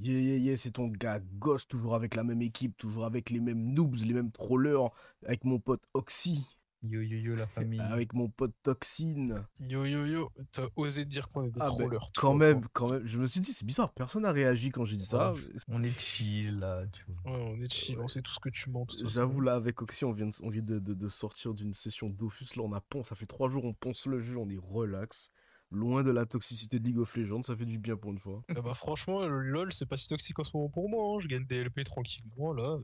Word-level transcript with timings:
Yeah, 0.00 0.18
yeah, 0.20 0.36
yeah, 0.36 0.56
c'est 0.56 0.72
ton 0.72 0.88
gars 0.88 1.20
gosse, 1.38 1.66
toujours 1.66 1.94
avec 1.94 2.14
la 2.14 2.22
même 2.24 2.42
équipe, 2.42 2.76
toujours 2.76 3.04
avec 3.04 3.30
les 3.30 3.40
mêmes 3.40 3.72
noobs, 3.74 3.96
les 4.04 4.14
mêmes 4.14 4.30
trollers, 4.30 4.90
avec 5.26 5.44
mon 5.44 5.58
pote 5.58 5.82
Oxy, 5.94 6.44
Yo 6.84 7.00
yo 7.02 7.18
yo 7.18 7.34
la 7.34 7.46
famille. 7.48 7.80
avec 7.80 8.12
mon 8.14 8.28
pote 8.28 8.54
Toxine. 8.62 9.44
Yo 9.58 9.84
yo 9.84 10.06
yo, 10.06 10.30
t'as 10.52 10.68
osé 10.76 11.04
dire 11.04 11.28
qu'on 11.28 11.42
est 11.42 11.50
des 11.50 11.58
Ah, 11.60 11.70
ben, 11.70 11.76
trollers. 11.88 12.00
quand 12.14 12.30
toi, 12.30 12.34
même, 12.36 12.60
quoi. 12.60 12.70
quand 12.72 12.90
même. 12.92 13.04
Je 13.06 13.18
me 13.18 13.26
suis 13.26 13.40
dit, 13.40 13.52
c'est 13.52 13.64
bizarre, 13.64 13.92
personne 13.92 14.22
n'a 14.22 14.30
réagi 14.30 14.70
quand 14.70 14.84
j'ai 14.84 14.96
dit 14.96 15.04
ça. 15.04 15.32
On 15.66 15.82
est 15.82 15.98
chill 15.98 16.60
là, 16.60 16.84
tu 16.92 17.04
vois. 17.08 17.32
Ouais, 17.32 17.42
on 17.58 17.60
est 17.60 17.72
chill, 17.72 17.98
on 17.98 18.06
sait 18.06 18.20
tout 18.20 18.32
ce 18.32 18.38
que 18.38 18.50
tu 18.50 18.70
mens. 18.70 18.86
J'avoue, 19.06 19.40
là, 19.40 19.54
avec 19.54 19.82
Oxy, 19.82 20.04
on 20.04 20.12
vient 20.12 20.26
de, 20.26 20.32
on 20.44 20.50
vient 20.50 20.62
de, 20.62 20.78
de- 20.78 20.94
de 20.94 21.08
sortir 21.08 21.52
d'une 21.52 21.72
session 21.72 22.08
Dofus. 22.08 22.54
Là, 22.54 22.62
on 22.62 22.72
a 22.72 22.80
ponce. 22.80 23.08
Ça 23.08 23.16
fait 23.16 23.26
trois 23.26 23.48
jours, 23.50 23.64
on 23.64 23.74
ponce 23.74 24.06
le 24.06 24.20
jeu, 24.20 24.36
on 24.36 24.48
est 24.48 24.60
relax. 24.62 25.32
Loin 25.70 26.02
de 26.02 26.10
la 26.10 26.24
toxicité 26.24 26.78
de 26.78 26.84
League 26.84 26.98
of 26.98 27.14
Legends, 27.16 27.42
ça 27.42 27.54
fait 27.54 27.66
du 27.66 27.78
bien 27.78 27.96
pour 27.96 28.10
une 28.10 28.18
fois. 28.18 28.42
Ah 28.48 28.62
bah 28.62 28.72
franchement, 28.74 29.26
le 29.26 29.42
LOL, 29.42 29.72
c'est 29.72 29.84
pas 29.86 29.96
si 29.98 30.08
toxique 30.08 30.38
en 30.38 30.44
ce 30.44 30.56
moment 30.56 30.70
pour 30.70 30.88
moi. 30.88 31.16
hein. 31.16 31.20
Je 31.20 31.28
gagne 31.28 31.44
des 31.44 31.56
LP 31.56 31.84
tranquillement 31.84 32.52
là. 32.54 32.78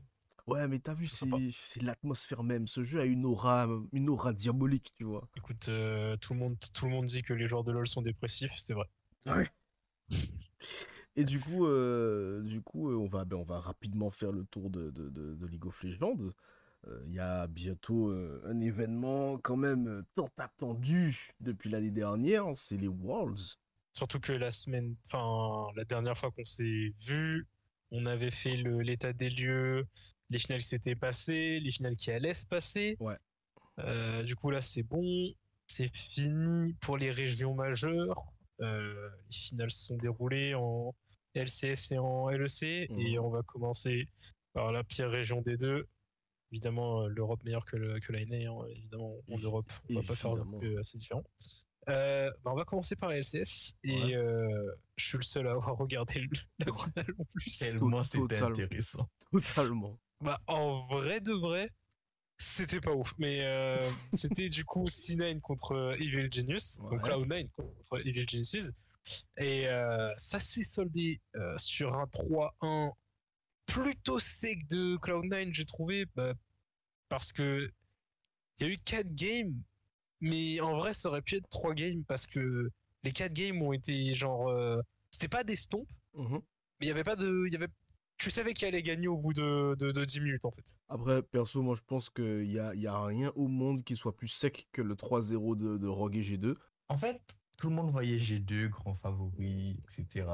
Ouais, 0.45 0.67
mais 0.67 0.77
t'as 0.77 0.93
vu, 0.93 1.05
C'est 1.07 1.81
l'atmosphère 1.81 2.43
même. 2.43 2.67
Ce 2.67 2.83
jeu 2.83 2.99
a 2.99 3.05
une 3.05 3.25
aura, 3.25 3.67
une 3.91 4.09
aura 4.09 4.31
diabolique, 4.31 4.93
tu 4.95 5.03
vois. 5.03 5.27
Écoute, 5.35 5.69
euh, 5.69 6.15
tout, 6.17 6.33
le 6.35 6.39
monde, 6.39 6.55
tout 6.75 6.85
le 6.85 6.91
monde 6.91 7.05
dit 7.05 7.23
que 7.23 7.33
les 7.33 7.47
joueurs 7.47 7.63
de 7.63 7.71
LOL 7.71 7.87
sont 7.87 8.03
dépressifs, 8.03 8.53
c'est 8.57 8.75
vrai. 8.75 8.85
Ouais. 9.25 9.49
Et 11.15 11.23
du 11.23 11.39
coup, 11.39 11.65
euh, 11.65 12.41
du 12.43 12.61
coup 12.61 12.91
euh, 12.91 12.95
on, 12.95 13.07
va, 13.07 13.25
ben, 13.25 13.37
on 13.37 13.43
va 13.43 13.59
rapidement 13.59 14.11
faire 14.11 14.31
le 14.31 14.43
tour 14.45 14.69
de, 14.69 14.91
de, 14.91 15.09
de- 15.09 15.33
de 15.33 15.47
League 15.47 15.65
of 15.65 15.81
Legends. 15.81 16.19
Euh, 16.87 17.03
Il 17.07 17.13
y 17.13 17.19
a 17.19 17.47
bientôt 17.47 18.09
euh, 18.09 18.41
un 18.45 18.59
événement 18.61 19.37
quand 19.39 19.57
même 19.57 19.87
euh, 19.87 20.03
tant 20.15 20.29
attendu 20.37 21.33
depuis 21.39 21.69
l'année 21.69 21.91
dernière, 21.91 22.45
c'est 22.55 22.77
les 22.77 22.87
Worlds. 22.87 23.57
Surtout 23.93 24.19
que 24.19 24.33
la 24.33 24.51
semaine, 24.51 24.95
enfin 25.07 25.67
la 25.75 25.85
dernière 25.85 26.17
fois 26.17 26.31
qu'on 26.31 26.43
s'est 26.45 26.93
vu, 26.99 27.47
on 27.91 28.05
avait 28.05 28.31
fait 28.31 28.55
l'état 28.57 29.13
des 29.13 29.29
lieux, 29.29 29.85
les 30.29 30.37
finales 30.39 30.59
qui 30.61 30.67
s'étaient 30.67 30.95
passées, 30.95 31.59
les 31.59 31.71
finales 31.71 31.95
qui 31.95 32.11
allaient 32.11 32.33
se 32.33 32.45
passer. 32.45 32.97
Ouais. 32.99 33.15
Euh, 33.79 34.23
du 34.23 34.35
coup 34.35 34.49
là 34.51 34.61
c'est 34.61 34.83
bon, 34.83 35.31
c'est 35.67 35.93
fini 35.95 36.73
pour 36.81 36.97
les 36.97 37.11
régions 37.11 37.53
majeures. 37.55 38.25
Euh, 38.61 39.09
les 39.29 39.35
finales 39.35 39.71
se 39.71 39.85
sont 39.87 39.97
déroulées 39.97 40.53
en 40.55 40.93
LCS 41.33 41.91
et 41.91 41.97
en 41.97 42.29
LEC 42.29 42.63
et 42.63 42.87
Mhm. 42.89 43.19
on 43.19 43.29
va 43.29 43.41
commencer 43.43 44.07
par 44.53 44.71
la 44.71 44.83
pire 44.83 45.09
région 45.09 45.41
des 45.41 45.57
deux. 45.57 45.87
Évidemment, 46.55 47.01
euh, 47.03 47.07
l'Europe 47.09 47.43
meilleure 47.43 47.65
que, 47.65 47.75
le- 47.75 47.99
que 47.99 48.13
la 48.13 48.21
NA, 48.25 48.49
hein, 48.49 48.65
évidemment, 48.69 49.13
en 49.29 49.37
Europe, 49.37 49.69
on 49.89 49.95
va 49.95 50.03
pas 50.03 50.15
faire 50.15 50.31
que 50.61 50.79
assez 50.79 50.97
différent. 50.97 51.23
Euh, 51.89 52.31
bah, 52.45 52.51
on 52.53 52.55
va 52.55 52.63
commencer 52.63 52.95
par 52.95 53.09
la 53.09 53.17
LCS 53.17 53.73
et 53.83 53.91
Ouais. 54.05 54.15
euh, 54.15 54.71
je 54.95 55.05
suis 55.05 55.17
le 55.17 55.23
seul 55.23 55.47
à 55.47 55.51
avoir 55.51 55.75
regardé 55.77 56.21
le- 56.21 56.29
la 56.65 56.71
finale 56.71 57.13
en 57.19 57.25
plus. 57.25 57.59
Tellement 57.59 58.03
c'était 58.05 58.35
totalement. 58.35 58.49
intéressant. 58.51 59.09
Totalement. 59.33 59.99
Bah, 60.21 60.39
en 60.47 60.77
vrai 60.87 61.19
de 61.19 61.33
vrai, 61.33 61.69
c'était 62.37 62.79
pas 62.79 62.93
ouf. 62.93 63.13
Mais 63.17 63.41
euh, 63.43 63.77
c'était 64.13 64.47
du 64.47 64.63
coup 64.63 64.85
C9 64.87 65.41
contre 65.41 65.97
Evil 65.99 66.29
Genius, 66.31 66.79
Ouais. 66.83 66.91
donc 66.91 67.05
Cloud9 67.05 67.49
contre 67.57 68.07
Evil 68.07 68.25
Geniuses. 68.29 68.71
Et 69.37 69.67
euh, 69.67 70.09
ça 70.15 70.39
s'est 70.39 70.63
soldé 70.63 71.19
euh, 71.35 71.53
sur 71.57 71.95
un 71.95 72.05
3-1 72.05 72.93
plutôt 73.67 74.19
sec 74.19 74.65
de 74.67 74.95
Cloud9, 74.97 75.51
j'ai 75.53 75.65
trouvé. 75.65 76.05
bah, 76.15 76.33
parce 77.09 77.31
que 77.31 77.69
il 78.59 78.67
y 78.67 78.69
a 78.69 78.73
eu 78.73 78.77
4 78.77 79.13
games, 79.13 79.53
mais 80.21 80.59
en 80.61 80.77
vrai, 80.77 80.93
ça 80.93 81.09
aurait 81.09 81.21
pu 81.21 81.35
être 81.35 81.49
3 81.49 81.73
games 81.73 82.03
parce 82.07 82.25
que 82.25 82.69
les 83.03 83.11
4 83.11 83.33
games 83.33 83.61
ont 83.61 83.73
été 83.73 84.13
genre. 84.13 84.47
euh, 84.49 84.81
c'était 85.11 85.27
pas 85.27 85.43
des 85.43 85.55
stompes, 85.55 85.89
Mhm. 86.13 86.41
mais 86.79 86.85
il 86.85 86.87
y 86.87 86.91
avait 86.91 87.03
pas 87.03 87.15
de. 87.15 87.45
il 87.47 87.53
Y 87.53 87.55
avait, 87.57 87.67
tu 88.17 88.29
savais 88.31 88.53
qu'il 88.53 88.67
allait 88.67 88.81
gagner 88.81 89.07
au 89.09 89.17
bout 89.17 89.33
de, 89.33 89.75
de, 89.77 89.91
de 89.91 90.05
10 90.05 90.21
minutes 90.21 90.45
en 90.45 90.51
fait. 90.51 90.73
Après, 90.87 91.21
perso, 91.21 91.61
moi 91.61 91.75
je 91.75 91.81
pense 91.83 92.09
qu'il 92.09 92.49
y 92.51 92.59
a, 92.59 92.73
il 92.73 92.81
y 92.81 92.87
a 92.87 93.03
rien 93.03 93.31
au 93.35 93.47
monde 93.47 93.83
qui 93.83 93.95
soit 93.97 94.15
plus 94.15 94.29
sec 94.29 94.67
que 94.71 94.81
le 94.81 94.95
3-0 94.95 95.55
de, 95.57 95.77
de 95.77 95.87
Rogue 95.87 96.15
et 96.15 96.21
G2. 96.21 96.55
En 96.87 96.97
fait, 96.97 97.21
tout 97.57 97.69
le 97.69 97.75
monde 97.75 97.89
voyait 97.91 98.17
G2, 98.17 98.69
grand 98.69 98.95
favori, 98.95 99.77
etc. 99.83 100.27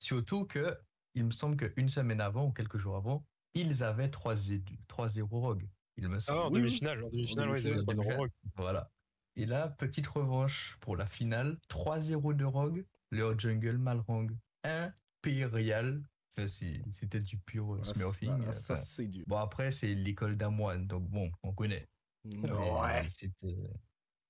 Surtout 0.00 0.44
que, 0.44 0.76
il 1.14 1.24
me 1.24 1.30
semble 1.30 1.56
qu'une 1.56 1.88
semaine 1.88 2.20
avant 2.20 2.46
ou 2.48 2.52
quelques 2.52 2.76
jours 2.78 2.96
avant, 2.96 3.24
ils 3.54 3.82
avaient 3.82 4.08
3-0 4.08 4.62
3-0 4.88 5.22
Rogue. 5.40 5.66
Il 5.96 6.08
me 6.08 6.16
Ah, 6.16 6.20
semble. 6.20 6.38
en 6.40 6.46
oui, 6.48 6.54
oui. 6.54 6.58
demi-finale, 6.62 7.04
en 7.04 7.08
demi-finale, 7.08 7.50
ouais, 7.50 7.60
ils 7.60 7.66
avaient 7.68 7.76
demi-finale, 7.76 8.06
3-0 8.06 8.16
Rogue. 8.18 8.30
Voilà. 8.56 8.90
Et 9.36 9.46
là, 9.46 9.68
petite 9.68 10.06
revanche 10.06 10.76
pour 10.80 10.96
la 10.96 11.06
finale. 11.06 11.58
3-0 11.68 12.34
de 12.34 12.44
Rogue. 12.44 12.84
Leur 13.10 13.38
jungle 13.38 13.78
Malrang. 13.78 14.28
Impérial. 14.64 16.02
C'est- 16.48 16.82
C'était 16.92 17.20
du 17.20 17.38
pur 17.38 17.74
euh, 17.74 17.80
Ah, 17.82 17.94
smurfing. 17.94 18.44
ça, 18.46 18.52
ça, 18.52 18.74
Enfin, 18.74 18.82
c'est 18.82 19.06
dur. 19.06 19.24
Bon, 19.28 19.36
après, 19.36 19.70
c'est 19.70 19.94
l'école 19.94 20.36
d'un 20.36 20.50
moine, 20.50 20.86
donc 20.88 21.08
bon, 21.08 21.30
on 21.44 21.52
connaît. 21.52 21.86
Ouais. 22.24 23.06
C'était. 23.08 23.54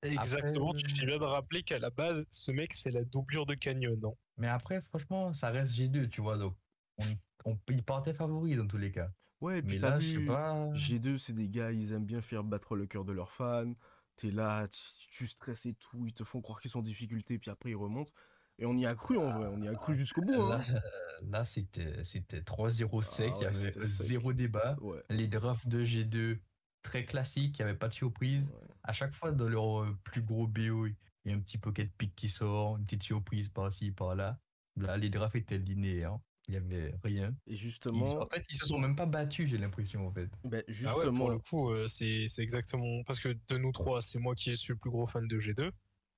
Exactement, 0.02 0.70
Après, 0.72 0.82
tu 0.82 1.06
bien 1.06 1.18
de 1.18 1.24
rappeler 1.24 1.62
qu'à 1.62 1.78
la 1.78 1.88
base, 1.88 2.26
ce 2.30 2.50
mec, 2.50 2.74
c'est 2.74 2.90
la 2.90 3.04
doublure 3.04 3.46
de 3.46 3.54
Canyon, 3.54 3.98
non? 3.98 4.18
Mais 4.36 4.48
après, 4.48 4.82
franchement, 4.82 5.32
ça 5.32 5.48
reste 5.50 5.72
G2, 5.74 6.08
tu 6.10 6.20
vois. 6.20 6.36
Donc, 6.36 6.54
on, 6.98 7.04
on, 7.46 7.58
ils 7.70 7.82
partaient 7.82 8.12
favoris 8.12 8.54
dans 8.58 8.66
tous 8.66 8.76
les 8.76 8.92
cas. 8.92 9.10
Ouais, 9.44 9.58
et 9.58 9.62
puis 9.62 9.74
Mais 9.74 9.80
t'as 9.80 9.90
là, 9.90 10.00
je 10.00 10.06
sais 10.10 10.16
vu, 10.16 10.26
pas. 10.26 10.70
G2, 10.72 11.18
c'est 11.18 11.32
des 11.34 11.48
gars, 11.48 11.70
ils 11.72 11.92
aiment 11.92 12.06
bien 12.06 12.20
faire 12.22 12.44
battre 12.44 12.76
le 12.76 12.86
cœur 12.86 13.04
de 13.04 13.12
leurs 13.12 13.32
fans. 13.32 13.72
T'es 14.16 14.30
là, 14.30 14.68
tu, 14.68 14.80
tu 15.10 15.26
stresses 15.26 15.66
et 15.66 15.74
tout, 15.74 16.06
ils 16.06 16.14
te 16.14 16.24
font 16.24 16.40
croire 16.40 16.60
qu'ils 16.60 16.70
sont 16.70 16.78
en 16.80 16.82
difficulté, 16.82 17.38
puis 17.38 17.50
après 17.50 17.70
ils 17.70 17.74
remontent. 17.76 18.12
Et 18.58 18.66
on 18.66 18.76
y 18.76 18.86
a 18.86 18.94
cru 18.94 19.18
en 19.18 19.32
vrai, 19.32 19.48
on 19.48 19.60
y 19.60 19.68
a 19.68 19.74
cru 19.74 19.94
jusqu'au 19.96 20.22
bout. 20.22 20.46
Là, 20.48 20.60
Hein. 20.68 20.80
là 21.22 21.44
c'était 21.44 22.04
c'était 22.04 22.40
3-0 22.40 23.02
sec, 23.02 23.34
Ah 23.36 23.36
il 23.36 23.42
y 23.42 23.46
ouais, 23.46 23.46
avait 23.46 23.72
c'était 23.72 23.86
sec. 23.88 24.06
zéro 24.06 24.32
débat. 24.32 24.76
Ouais. 24.80 25.02
Les 25.10 25.26
drafts 25.28 25.68
de 25.68 25.84
G2, 25.84 26.38
très 26.82 27.04
classiques, 27.04 27.58
il 27.58 27.62
n'y 27.64 27.68
avait 27.70 27.78
pas 27.78 27.88
de 27.88 27.94
surprise. 27.94 28.50
ouais. 28.50 28.68
À 28.84 28.92
chaque 28.92 29.14
fois, 29.14 29.32
dans 29.32 29.48
leur 29.48 29.82
euh, 29.82 29.98
plus 30.04 30.22
gros 30.22 30.46
BO, 30.46 30.86
il 30.86 30.96
y 31.24 31.30
a 31.32 31.34
un 31.36 31.40
petit 31.40 31.58
pocket 31.58 31.92
pick 31.96 32.14
qui 32.14 32.28
sort, 32.28 32.76
une 32.76 32.84
petite 32.84 33.02
surprise 33.02 33.48
par-ci, 33.48 33.90
par-là. 33.92 34.38
Là, 34.76 34.96
les 34.96 35.10
drafts 35.10 35.36
étaient 35.36 35.58
linéaires, 35.58 36.18
il 36.48 36.52
n'y 36.52 36.56
avait 36.56 36.94
rien. 37.02 37.34
Et 37.46 37.52
Ils- 37.52 37.56
justement, 37.56 38.20
en 38.20 38.28
fait, 38.28 38.44
ils 38.50 38.56
se 38.56 38.66
sont 38.66 38.78
même 38.78 38.96
pas 38.96 39.06
battus, 39.06 39.48
j'ai 39.48 39.58
l'impression, 39.58 40.06
en 40.06 40.12
fait. 40.12 40.28
ben, 40.44 40.62
Ah 40.86 40.96
ouais, 40.98 41.12
pour 41.12 41.30
le 41.30 41.38
coup, 41.38 41.70
euh, 41.70 41.86
c'est 41.86 42.26
c'est 42.28 42.42
exactement. 42.42 43.02
Parce 43.04 43.20
que 43.20 43.36
de 43.48 43.58
nous 43.58 43.72
trois, 43.72 44.00
c'est 44.02 44.18
moi 44.18 44.34
qui 44.34 44.54
suis 44.56 44.72
le 44.72 44.78
plus 44.78 44.90
gros 44.90 45.06
fan 45.06 45.26
de 45.26 45.38
G2. 45.38 45.70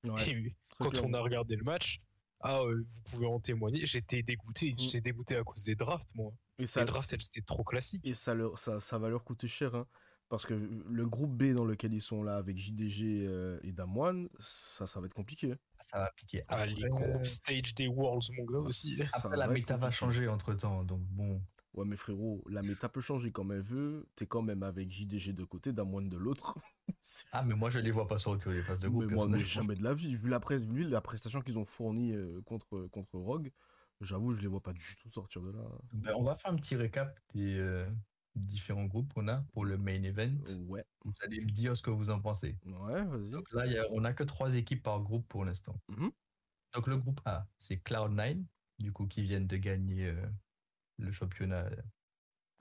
ouais, 0.04 0.30
Et 0.30 0.54
très 0.68 0.84
quand 0.84 1.04
on 1.04 1.12
a 1.12 1.20
regardé 1.20 1.56
le 1.56 1.64
match, 1.64 2.00
ah, 2.40 2.60
euh, 2.60 2.84
vous 2.88 3.02
pouvez 3.10 3.26
en 3.26 3.40
témoigner, 3.40 3.86
j'étais 3.86 4.22
dégoûté. 4.22 4.72
Mm. 4.72 4.78
J'étais 4.78 5.00
dégoûté 5.00 5.36
à 5.36 5.44
cause 5.44 5.62
des 5.62 5.74
drafts, 5.74 6.14
moi. 6.14 6.32
Et 6.58 6.66
ça, 6.66 6.80
les 6.80 6.86
drafts, 6.86 7.12
elles, 7.12 7.22
c'était 7.22 7.42
trop 7.42 7.64
classique. 7.64 8.04
et 8.04 8.14
ça, 8.14 8.34
leur, 8.34 8.58
ça, 8.58 8.80
ça 8.80 8.98
va 8.98 9.08
leur 9.08 9.24
coûter 9.24 9.46
cher, 9.46 9.74
hein, 9.74 9.86
parce 10.28 10.44
que 10.46 10.54
le 10.54 11.06
groupe 11.06 11.36
B 11.36 11.52
dans 11.52 11.64
lequel 11.64 11.94
ils 11.94 12.02
sont 12.02 12.22
là, 12.22 12.36
avec 12.36 12.56
JDG 12.56 13.26
euh, 13.26 13.58
et 13.62 13.72
Damwon, 13.72 14.28
ça, 14.38 14.86
ça 14.86 15.00
va 15.00 15.06
être 15.06 15.14
compliqué. 15.14 15.52
hein. 15.52 15.58
Ça 15.80 15.98
va 15.98 16.10
piquer. 16.16 16.42
Ah, 16.48 16.66
les 16.66 16.84
Après, 16.84 16.88
gros 16.88 17.24
stage 17.24 17.74
des 17.74 17.86
Worlds, 17.86 18.28
mon 18.36 18.44
gars, 18.44 18.58
aussi. 18.58 18.96
Ça 18.96 19.18
après, 19.24 19.36
la 19.36 19.46
méta 19.46 19.76
va 19.76 19.90
changer 19.90 20.26
entre 20.28 20.54
temps, 20.54 20.84
donc 20.84 21.00
bon. 21.02 21.40
Ouais, 21.74 21.84
mais 21.84 21.96
frérot, 21.96 22.42
la 22.48 22.62
méta 22.62 22.88
peut 22.88 23.02
changer 23.02 23.30
comme 23.30 23.52
elle 23.52 23.60
veut. 23.60 24.08
T'es 24.16 24.26
quand 24.26 24.40
même 24.40 24.62
avec 24.62 24.90
JDG 24.90 25.34
de 25.34 25.44
côté, 25.44 25.72
Damwon 25.72 26.02
de 26.02 26.16
l'autre. 26.16 26.56
Ah, 27.32 27.42
mais 27.44 27.54
moi, 27.54 27.68
je 27.70 27.78
les 27.78 27.90
vois 27.90 28.08
pas 28.08 28.18
sortir 28.18 28.50
les 28.50 28.62
phases 28.62 28.80
de 28.80 28.88
groupe. 28.88 29.04
mais 29.06 29.14
moi, 29.14 29.28
mais 29.28 29.40
jamais 29.44 29.74
de 29.76 29.82
la 29.82 29.92
vie. 29.94 30.16
Vu 30.16 30.28
la, 30.28 30.40
presse, 30.40 30.62
vu 30.62 30.82
la 30.88 31.00
prestation 31.00 31.40
qu'ils 31.40 31.58
ont 31.58 31.64
fournie 31.64 32.12
euh, 32.12 32.40
contre, 32.46 32.86
contre 32.88 33.18
Rogue, 33.18 33.52
j'avoue, 34.00 34.32
je 34.32 34.40
les 34.40 34.48
vois 34.48 34.60
pas 34.62 34.72
du 34.72 34.96
tout 35.00 35.10
sortir 35.10 35.42
de 35.42 35.50
là. 35.50 35.62
Ben, 35.92 36.14
on 36.16 36.22
va 36.24 36.34
faire 36.36 36.50
un 36.52 36.56
petit 36.56 36.74
récap 36.74 37.16
des 37.34 37.58
euh, 37.58 37.86
différents 38.36 38.84
groupes 38.84 39.12
qu'on 39.14 39.28
a 39.28 39.42
pour 39.52 39.64
le 39.64 39.76
main 39.78 40.02
event. 40.02 40.34
Ouais, 40.68 40.84
Vous 41.04 41.12
allez 41.22 41.40
me 41.40 41.50
dire 41.50 41.76
ce 41.76 41.82
que 41.82 41.90
vous 41.90 42.10
en 42.10 42.20
pensez. 42.20 42.56
ouais, 42.64 43.04
vas-y. 43.04 43.30
Donc 43.30 43.50
là, 43.52 43.66
y 43.66 43.76
a- 43.78 43.86
on 43.90 44.00
n'a 44.02 44.12
que 44.12 44.24
trois 44.24 44.54
équipes 44.56 44.82
par 44.82 45.00
groupe 45.00 45.26
pour 45.28 45.44
l'instant. 45.44 45.80
Mhm. 45.88 46.10
Donc 46.74 46.86
le 46.86 46.96
groupe 46.98 47.20
A, 47.24 47.46
c'est 47.58 47.76
Cloud9, 47.76 48.44
du 48.78 48.92
coup, 48.92 49.06
qui 49.06 49.22
viennent 49.22 49.46
de 49.46 49.56
gagner 49.56 50.06
euh, 50.08 50.26
le 50.98 51.10
championnat 51.12 51.68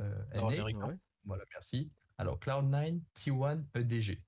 euh. 0.02 0.26
Nord-américain. 0.34 0.88
Ouais. 0.88 0.98
Voilà, 1.26 1.44
merci. 1.54 1.92
Alors 2.18 2.40
Cloud9, 2.40 3.02
T1, 3.14 3.64
EDG. 3.76 4.22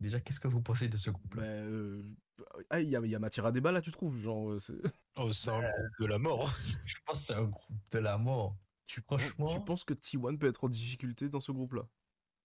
Déjà, 0.00 0.20
qu'est-ce 0.20 0.40
que 0.40 0.48
vous 0.48 0.60
pensez 0.60 0.88
de 0.88 0.96
ce 0.98 1.10
Ben, 1.10 1.14
groupe-là 1.14 1.42
euh, 1.44 2.02
ah, 2.70 2.80
il 2.80 2.88
y 2.90 2.96
a, 2.96 3.00
il 3.00 3.10
y 3.10 3.14
a 3.14 3.18
matière 3.18 3.46
à 3.46 3.52
débat 3.52 3.72
là, 3.72 3.80
tu 3.80 3.90
trouves 3.90 4.18
genre, 4.18 4.50
euh, 4.50 4.58
c'est- 4.58 4.74
Oh, 5.16 5.32
c'est 5.32 5.50
un 5.50 5.60
groupe 5.60 6.00
de 6.00 6.06
la 6.06 6.18
mort. 6.18 6.46
Je 6.86 6.96
pense 7.06 7.20
que 7.20 7.26
c'est 7.26 7.34
un 7.34 7.44
groupe 7.44 7.80
de 7.92 7.98
la 7.98 8.18
mort. 8.18 8.56
Tu, 8.86 9.00
Franchement- 9.02 9.46
tu 9.46 9.60
penses 9.64 9.84
que 9.84 9.94
T1 9.94 10.36
peut 10.38 10.46
être 10.48 10.64
en 10.64 10.68
difficulté 10.68 11.28
dans 11.28 11.40
ce 11.40 11.52
groupe-là? 11.52 11.88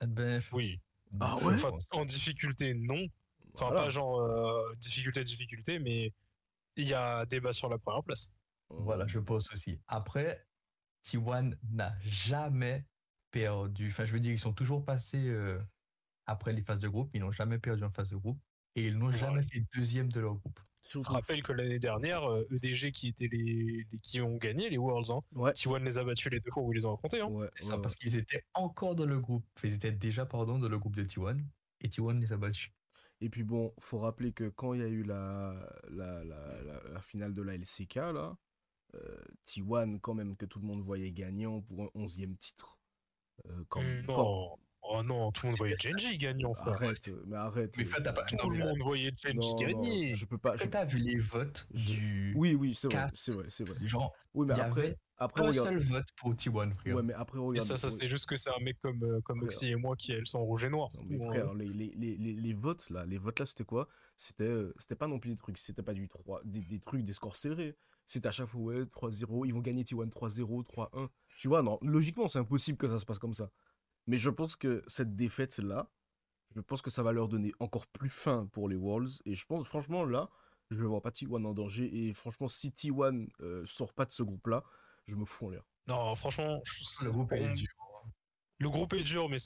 Eh 0.02 0.08
Ben, 0.08 0.42
Oui. 0.54 0.82
Ah 1.20 1.38
ouais? 1.38 1.54
Enfin, 1.56 1.70
pense. 1.72 1.84
en 1.92 2.06
difficulté, 2.06 2.74
non. 2.74 3.06
Enfin, 3.54 3.68
Voilà. 3.68 3.84
pas 3.84 3.90
genre 3.90 4.20
euh, 4.22 4.72
difficulté, 4.80 5.24
difficulté, 5.24 5.80
mais 5.80 6.14
il 6.78 6.88
y 6.88 6.94
a 6.94 7.26
débat 7.26 7.54
sur 7.54 7.70
la 7.70 7.78
première 7.80 8.04
place. 8.04 8.30
Voilà, 8.70 9.08
je 9.08 9.20
pense 9.20 9.52
aussi. 9.54 9.80
Après, 9.88 10.48
T1 11.04 11.58
n'a 11.72 11.94
jamais 12.02 12.86
perdu. 13.32 13.90
Enfin, 13.90 14.06
je 14.06 14.14
veux 14.14 14.20
dire, 14.22 14.32
ils 14.34 14.40
sont 14.40 14.54
toujours 14.54 14.86
passés 14.86 15.28
euh, 15.28 15.62
après 16.28 16.54
les 16.54 16.62
phases 16.64 16.80
de 16.82 16.88
groupe. 16.90 17.12
Ils 17.14 17.22
n'ont 17.22 17.32
jamais 17.32 17.60
perdu 17.60 17.84
en 17.84 17.92
phase 17.92 18.10
de 18.12 18.18
groupe. 18.18 18.42
Et 18.76 18.88
ils 18.88 18.98
n'ont 18.98 19.08
Ouais. 19.08 19.18
jamais 19.18 19.44
fait 19.44 19.66
deuxième 19.76 20.10
de 20.12 20.20
leur 20.22 20.36
groupe. 20.36 20.60
Je 20.84 20.98
rappelle 21.14 21.44
que 21.44 21.54
l'année 21.54 21.80
dernière, 21.80 22.24
euh, 22.24 22.44
EDG 22.52 22.92
qui 22.92 23.08
étaient 23.10 23.28
les, 23.32 23.86
les- 23.92 24.00
qui 24.02 24.20
ont 24.22 24.38
gagné 24.38 24.70
les 24.70 24.78
Worlds, 24.78 25.12
hein. 25.12 25.22
Ouais. 25.34 25.52
T1 25.52 25.84
les 25.84 25.98
a 26.00 26.04
battus 26.04 26.32
les 26.32 26.40
deux 26.40 26.52
fois 26.52 26.64
où 26.64 26.72
ils 26.74 26.78
les 26.78 26.86
ont 26.86 26.96
affrontés. 26.96 27.22
Hein. 27.22 27.28
Ouais, 27.28 27.50
C'est 27.58 27.66
ça, 27.68 27.76
ouais, 27.76 27.82
parce 27.82 27.96
qu'ils 27.96 28.16
étaient 28.16 28.44
encore 28.54 28.96
dans 28.96 29.06
le 29.06 29.20
groupe. 29.20 29.46
Ils 29.64 29.74
étaient 29.74 29.92
déjà, 29.92 30.26
pardon, 30.26 30.58
dans 30.60 30.70
le 30.70 30.80
groupe 30.80 30.96
de 30.96 31.04
T1. 31.04 31.40
Et 31.82 31.88
T1 31.90 32.20
les 32.20 32.34
a 32.34 32.38
battus. 32.38 32.72
Et 33.22 33.30
puis 33.30 33.44
bon, 33.44 33.74
faut 33.80 34.00
rappeler 34.00 34.32
que 34.34 34.50
quand 34.50 34.74
il 34.74 34.80
y 34.80 34.84
a 34.84 34.88
eu 34.88 35.04
la, 35.04 35.54
la, 35.90 36.24
la, 36.24 36.62
la- 36.64 36.84
la 36.92 37.02
finale 37.02 37.34
de 37.36 37.42
la 37.44 37.54
LCK, 37.56 37.96
là, 37.96 38.36
euh, 38.96 39.16
T1, 39.46 40.00
quand 40.00 40.16
même, 40.16 40.36
que 40.36 40.46
tout 40.48 40.60
le 40.60 40.66
monde 40.66 40.82
voyait 40.82 41.12
gagnant 41.12 41.62
pour 41.62 41.84
un 41.84 41.90
11e 41.96 42.36
titre. 42.38 42.80
Euh, 43.48 43.64
quand, 43.70 43.82
quand-. 44.16 44.60
Oh 44.84 45.04
non, 45.04 45.32
tout 45.32 45.46
le 45.46 45.52
monde 45.52 45.58
voyait 45.60 45.76
Genji 45.80 46.18
gagnant, 46.18 46.54
frère. 46.54 46.74
Arrête, 46.74 47.10
mais 47.28 47.38
arrête. 47.38 47.76
Mais 47.78 47.84
euh, 47.84 47.88
fait, 47.88 48.02
t'as 48.02 48.14
pas- 48.14 48.24
Tout 48.26 48.50
le 48.50 48.58
monde 48.58 48.80
voyait 48.82 49.12
Genji 49.16 49.36
non, 49.36 49.52
non, 49.52 49.56
gagner. 49.56 50.16
je 50.16 50.26
peux 50.26 50.38
pas. 50.40 50.58
Je- 50.58 50.66
t'as 50.66 50.86
vu 50.86 50.98
les 50.98 51.20
votes 51.20 51.68
du. 51.72 52.34
Oui, 52.36 52.56
oui, 52.56 52.74
c'est 52.74 52.88
vrai, 52.88 53.08
c'est 53.14 53.32
vrai, 53.32 53.46
c'est 53.50 53.64
vrai. 53.64 53.78
Genre, 53.88 54.14
Oui, 54.34 54.48
mais 54.48 54.54
après, 54.60 54.82
avait 54.82 54.98
après 55.18 55.44
un 55.44 55.48
regarde. 55.50 55.68
seul 55.68 55.78
vote 55.80 56.08
pour 56.18 56.34
T1, 56.36 56.72
frère. 56.74 56.96
Ouais, 56.96 57.04
mais 57.04 57.14
après 57.14 57.38
Et 57.38 57.42
regarde. 57.42 57.68
ça, 57.68 57.78
ça 57.78 57.90
c'est 57.90 58.08
juste 58.08 58.26
que 58.26 58.36
c'est 58.36 58.50
un 58.50 58.60
mec 58.60 58.78
comme, 58.82 59.04
euh, 59.04 59.22
comme. 59.22 59.44
Oxy 59.44 59.68
et 59.70 59.76
moi 59.76 59.96
qui 59.96 60.14
elles 60.14 60.26
sont 60.28 60.44
rouge 60.44 60.66
et 60.66 60.70
noir. 60.70 60.90
Non, 60.98 61.04
mais 61.08 61.20
frère, 61.26 61.54
les, 61.54 61.68
les, 61.68 61.94
les, 61.96 62.18
les, 62.18 62.34
les 62.34 62.54
votes 62.54 62.90
là, 62.90 63.06
les 63.06 63.20
votes 63.20 63.40
là, 63.40 63.46
c'était 63.46 63.64
quoi? 63.66 63.88
C'était 64.18 64.44
euh, 64.46 64.74
c'était 64.78 64.96
pas 64.96 65.08
non 65.08 65.20
plus 65.20 65.30
des 65.32 65.38
trucs, 65.38 65.58
c'était 65.60 65.84
pas 65.84 65.94
du 65.94 66.10
3, 66.10 66.42
des, 66.44 66.60
des 66.62 66.80
trucs, 66.80 67.04
des 67.04 67.14
scores 67.14 67.36
serrés. 67.36 67.76
C'était 68.08 68.28
à 68.28 68.32
chaque 68.32 68.48
fois, 68.48 68.62
ouais, 68.62 68.86
3-0, 68.88 69.46
ils 69.46 69.54
vont 69.54 69.62
gagner 69.62 69.84
T1 69.84 70.10
3-0, 70.10 70.64
3-1. 70.64 71.10
Tu 71.38 71.48
vois, 71.48 71.62
non, 71.62 71.78
logiquement, 71.82 72.28
c'est 72.28 72.40
impossible 72.40 72.78
que 72.78 72.88
ça 72.88 73.00
se 73.00 73.06
passe 73.06 73.20
comme 73.20 73.34
ça. 73.34 73.50
Mais 74.08 74.18
je 74.18 74.30
pense 74.30 74.56
que 74.56 74.84
cette 74.88 75.16
défaite 75.16 75.58
là, 75.60 75.90
je 76.56 76.60
pense 76.62 76.82
que 76.82 76.90
ça 76.90 77.02
va 77.04 77.12
leur 77.14 77.28
donner 77.28 77.52
encore 77.60 77.88
plus 77.88 78.10
faim 78.10 78.48
pour 78.52 78.68
les 78.68 78.76
Worlds. 78.76 79.22
Et 79.26 79.36
je 79.36 79.46
pense, 79.46 79.66
franchement, 79.68 80.04
là, 80.04 80.30
je 80.70 80.82
ne 80.82 80.86
vois 80.88 81.02
pas 81.02 81.10
T1 81.12 81.46
en 81.46 81.54
danger. 81.54 82.08
Et 82.08 82.14
franchement, 82.14 82.48
si 82.48 82.72
T1 82.72 83.28
euh, 83.42 83.66
sort 83.66 83.94
pas 83.94 84.06
de 84.06 84.12
ce 84.12 84.24
groupe 84.24 84.48
là, 84.48 84.64
je 85.08 85.16
me 85.16 85.24
fous 85.26 85.48
en 85.48 85.50
l'air. 85.52 85.64
Non, 85.88 86.16
franchement, 86.16 86.60
je- 86.66 87.06
Le 87.06 87.12
groupe 87.12 87.32
est 87.34 87.54
dur. 87.54 87.68
le 88.60 88.70
groupe 88.70 88.94
est 88.94 89.04
dur, 89.04 89.30
mais 89.30 89.38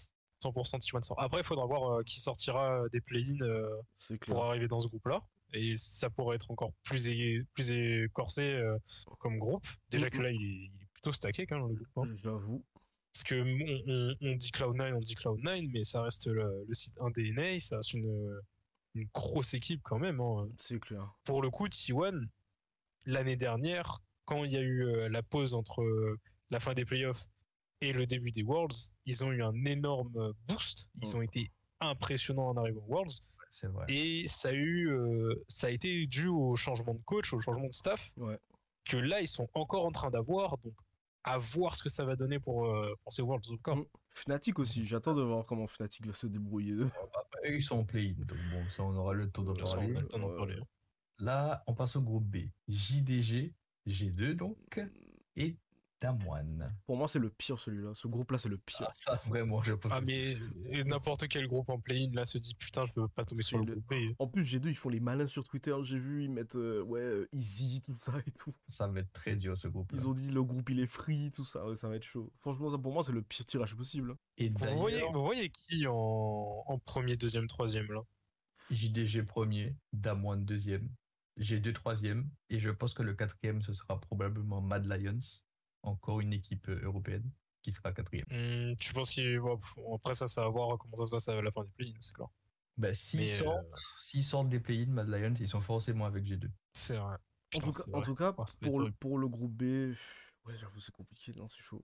100% 0.44 0.78
T1 0.80 1.02
sort. 1.04 1.19
Après, 1.19 1.40
il 1.40 1.44
faudra 1.46 1.66
voir 1.66 2.00
euh, 2.00 2.04
qui 2.04 2.19
sortira 2.19 2.81
des 2.92 3.02
play-in 3.02 3.38
euh, 3.46 3.69
pour 4.34 4.46
arriver 4.46 4.68
dans 4.68 4.80
ce 4.80 4.88
groupe-là. 4.88 5.22
Et 5.54 5.78
ça 5.78 6.10
pourrait 6.10 6.36
être 6.36 6.50
encore 6.52 6.74
plus, 6.84 7.07
é- 7.10 7.44
plus 7.54 7.72
écorsé 7.72 8.42
euh, 8.42 8.78
comme 9.19 9.38
groupe. 9.38 9.66
Déjà 9.90 10.10
que 10.10 10.22
là, 10.22 10.31
il 10.31 10.42
est, 10.42 10.66
il 10.74 10.81
est 10.81 10.88
plutôt 10.94 11.12
stacké 11.12 11.46
quand 11.46 11.57
même, 11.60 11.68
le 11.69 11.75
groupe. 11.75 11.98
hein. 11.98 12.16
J'avoue. 12.24 12.66
Parce 13.16 13.24
que 13.24 13.36
on, 13.36 13.82
on- 13.88 14.16
on 14.34 14.36
dit 14.36 14.50
Cloud9, 14.52 14.94
on 14.94 15.00
dit 15.00 15.16
Cloud9, 15.16 15.70
mais 15.72 15.84
ça 15.84 16.02
reste 16.02 16.28
le, 16.28 16.66
le 16.68 16.74
site 16.74 16.94
1 17.00 17.12
DNA, 17.12 17.60
ça 17.60 17.78
reste 17.78 17.94
une, 17.94 18.42
une 18.94 19.08
grosse 19.14 19.54
équipe 19.54 19.80
quand 19.84 20.00
même. 20.00 20.20
hein. 20.20 20.50
C'est 20.58 20.80
clair. 20.82 21.10
Pour 21.24 21.42
le 21.42 21.50
coup, 21.50 21.68
T1, 21.70 22.28
l'année 23.06 23.38
dernière, 23.38 24.00
quand 24.26 24.44
il 24.44 24.52
y 24.52 24.58
a 24.58 24.62
eu 24.62 24.84
euh, 24.86 25.08
la 25.08 25.24
pause 25.24 25.54
entre 25.54 25.82
euh, 25.82 26.20
la 26.50 26.60
fin 26.60 26.74
des 26.74 26.84
playoffs 26.84 27.26
et 27.80 27.94
le 27.94 28.06
début 28.06 28.32
des 28.32 28.44
Worlds, 28.44 28.92
ils 29.06 29.24
ont 29.24 29.32
eu 29.32 29.42
un 29.42 29.64
énorme 29.66 30.34
boost. 30.50 30.90
Ils 31.02 31.16
ont 31.16 31.22
été 31.22 31.52
impressionnants 31.80 32.50
en 32.50 32.58
arrivant 32.58 32.82
aux 32.82 32.94
Worlds. 32.96 33.22
Vrai. 33.64 33.86
Et 33.88 34.28
ça 34.28 34.50
a, 34.50 34.52
eu, 34.52 34.90
euh, 34.90 35.42
ça 35.48 35.68
a 35.68 35.70
été 35.70 36.06
dû 36.08 36.28
au 36.28 36.58
changement 36.58 36.94
de 36.94 37.02
coach, 37.06 37.32
au 37.32 37.40
changement 37.40 37.68
de 37.68 37.72
staff, 37.74 38.12
Ouais. 38.18 38.38
que 38.84 38.98
là, 38.98 39.22
ils 39.22 39.30
sont 39.30 39.48
encore 39.54 39.86
en 39.86 39.92
train 39.92 40.10
d'avoir. 40.12 40.58
Donc, 40.58 40.74
à 41.25 41.38
voir 41.39 41.75
ce 41.75 41.83
que 41.83 41.89
ça 41.89 42.06
va 42.06 42.16
donner 42.16 42.39
pour, 42.39 42.66
euh, 42.68 42.95
pour 43.04 43.12
ces 43.12 43.22
Worlds. 43.22 43.50
En 43.51 43.56
tout 43.56 43.62
cas. 43.62 43.75
Mm. 43.75 43.86
Fnatic 44.12 44.60
aussi, 44.60 44.86
j'attends 44.86 45.13
de 45.13 45.22
voir 45.24 45.45
comment 45.45 45.68
Fnatic 45.68 46.06
va 46.06 46.13
se 46.13 46.27
débrouiller. 46.27 46.72
Eux, 46.74 46.89
ils 47.44 47.63
sont 47.63 47.77
en 47.80 47.83
play 47.83 48.13
Donc 48.13 48.38
bon, 48.51 48.63
ça, 48.75 48.83
on 48.83 48.95
aura 48.95 49.13
le 49.13 49.30
temps 49.30 49.44
d'en 49.44 49.54
parler. 49.54 49.94
on 49.94 49.98
a 49.98 50.01
le 50.01 50.07
temps 50.07 50.19
d'en 50.19 50.30
Ouais. 50.30 50.38
parler, 50.38 50.56
hein. 50.62 50.66
Là, 51.19 51.63
on 51.68 51.74
passe 51.74 51.95
au 51.95 52.01
groupe 52.01 52.25
B. 52.25 52.50
JDG, 52.68 53.54
G2 53.88 54.33
donc, 54.36 54.80
et 55.36 55.57
Damwon. 56.01 56.68
Pour 56.86 56.97
moi, 56.97 57.07
c'est 57.07 57.19
le 57.19 57.30
pire 57.30 57.57
celui-là. 57.59 57.94
Ce 57.94 58.07
groupe-là, 58.07 58.38
c'est 58.38 58.50
le 58.50 58.57
pire. 58.57 58.88
Ah, 58.88 58.92
ça, 58.95 59.15
vraiment, 59.27 59.63
je 59.63 59.74
pense. 59.74 59.92
Ah, 59.94 60.01
mais 60.01 60.36
euh, 60.74 60.83
n'importe 60.83 61.27
quel 61.27 61.47
groupe 61.47 61.69
en 61.69 61.80
play-in 61.80 62.09
là 62.13 62.25
se 62.25 62.38
dit 62.38 62.53
putain, 62.56 62.86
je 62.86 63.00
veux 63.00 63.07
pas 63.07 63.25
tomber 63.25 63.44
sur 63.44 63.59
le 63.59 63.65
le- 63.65 63.75
groupe. 63.80 63.94
En 64.19 64.27
plus, 64.27 64.44
G2, 64.44 64.68
ils 64.69 64.75
font 64.75 64.89
les 64.89 65.00
malins 65.00 65.27
sur 65.27 65.44
Twitter. 65.45 65.74
J'ai 65.83 65.97
vu, 65.97 66.24
ils 66.24 66.30
mettent 66.31 66.56
euh, 66.56 66.81
ouais, 66.83 67.00
euh, 67.01 67.30
easy, 67.31 67.81
tout 67.81 67.95
ça 68.00 68.13
et 68.25 68.31
tout. 68.31 68.53
Ça 68.68 68.88
va 68.88 69.00
être 69.00 69.13
très 69.13 69.36
dur 69.36 69.57
ce 69.57 69.68
groupe. 69.68 69.89
Ils 69.94 70.07
ont 70.07 70.13
dit 70.13 70.31
le 70.31 70.44
groupe, 70.44 70.69
il 70.69 70.80
est 70.80 70.88
free, 70.88 71.31
tout 71.31 71.45
ça. 71.45 71.65
Ouais, 71.65 71.75
ça 71.75 71.88
va 71.89 71.95
être 71.95 72.03
chaud. 72.03 72.31
Franchement, 72.42 72.69
ça, 72.71 72.77
pour 72.77 72.94
moi, 72.94 73.03
c'est 73.03 73.12
le 73.13 73.21
pire 73.21 73.45
tirage 73.45 73.75
possible. 73.75 74.15
Et 74.38 74.50
Vous 74.50 74.57
voyez, 74.77 74.97
d'ailleurs, 74.97 75.13
vous 75.13 75.24
voyez 75.24 75.50
qui 75.50 75.88
en, 75.88 75.94
en 76.65 76.77
premier, 76.80 77.15
deuxième, 77.15 77.47
troisième 77.47 77.88
là? 77.92 78.01
JDG 78.71 79.24
premier, 79.24 79.75
Damwon 79.94 80.38
deuxième, 80.38 80.89
G2 81.39 81.71
troisième, 81.74 82.27
et 82.50 82.57
je 82.59 82.69
pense 82.71 82.94
que 82.94 83.03
le 83.03 83.13
quatrième, 83.13 83.62
ce 83.62 83.74
sera 83.74 84.00
probablement 84.01 84.59
Mad 84.62 84.86
Lions, 84.88 85.19
encore 85.86 86.20
une 86.22 86.34
équipe 86.34 86.68
euh, 86.70 86.82
européenne, 86.84 87.30
qui 87.62 87.72
sera 87.72 87.92
quatrième. 87.94 88.26
Hmm, 88.30 88.76
Tu 88.78 88.94
penses 88.94 89.12
qu'il. 89.12 89.40
bon, 89.40 89.60
après, 89.96 90.14
ça, 90.14 90.28
ça 90.28 90.42
va 90.42 90.50
voir 90.50 90.78
comment 90.78 90.96
ça 90.96 91.06
se 91.06 91.10
passe 91.12 91.28
à 91.30 91.42
la 91.42 91.52
fin 91.52 91.64
des 91.64 91.72
play-in, 91.78 91.94
c'est 92.00 92.14
clair. 92.14 92.28
Bah, 92.78 92.94
s'ils 92.94 93.26
sortent, 93.28 93.66
euh, 93.66 93.76
s'ils 94.02 94.24
sortent 94.24 94.50
des 94.50 94.60
play-in, 94.60 94.88
Mad 94.88 95.08
Lions, 95.08 95.34
ils 95.40 95.48
sont 95.48 95.62
forcément 95.62 96.06
avec 96.06 96.26
G2. 96.26 96.50
C'est 96.74 96.98
vrai. 96.98 97.16
En 97.56 97.60
tout 97.60 97.72
cas, 97.72 97.84
en 97.94 98.02
tout 98.02 98.16
pour, 98.60 98.80
le, 98.80 98.84
horrible. 98.84 98.98
pour 98.98 99.18
le 99.18 99.28
groupe 99.30 99.54
B, 99.54 99.96
ouais, 100.46 100.58
j'avoue, 100.58 100.80
c'est 100.82 100.92
compliqué. 100.92 101.34
Non, 101.36 101.48
c'est 101.48 101.62
chaud. 101.62 101.84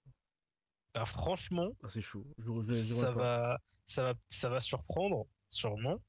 Bah, 0.93 1.05
franchement, 1.05 1.69
Ah, 1.83 1.87
c'est 1.89 2.01
chaud. 2.01 2.25
Je, 2.37 2.43
je- 2.43 2.61
je- 2.69 2.71
je- 2.71 2.93
ça 2.93 3.11
va, 3.11 3.57
ça, 3.85 4.03
va, 4.03 4.13
ça 4.27 4.49
va 4.49 4.59
surprendre, 4.59 5.25
sûrement. 5.49 6.01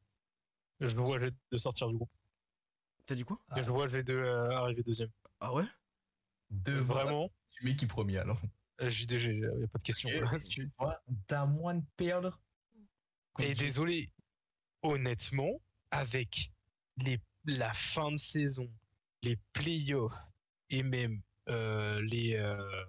Je 0.80 0.96
vois 0.96 1.20
les 1.20 1.30
deux 1.52 1.58
sortir 1.58 1.88
du 1.88 1.94
groupe. 1.96 2.10
T'as 3.06 3.14
dit 3.14 3.22
quoi? 3.24 3.38
Ah. 3.50 3.62
Je 3.62 3.70
vois 3.70 3.86
les 3.86 4.02
deux 4.02 4.18
euh, 4.18 4.50
arriver 4.56 4.82
deuxième. 4.82 5.10
Ah 5.38 5.54
ouais? 5.54 5.64
Devant 6.50 6.94
Vraiment, 6.94 7.30
Tu 7.52 7.64
mets 7.64 7.76
qui 7.76 7.86
premier 7.86 8.18
alors 8.18 8.40
euh, 8.80 8.90
JDG, 8.90 9.32
il 9.32 9.40
n'y 9.40 9.64
a 9.64 9.68
pas 9.68 9.78
de 9.78 9.84
question. 9.84 10.08
Tu 10.50 10.70
vois 10.78 11.02
Damwon 11.28 11.84
perdre 11.96 12.40
Et 13.38 13.54
G2. 13.54 13.58
désolé, 13.58 14.12
honnêtement, 14.82 15.60
avec 15.90 16.50
les, 16.96 17.20
la 17.44 17.72
fin 17.72 18.10
de 18.10 18.16
saison, 18.16 18.68
les 19.22 19.38
playoffs 19.52 20.14
et 20.70 20.82
même 20.82 21.22
euh, 21.48 22.00
les, 22.02 22.34
euh, 22.36 22.84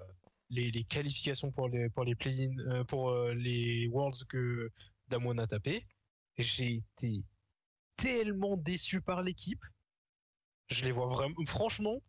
les, 0.50 0.72
les 0.72 0.84
qualifications 0.84 1.52
pour 1.52 1.70
les, 1.70 1.90
pour 1.90 2.04
les 2.04 2.16
play-in, 2.16 2.58
euh, 2.60 2.84
pour 2.84 3.14
les 3.30 3.88
Worlds 3.88 4.26
que 4.28 4.70
Damon 5.08 5.38
a 5.38 5.48
tapé, 5.48 5.86
j'ai 6.38 6.76
été 6.78 7.24
tellement 7.96 8.58
déçu 8.58 9.02
par 9.02 9.22
l'équipe. 9.22 9.64
Je 10.70 10.84
les 10.86 10.92
vois 10.92 11.08
vraiment. 11.08 11.36
Franchement, 11.46 12.02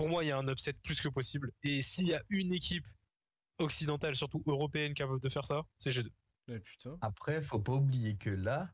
pour 0.00 0.08
moi, 0.08 0.24
il 0.24 0.28
y 0.28 0.30
a 0.30 0.38
un 0.38 0.48
upset 0.48 0.72
plus 0.72 1.00
que 1.00 1.08
possible. 1.08 1.52
Et 1.62 1.82
s'il 1.82 2.06
y 2.06 2.14
a 2.14 2.22
une 2.30 2.52
équipe 2.52 2.86
occidentale, 3.58 4.14
surtout 4.14 4.42
européenne, 4.46 4.94
capable 4.94 5.20
de 5.20 5.28
faire 5.28 5.44
ça, 5.44 5.62
c'est 5.76 5.90
G2. 5.90 6.08
Eh. 6.48 6.62
Après, 7.02 7.42
faut 7.42 7.60
pas 7.60 7.74
oublier 7.74 8.16
que 8.16 8.30
là, 8.30 8.72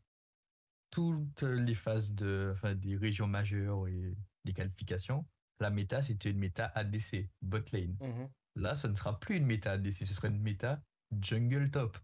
toutes 0.91 1.43
les 1.43 1.75
phases 1.75 2.13
de, 2.13 2.53
enfin, 2.55 2.77
des 2.77 2.97
régions 2.97 3.27
majeures 3.27 3.89
et 3.89 4.17
des 4.45 4.53
qualifications, 4.53 5.27
la 5.59 5.71
méta, 5.71 6.01
c'était 6.01 6.31
une 6.31 6.39
méta 6.39 6.67
ADC, 6.77 7.29
bot 7.43 7.59
lane. 7.73 7.97
Mhm. 8.01 8.31
Là, 8.55 8.77
ce 8.77 8.87
ne 8.87 8.95
sera 8.95 9.19
plus 9.19 9.37
une 9.37 9.47
méta 9.47 9.73
ADC, 9.73 10.07
ce 10.07 10.15
sera 10.15 10.29
une 10.29 10.41
méta 10.41 10.81
jungle 11.21 11.71
top. 11.73 11.99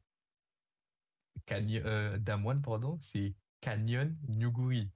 Canyon, 1.46 1.82
euh, 1.86 2.18
Damwon, 2.18 2.60
pardon, 2.60 2.98
c'est 3.00 3.34
Canyon 3.60 4.16
Nuguri. 4.28 4.90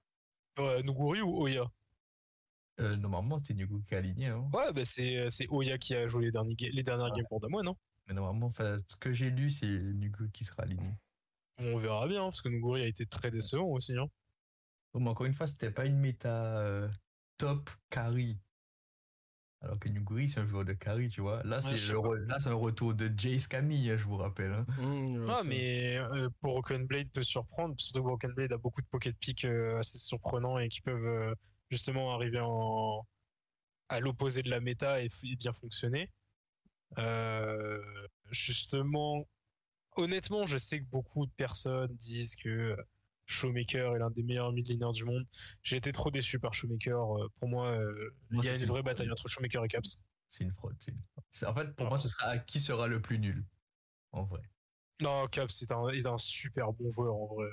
Euh, 0.59 0.83
Nuguri 0.83 1.21
ou 1.21 1.43
Oya? 1.43 1.71
Euh, 2.79 2.95
normalement, 2.95 3.39
c'est 3.43 3.53
Nuguri 3.55 3.83
qui 3.85 3.93
est 3.95 3.97
aligné. 3.97 4.27
hein. 4.27 4.49
Ouais, 4.53 4.71
bah 4.71 4.85
c'est, 4.85 5.29
c'est 5.29 5.47
Oya 5.49 5.77
qui 5.77 5.95
a 5.95 6.05
joué 6.07 6.25
les, 6.25 6.31
derniers, 6.31 6.55
les 6.59 6.83
dernières 6.83 7.07
Ouais. 7.07 7.17
games 7.17 7.25
pour 7.29 7.39
Damon, 7.39 7.63
non 7.63 7.75
Mais 8.07 8.13
normalement, 8.13 8.47
enfin, 8.47 8.77
ce 8.87 8.95
que 8.95 9.11
j'ai 9.13 9.29
lu, 9.31 9.49
c'est 9.51 9.65
Nuguri 9.67 10.31
qui 10.31 10.45
sera 10.45 10.63
aligné. 10.63 10.91
On 11.57 11.77
verra 11.77 12.07
bien, 12.07 12.21
parce 12.23 12.41
que 12.41 12.49
Nuguri 12.49 12.83
a 12.83 12.87
été 12.87 13.05
très 13.07 13.31
décevant 13.31 13.65
aussi. 13.65 13.97
Hein. 13.97 14.05
Bon, 14.93 14.99
mais 14.99 15.09
encore 15.09 15.25
une 15.25 15.33
fois, 15.33 15.47
c'était 15.47 15.71
pas 15.71 15.85
une 15.85 15.97
méta 15.97 16.59
euh, 16.59 16.87
top 17.37 17.69
carry. 17.89 18.37
Alors 19.61 19.79
que 19.79 19.89
Nuguri, 19.89 20.29
c'est 20.29 20.39
un 20.39 20.45
joueur 20.45 20.65
de 20.65 20.73
carry, 20.73 21.09
tu 21.09 21.21
vois. 21.21 21.41
Là, 21.43 21.57
Ouais, 21.57 21.75
c'est 21.75 21.91
le 21.91 22.25
là, 22.27 22.39
c'est 22.39 22.49
un 22.49 22.53
retour 22.53 22.93
de 22.93 23.11
Jace 23.17 23.47
Camille, 23.47 23.89
hein, 23.89 23.97
je 23.97 24.03
vous 24.05 24.17
rappelle. 24.17 24.51
hein. 24.53 24.65
Je 24.77 25.25
Ah, 25.31 25.41
mais 25.43 25.97
euh, 25.97 26.29
pour 26.41 26.53
Broken 26.53 26.85
Blade 26.85 27.09
peut 27.11 27.23
surprendre, 27.23 27.73
surtout 27.79 28.01
que 28.01 28.07
Broken 28.07 28.33
Blade 28.33 28.53
a 28.53 28.57
beaucoup 28.57 28.81
de 28.83 28.87
pocket 28.87 29.17
pick 29.17 29.45
euh, 29.45 29.79
assez 29.79 29.97
surprenants 29.97 30.59
et 30.59 30.69
qui 30.69 30.81
peuvent 30.81 31.03
euh, 31.03 31.33
justement 31.69 32.13
arriver 32.13 32.39
en... 32.41 33.05
à 33.89 33.99
l'opposé 33.99 34.41
de 34.43 34.49
la 34.49 34.59
méta 34.59 35.01
et, 35.01 35.09
bien 35.37 35.53
fonctionner. 35.53 36.11
Euh, 36.97 38.07
justement, 38.31 39.27
honnêtement, 39.95 40.45
je 40.45 40.57
sais 40.57 40.79
que 40.79 40.85
beaucoup 40.85 41.25
de 41.25 41.31
personnes 41.33 41.93
disent 41.95 42.35
que 42.35 42.77
Showmaker 43.25 43.95
est 43.95 43.99
l'un 43.99 44.09
des 44.09 44.23
meilleurs 44.23 44.53
mid 44.53 44.67
laners 44.69 44.93
du 44.93 45.03
monde. 45.03 45.25
J'ai 45.61 45.75
été 45.77 45.91
trop 45.91 46.11
déçu 46.11 46.39
par 46.39 46.53
Showmaker. 46.53 47.17
Euh, 47.23 47.29
Pour 47.35 47.49
moi, 47.49 47.67
euh, 47.67 48.15
Moi, 48.29 48.43
il 48.43 48.47
y 48.47 48.49
a 48.49 48.55
une 48.55 48.61
une 48.61 48.65
vraie 48.65 48.79
fraude. 48.79 48.85
bataille 48.85 49.11
entre 49.11 49.27
Showmaker 49.27 49.65
et 49.65 49.67
Caps. 49.67 49.99
C'est 50.31 50.43
une 50.43 50.51
fraude. 50.51 50.77
une 50.87 51.47
En 51.47 51.53
fait, 51.53 51.75
pour 51.75 51.87
moi, 51.87 51.97
ce 51.97 52.07
sera 52.07 52.37
qui 52.39 52.59
sera 52.59 52.87
le 52.87 53.01
plus 53.01 53.19
nul. 53.19 53.45
En 54.11 54.23
vrai. 54.23 54.41
Non, 55.01 55.27
Caps 55.27 55.61
est 55.61 55.71
un, 55.71 55.89
est 55.89 56.05
un 56.05 56.17
super 56.17 56.71
bon 56.73 56.89
joueur 56.89 57.15
en 57.15 57.27
vrai. 57.27 57.47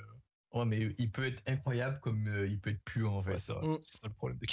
Ouais, 0.55 0.65
mais 0.65 0.95
il 0.97 1.11
peut 1.11 1.25
être 1.25 1.43
incroyable 1.47 1.99
comme 1.99 2.27
euh, 2.27 2.47
il 2.47 2.59
peut 2.59 2.69
être 2.69 2.83
puant 2.85 3.17
en 3.17 3.21
fait. 3.21 3.31
Ouais, 3.31 3.37
c'est 3.37 3.53
vrai. 3.53 3.67
Mm. 3.67 3.77
C'est 3.81 3.97
ça 4.01 4.07
le 4.07 4.13
problème 4.13 4.39
de. 4.39 4.45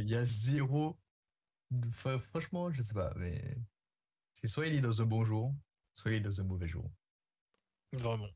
Il 0.00 0.08
y 0.08 0.14
a- 0.14 0.24
zéro. 0.24 0.96
Enfin, 1.88 2.18
franchement, 2.18 2.70
je 2.72 2.82
sais 2.82 2.94
pas, 2.94 3.12
mais. 3.16 3.56
C'est 4.34 4.46
soit 4.46 4.68
il 4.68 4.74
est 4.74 4.80
dans 4.80 5.02
un 5.02 5.06
bon 5.06 5.24
jour, 5.24 5.52
soit 5.94 6.12
il 6.12 6.18
est 6.18 6.20
dans 6.20 6.40
un 6.40 6.44
mauvais 6.44 6.68
jour. 6.68 6.88
Vraiment. 7.92 8.28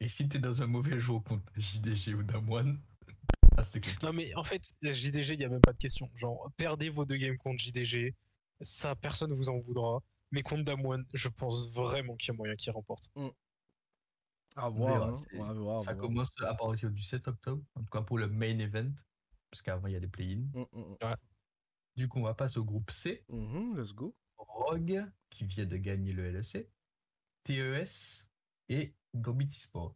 Et 0.00 0.08
si 0.08 0.28
t'es 0.28 0.38
dans 0.38 0.62
un 0.62 0.66
mauvais 0.66 0.98
jour 0.98 1.22
contre 1.22 1.44
JDG 1.54 2.14
ou 2.14 2.22
Damwon, 2.22 2.78
ah, 3.56 3.62
c'est 3.62 3.80
compliqué. 3.80 4.06
Non, 4.06 4.12
mais 4.12 4.34
en 4.34 4.42
fait, 4.42 4.62
JDG, 4.82 5.34
il 5.34 5.38
n'y 5.38 5.44
a 5.44 5.48
même 5.48 5.60
pas 5.60 5.72
de 5.72 5.78
question. 5.78 6.10
Genre, 6.14 6.50
perdez 6.56 6.88
vos 6.88 7.04
deux 7.04 7.16
games 7.16 7.36
contre 7.36 7.62
JDG. 7.62 8.14
Ça, 8.62 8.96
personne 8.96 9.32
vous 9.32 9.50
en 9.50 9.58
voudra. 9.58 10.00
Mais 10.32 10.42
contre 10.42 10.64
Damwon, 10.64 11.04
je 11.12 11.28
pense 11.28 11.72
vraiment 11.72 12.16
qu'il 12.16 12.28
y 12.28 12.30
a 12.30 12.36
moyen 12.36 12.56
qu'il 12.56 12.72
remporte. 12.72 13.10
À 13.14 13.30
Verra, 14.56 15.08
hein. 15.08 15.12
c'est- 15.14 15.38
Ouais, 15.38 15.48
à 15.48 15.52
voir, 15.52 15.80
à 15.80 15.82
Ça 15.82 15.92
voir. 15.94 16.06
commence 16.06 16.30
à 16.40 16.54
partir 16.54 16.90
du 16.90 17.02
7 17.02 17.26
octobre, 17.28 17.62
en 17.74 17.80
tout 17.82 17.90
cas 17.90 18.02
pour 18.02 18.18
le 18.18 18.28
main 18.28 18.58
event, 18.58 18.92
parce 19.50 19.62
qu'avant 19.62 19.88
il 19.88 19.92
y 19.92 19.96
a 19.96 20.00
les 20.00 20.08
play-in. 20.08 20.42
Mm, 20.58 20.64
mm, 20.72 20.96
Du 21.96 22.08
coup, 22.08 22.18
on 22.18 22.22
va 22.24 22.34
passer 22.34 22.58
au 22.58 22.64
groupe 22.64 22.90
C. 22.90 23.24
mm. 23.28 23.36
Mhm, 23.36 23.76
let's 23.78 23.92
go. 23.92 24.14
Rogue, 24.36 25.04
qui 25.30 25.44
vient 25.44 25.66
de 25.66 25.76
gagner 25.76 26.12
le 26.12 26.24
LEC, 26.32 26.68
TES 27.44 28.28
et 28.68 28.94
Gambit 29.14 29.48
Sport. 29.52 29.94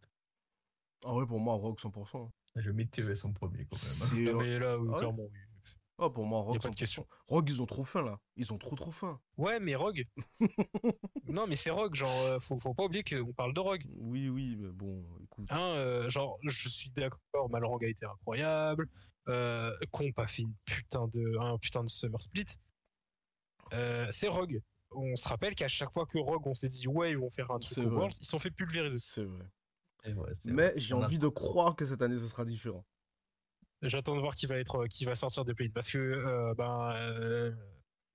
Ah 1.05 1.15
ouais, 1.15 1.27
pour 1.27 1.39
moi, 1.41 1.55
Rogue 1.55 1.79
100%. 1.79 2.31
Je 2.57 2.71
mets 2.71 2.87
TES 2.87 3.25
en 3.25 3.33
premier 3.33 3.67
quand 3.67 3.77
même. 3.77 3.85
hein. 3.85 4.07
C'est... 4.11 4.23
Non, 4.33 4.39
mais 4.41 4.59
là, 4.59 4.79
oui, 4.79 4.89
Ah 4.89 4.93
ouais 4.93 4.99
clairement, 4.99 5.23
oui. 5.33 5.39
Ah, 6.01 6.09
pour 6.11 6.25
moi, 6.25 6.39
Y 6.39 6.43
a 6.43 6.45
Rogue 6.45 6.63
pas 6.63 6.69
de 6.69 6.75
100%. 6.75 6.79
question. 6.79 7.07
Rogue, 7.27 7.51
ils 7.51 7.61
ont 7.61 7.67
trop 7.67 7.85
faim, 7.85 8.03
là. 8.03 8.21
Ils 8.37 8.53
ont 8.53 8.59
trop, 8.59 8.77
trop 8.77 8.93
faim. 8.93 9.21
Ouais, 9.37 9.59
mais 9.59 9.75
Rogue. 9.75 10.05
non, 11.27 11.47
mais 11.49 11.57
c'est 11.57 11.71
Rogue. 11.71 11.95
Genre, 11.95 12.11
euh, 12.23 12.39
faut, 12.39 12.59
faut 12.61 12.73
pas 12.75 12.85
oublier 12.85 13.03
qu'on 13.03 13.33
parle 13.33 13.53
de 13.53 13.61
Rogue. 13.61 13.85
Oui, 13.97 14.29
oui, 14.29 14.57
mais 14.57 14.71
bon, 14.71 15.05
écoute. 15.25 15.47
Hein, 15.51 15.59
euh, 15.59 16.09
genre, 16.09 16.39
je 16.45 16.69
suis 16.69 16.91
d'accord, 16.91 17.51
Malrang 17.51 17.79
a 17.83 17.87
été 17.87 18.07
incroyable. 18.07 18.89
Euh, 19.29 19.73
Comp 19.91 20.17
a 20.19 20.27
fait 20.27 20.43
une 20.43 20.55
putain 20.65 21.09
de, 21.09 21.39
un 21.41 21.59
putain 21.59 21.83
de 21.83 21.89
Summer 21.89 22.23
Split. 22.23 22.47
Euh, 23.73 24.07
c'est 24.11 24.29
Rogue. 24.29 24.61
On 24.93 25.17
se 25.17 25.29
rappelle 25.29 25.55
qu'à 25.55 25.69
chaque 25.69 25.91
fois 25.93 26.07
que 26.07 26.19
Rogue, 26.19 26.47
on 26.47 26.55
s'est 26.55 26.69
dit, 26.69 26.89
ouais, 26.89 27.11
ils 27.11 27.19
vont 27.19 27.31
faire 27.31 27.51
un 27.51 27.59
truc 27.59 27.77
au. 27.79 27.91
Worlds, 27.91 28.17
ils 28.21 28.27
sont 28.27 28.39
fait 28.39 28.51
pulvériser. 28.51 28.99
C'est 29.01 29.25
vrai. 29.25 29.45
Mais 30.47 30.73
j'ai 30.77 30.95
envie 30.95 31.19
de 31.19 31.29
croire 31.29 31.77
que 31.77 31.85
cette 31.85 32.01
année, 32.03 32.19
ce 32.19 32.27
sera 32.29 32.45
différent. 32.45 32.85
J'attends 33.83 34.17
de 34.17 34.21
voir 34.21 34.35
qui 34.35 34.47
va 34.47 34.57
être, 34.59 34.87
qui 34.89 35.05
va 35.05 35.15
sortir 35.15 35.45
des 35.45 35.55
play 35.55 35.69
Parce 35.69 35.91
que, 35.91 35.99
euh, 35.99 36.55
ben, 36.55 36.91
euh, 36.95 37.55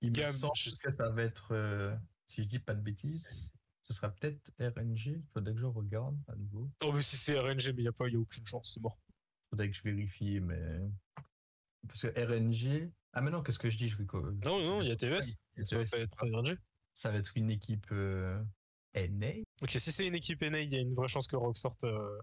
Il 0.00 0.10
me 0.10 0.30
semble 0.30 0.52
je 0.56 0.70
que 0.70 0.90
ça 0.90 1.08
va 1.10 1.22
être, 1.22 1.52
euh, 1.52 1.96
si 2.26 2.42
je 2.42 2.48
dis 2.48 2.58
pas 2.58 2.74
de 2.74 2.82
bêtises, 2.82 3.50
ce 3.82 3.92
sera 3.92 4.10
peut-être 4.10 4.52
RNG. 4.58 5.06
Il 5.06 5.24
faudrait 5.32 5.54
que 5.54 5.60
je 5.60 5.66
regarde 5.66 6.16
à 6.28 6.36
nouveau. 6.36 6.70
oh, 6.82 6.92
mais 6.92 7.02
si 7.02 7.16
c'est 7.16 7.38
RNG, 7.38 7.68
mais 7.68 7.78
il 7.78 7.82
n'y 7.82 7.88
a, 7.88 7.92
pas- 7.92 8.08
y 8.08 8.16
a 8.16 8.18
aucune 8.18 8.44
chance, 8.46 8.72
c'est 8.74 8.80
mort. 8.80 8.98
faudrait 9.50 9.70
que 9.70 9.76
je 9.76 9.82
vérifie, 9.82 10.40
mais. 10.40 10.80
Parce 11.88 12.02
que 12.02 12.08
RNG. 12.24 12.92
Ah, 13.12 13.20
mais 13.20 13.30
non, 13.30 13.42
qu'est-ce 13.42 13.58
que 13.58 13.70
je 13.70 13.76
dis 13.78 13.88
je... 13.88 13.96
Non, 14.02 14.60
non, 14.62 14.82
il 14.82 14.88
y 14.88 14.90
a 14.90 14.96
TES. 14.96 15.20
Ça 15.62 15.76
va 15.78 15.84
pas 15.86 15.98
être 15.98 16.16
RNG. 16.20 16.58
Ça 16.94 17.10
va 17.10 17.18
être 17.18 17.32
une 17.36 17.50
équipe 17.50 17.86
euh, 17.92 18.42
NA. 18.94 19.42
Ok, 19.62 19.70
si 19.70 19.92
c'est 19.92 20.06
une 20.06 20.14
équipe 20.14 20.42
NA, 20.42 20.60
il 20.60 20.72
y 20.72 20.76
a 20.76 20.80
une 20.80 20.94
vraie 20.94 21.08
chance 21.08 21.26
que 21.26 21.36
Rogue 21.36 21.56
sorte. 21.56 21.84
euh, 21.84 22.18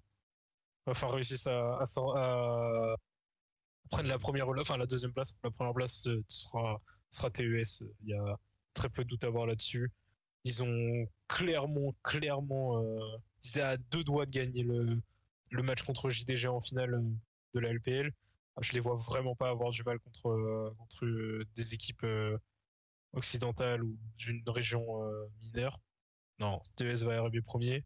Enfin, 0.88 1.08
réussisse 1.08 1.46
à, 1.48 1.78
à, 1.80 1.86
sor- 1.86 2.18
à 2.18 2.96
prendre 3.90 4.08
la 4.08 4.20
première 4.20 4.48
enfin, 4.50 4.78
la 4.78 4.86
deuxième 4.86 5.14
place. 5.14 5.34
La 5.44 5.52
première 5.52 5.74
place 5.74 6.08
euh, 6.08 6.24
sera, 6.28 6.82
sera 7.10 7.30
TES. 7.30 7.84
Il 8.04 8.10
y 8.10 8.14
a 8.14 8.38
très 8.74 8.90
peu 8.90 9.04
de 9.04 9.10
doute 9.10 9.24
à 9.24 9.28
avoir 9.28 9.46
là-dessus. 9.46 9.92
Ils 10.44 10.64
ont 10.64 11.08
clairement, 11.28 11.94
clairement. 12.04 12.82
euh, 12.82 13.18
ils 13.44 13.50
étaient 13.50 13.62
à 13.62 13.78
deux 13.78 14.04
doigts 14.04 14.26
de 14.26 14.32
gagner 14.32 14.64
le, 14.64 15.02
le 15.50 15.64
match 15.64 15.84
contre 15.84 16.10
JDG 16.10 16.48
en 16.48 16.62
finale 16.62 16.94
euh, 16.96 17.02
de 17.54 17.60
la 17.60 17.74
LPL. 17.74 18.12
Je 18.60 18.74
les 18.74 18.80
vois 18.80 18.96
vraiment 18.96 19.36
pas 19.36 19.50
avoir 19.50 19.72
du 19.72 19.82
mal 19.84 19.98
contre, 20.00 20.76
contre 20.78 21.06
des 21.56 21.74
équipes 21.74 22.06
occidentales 23.14 23.82
ou 23.82 23.98
d'une 24.18 24.44
région 24.48 24.86
mineure. 25.42 25.80
Non, 26.40 26.62
TES 26.76 27.04
va 27.04 27.18
arriver 27.20 27.42
premier. 27.42 27.86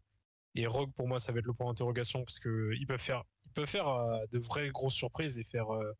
Et 0.56 0.66
Rogue, 0.66 0.92
pour 0.94 1.06
moi, 1.06 1.18
ça 1.18 1.32
va 1.32 1.38
être 1.38 1.46
le 1.46 1.52
point 1.52 1.66
d'interrogation 1.66 2.24
parce 2.24 2.38
que 2.38 2.72
ils 2.74 2.86
peuvent 2.86 3.00
faire, 3.00 3.22
ils 3.56 3.60
peuvent 3.60 3.68
faire 3.70 3.88
euh, 3.88 4.18
de 4.32 4.38
vraies 4.38 4.68
grosses 4.70 4.94
surprises 4.94 5.38
et 5.38 5.44
faire 5.44 5.70
euh, 5.70 5.92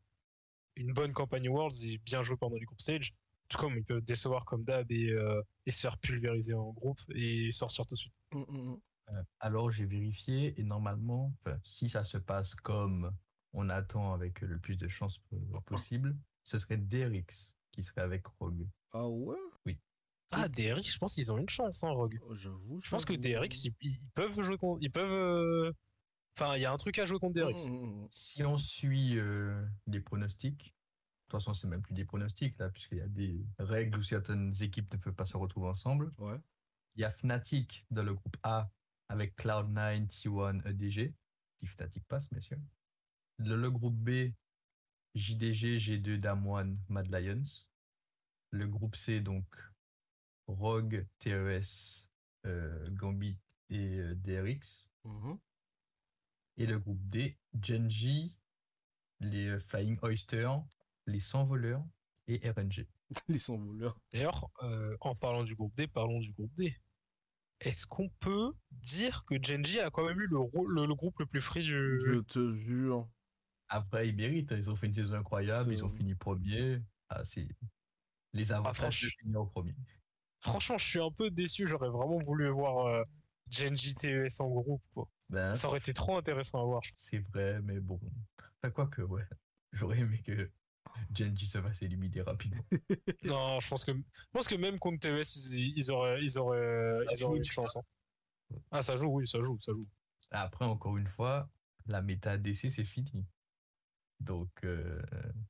une 0.75 0.93
bonne 0.93 1.11
campagne 1.11 1.49
Worlds 1.49 1.85
et 1.85 1.97
bien 1.97 2.21
jouer 2.21 2.37
pendant 2.37 2.55
les 2.55 2.65
groupes 2.65 2.81
stage. 2.81 3.13
Tout 3.49 3.57
comme 3.57 3.77
ils 3.77 3.83
peuvent 3.83 4.03
décevoir 4.03 4.45
comme 4.45 4.63
d'hab 4.63 4.91
et, 4.91 5.09
euh, 5.09 5.41
et 5.65 5.71
se 5.71 5.79
faire 5.81 5.97
pulvériser 5.97 6.53
en 6.53 6.71
groupe 6.73 6.99
et 7.15 7.51
sortir 7.51 7.85
tout 7.87 7.95
de 7.95 7.99
suite. 7.99 8.13
Mm, 8.33 8.39
mm, 8.47 8.71
mm. 8.73 9.23
Alors 9.39 9.71
j'ai 9.71 9.85
vérifié 9.85 10.59
et 10.59 10.63
normalement, 10.63 11.33
si 11.63 11.87
ça 11.89 12.03
se 12.03 12.17
passe 12.17 12.53
comme 12.55 13.11
on 13.53 13.69
attend 13.69 14.13
avec 14.13 14.41
le 14.41 14.59
plus 14.59 14.77
de 14.77 14.87
chances 14.87 15.17
po- 15.29 15.61
possible, 15.65 16.15
ce 16.43 16.57
serait 16.57 16.77
DRX 16.77 17.55
qui 17.71 17.81
serait 17.83 18.01
avec 18.01 18.27
Rogue. 18.27 18.67
Ah 18.91 19.07
ouais? 19.07 19.37
Ah, 20.31 20.49
DRX, 20.49 20.91
je 20.91 20.97
pense 20.97 21.15
qu'ils 21.15 21.31
ont 21.31 21.37
une 21.37 21.47
chance, 21.47 21.85
hein, 21.85 21.89
Rogue. 21.89 22.19
Oh, 22.27 22.35
J'avoue. 22.35 22.81
Je 22.81 22.89
pense 22.89 23.05
que. 23.05 23.13
DRX, 23.13 23.63
ils, 23.63 23.73
ils 23.81 24.09
peuvent 24.13 24.41
jouer 24.41 24.57
contre. 24.57 24.79
Ils 24.81 24.91
peuvent. 24.91 25.73
Enfin, 26.39 26.55
il 26.55 26.61
y 26.61 26.65
a 26.65 26.71
un 26.71 26.77
truc 26.77 26.99
à 26.99 27.05
jouer 27.05 27.17
contre 27.17 27.33
DRX. 27.33 27.71
Mm, 27.71 27.75
mm, 27.75 28.03
mm. 28.03 28.07
Si 28.11 28.43
on 28.43 28.57
suit 28.59 29.17
euh, 29.17 29.65
les 29.87 29.99
pronostics, 29.99 30.65
de 30.65 31.31
toute 31.31 31.31
façon 31.31 31.55
c'est 31.55 31.67
même 31.67 31.81
plus 31.81 31.95
des 31.95 32.05
pronostics 32.05 32.57
là, 32.59 32.69
puisqu'il 32.69 32.99
y 32.99 33.01
a 33.01 33.07
des 33.07 33.43
règles 33.57 33.97
où 33.97 34.03
certaines 34.03 34.53
équipes 34.61 34.93
ne 34.93 34.99
peuvent 34.99 35.15
pas 35.15 35.25
se 35.25 35.35
retrouver 35.35 35.67
ensemble. 35.67 36.11
Ouais. 36.19 36.39
Il 36.95 37.01
y 37.01 37.05
a 37.05 37.11
Fnatic 37.11 37.85
dans 37.89 38.03
le 38.03 38.13
groupe 38.13 38.37
A 38.43 38.69
avec 39.09 39.35
Cloud9, 39.35 40.07
T1, 40.07 40.67
EDG. 40.67 41.13
Si 41.55 41.65
Fnatic 41.65 42.05
passe, 42.07 42.29
bien 42.29 42.41
sûr. 42.41 42.57
Le, 43.39 43.55
le 43.55 43.71
groupe 43.71 43.95
B, 43.95 44.31
JDG, 45.15 45.77
G2, 45.77 46.17
Damwon, 46.17 46.77
Mad 46.87 47.07
Lions. 47.07 47.65
Le 48.51 48.67
groupe 48.67 48.95
C, 48.95 49.21
donc 49.21 49.45
Rogue, 50.47 51.05
TES, 51.19 52.09
euh, 52.45 52.89
Gambit 52.91 53.37
et 53.69 53.97
euh, 53.97 54.15
DRX. 54.15 54.89
Et 56.57 56.65
le 56.65 56.79
groupe 56.79 57.01
D, 57.07 57.37
Genji, 57.61 58.35
les 59.19 59.47
euh, 59.47 59.59
Flying 59.59 59.97
Oyster, 60.01 60.49
les 61.05 61.19
100 61.19 61.45
voleurs 61.45 61.83
et 62.27 62.49
RNG. 62.49 62.87
Les 63.29 63.37
sans 63.39 63.57
voleurs. 63.57 63.97
D'ailleurs, 64.11 64.49
euh, 64.63 64.97
en 64.99 65.15
parlant 65.15 65.43
du 65.45 65.55
groupe 65.55 65.73
D, 65.75 65.87
parlons 65.87 66.19
du 66.19 66.33
groupe 66.33 66.53
D. 66.55 66.75
Est-ce 67.61 67.87
qu'on 67.87 68.09
peut 68.19 68.51
dire 68.71 69.23
que 69.25 69.35
Genji 69.41 69.79
a 69.79 69.89
quand 69.89 70.05
même 70.05 70.19
eu 70.19 70.27
le, 70.27 70.37
rôle- 70.37 70.73
le, 70.73 70.85
le 70.85 70.93
groupe 70.93 71.17
le 71.19 71.25
plus 71.25 71.39
free 71.41 71.63
du. 71.63 71.99
Je 72.05 72.19
te 72.19 72.53
jure. 72.55 73.07
Après, 73.69 74.09
ils 74.09 74.15
méritent, 74.15 74.51
hein, 74.51 74.57
ils 74.57 74.69
ont 74.69 74.75
fait 74.75 74.87
une 74.87 74.93
saison 74.93 75.13
incroyable, 75.13 75.71
ils 75.71 75.85
ont 75.85 75.89
fini 75.89 76.15
premier. 76.15 76.81
Ah, 77.09 77.23
c'est 77.23 77.47
les 78.33 78.51
avantages 78.51 78.73
de 79.01 79.07
franchement- 79.07 79.09
finir 79.21 79.49
premier. 79.51 79.75
Franchement, 80.41 80.77
je 80.77 80.85
suis 80.85 80.99
un 80.99 81.11
peu 81.11 81.31
déçu. 81.31 81.65
J'aurais 81.65 81.89
vraiment 81.89 82.19
voulu 82.19 82.49
voir 82.49 82.87
euh, 82.87 83.03
Genji 83.49 83.95
TES 83.95 84.27
en 84.41 84.49
groupe. 84.49 84.83
Quoi. 84.93 85.09
Ben, 85.29 85.55
Ça 85.55 85.67
aurait 85.67 85.79
été 85.79 85.93
trop 85.93 86.17
intéressant 86.17 86.61
à 86.61 86.65
voir. 86.65 86.81
c'est 86.93 87.19
vrai, 87.19 87.61
mais 87.61 87.79
bon. 87.79 87.99
Enfin, 88.61 88.71
quoi 88.71 88.87
que, 88.87 89.01
ouais. 89.01 89.23
J'aurais 89.73 89.99
aimé 89.99 90.21
que 90.25 90.49
Genji 91.13 91.47
se 91.47 91.61
fasse 91.61 91.81
éliminer 91.81 92.21
rapidement. 92.21 92.63
Non, 93.23 93.59
je 93.59 93.67
pense 93.67 93.83
que, 93.83 93.91
je 93.93 94.25
pense 94.31 94.47
que 94.47 94.55
même 94.55 94.79
contre 94.79 94.99
TES, 94.99 95.21
ils, 95.53 95.73
ils 95.77 95.91
auraient, 95.91 96.23
ils 96.23 96.37
auraient, 96.39 97.03
Ça 97.05 97.11
ils 97.13 97.23
auraient 97.23 97.37
une 97.37 97.43
chance. 97.51 97.75
hein. 97.75 97.81
Ah, 98.71 98.81
ça 98.81 98.95
joue, 98.95 99.07
oui, 99.07 99.27
ça 99.27 99.41
joue, 99.41 99.59
ça 99.59 99.73
joue. 99.73 99.87
Après, 100.31 100.65
encore 100.65 100.97
une 100.97 101.07
fois, 101.07 101.49
la 101.85 102.01
méta 102.01 102.37
DC, 102.37 102.69
c'est 102.71 102.85
fini. 102.85 103.25
Donc, 104.19 104.49
euh, 104.63 104.97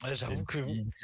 Ouais, 0.03 0.13
J'avoue 0.13 0.43
que 0.43 0.61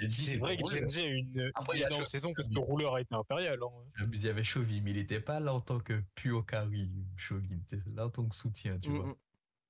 c'est 0.09 0.37
vrai 0.37 0.57
que. 0.57 0.67
Genji 0.67 1.01
a 1.01 1.07
eu 1.07 1.15
une, 1.15 1.51
Après, 1.55 1.77
une 1.77 1.79
il 1.79 1.81
y 1.81 1.83
a 1.83 1.87
énorme 1.87 2.01
le- 2.01 2.05
saison 2.07 2.33
parce 2.35 2.49
que 2.49 2.59
Rouleur 2.59 2.95
a 2.95 3.01
été 3.01 3.15
impérial. 3.15 3.57
hein. 3.63 4.05
Il 4.11 4.21
y 4.21 4.27
avait 4.27 4.43
Chovy, 4.43 4.81
mais 4.81 4.91
il 4.91 4.97
n'était 4.97 5.21
pas 5.21 5.39
là 5.39 5.53
en 5.53 5.61
tant 5.61 5.79
que 5.79 6.03
Puokari. 6.15 6.89
Il 7.31 7.53
était 7.53 7.79
là 7.89 8.07
en 8.07 8.09
tant 8.09 8.27
que 8.27 8.35
soutien, 8.35 8.77
tu 8.79 8.89
Mm, 8.89 8.95
vois. 8.97 9.05
mm. 9.07 9.15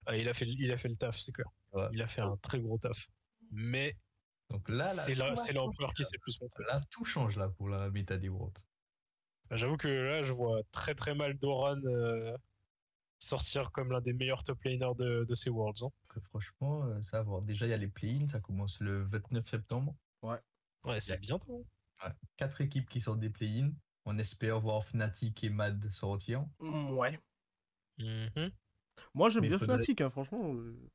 Ah, 0.05 0.17
il, 0.17 0.27
a 0.27 0.33
fait, 0.33 0.45
il 0.47 0.71
a 0.71 0.75
fait 0.75 0.89
le 0.89 0.95
taf, 0.95 1.17
c'est 1.17 1.31
clair. 1.31 1.45
Ouais. 1.71 1.88
Il 1.93 2.01
a 2.01 2.07
fait 2.07 2.21
un 2.21 2.35
très 2.38 2.59
gros 2.59 2.77
taf. 2.77 3.07
Mais 3.51 3.95
Donc 4.50 4.67
là, 4.67 4.85
là, 4.85 4.91
c'est 4.91 5.13
l'empereur 5.53 5.93
qui 5.93 6.03
s'est 6.03 6.17
le 6.17 6.21
plus 6.21 6.41
montré. 6.41 6.63
là. 6.67 6.81
Tout 6.89 7.05
change 7.05 7.38
là 7.38 7.50
pour 7.50 7.69
la 7.69 7.89
méta 7.89 8.17
des 8.17 8.27
Worlds. 8.29 8.59
J'avoue 9.51 9.77
que 9.77 9.88
là, 9.88 10.23
je 10.23 10.33
vois 10.33 10.62
très 10.71 10.95
très 10.95 11.13
mal 11.15 11.38
Doran 11.38 11.77
euh, 11.85 12.35
sortir 13.23 13.71
comme 13.71 13.91
l'un 13.91 14.01
des 14.01 14.13
meilleurs 14.13 14.43
top 14.43 14.61
laners 14.63 14.95
de, 14.95 15.23
de 15.23 15.33
ces 15.33 15.49
Worlds. 15.49 15.83
hein. 15.85 15.89
Franchement, 16.29 16.83
euh, 16.85 17.01
ça 17.03 17.17
va 17.17 17.23
voir. 17.23 17.41
Déjà, 17.41 17.65
il 17.65 17.69
y 17.69 17.73
a 17.73 17.77
les 17.77 17.87
play-ins, 17.87 18.27
ça 18.27 18.39
commence 18.39 18.79
le 18.79 19.03
29 19.03 19.47
septembre. 19.47 19.95
Ouais, 20.21 20.99
c'est 20.99 21.19
bientôt. 21.19 21.65
Ouais. 22.03 22.11
Quatre 22.37 22.61
équipes 22.61 22.89
qui 22.89 22.99
sortent 23.01 23.19
des 23.19 23.29
play-ins. 23.29 23.71
On 24.05 24.17
espère 24.17 24.59
voir 24.59 24.83
Fnatic 24.85 25.43
et 25.43 25.49
Mad 25.49 25.89
sortir. 25.89 26.45
Mm, 26.59 26.91
Ouais. 26.91 27.19
Mhm. 27.99 28.51
Moi, 29.13 29.29
j'aime 29.29 29.43
bien 29.43 29.57
faudrait- 29.57 29.77
Fnatic, 29.77 30.01
hein, 30.01 30.09
franchement. 30.09 30.53
euh. 30.55 30.89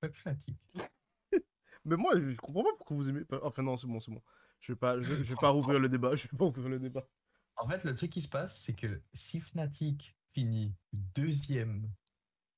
Pas 0.00 0.08
que 0.08 0.16
Fnatic. 0.18 0.56
Mais 1.84 1.96
moi, 1.96 2.18
je 2.18 2.36
comprends 2.40 2.64
pas 2.64 2.70
pourquoi 2.76 2.96
vous 2.96 3.08
aimez 3.08 3.24
pas. 3.24 3.38
Enfin, 3.42 3.62
non, 3.62 3.76
c'est 3.76 3.86
bon, 3.86 4.00
c'est 4.00 4.10
bon. 4.10 4.22
Je 4.60 4.72
vais 4.72 4.76
pas, 4.76 5.00
je, 5.00 5.12
vais- 5.14 5.22
je 5.22 5.30
vais 5.30 5.36
pas 5.36 5.50
rouvrir 5.50 5.78
le 5.78 5.88
débat. 5.88 6.14
Je 6.16 6.26
vais 6.28 6.36
pas 6.36 6.44
ouvrir 6.46 6.68
le 6.68 6.80
débat. 6.80 7.08
En 7.58 7.68
fait, 7.68 7.84
le 7.84 7.94
truc 7.94 8.10
qui 8.10 8.20
se 8.20 8.28
passe, 8.28 8.60
c'est 8.60 8.74
que 8.74 9.00
si 9.14 9.40
Fnatic 9.40 10.15
finit 10.36 10.74
deuxième 10.92 11.90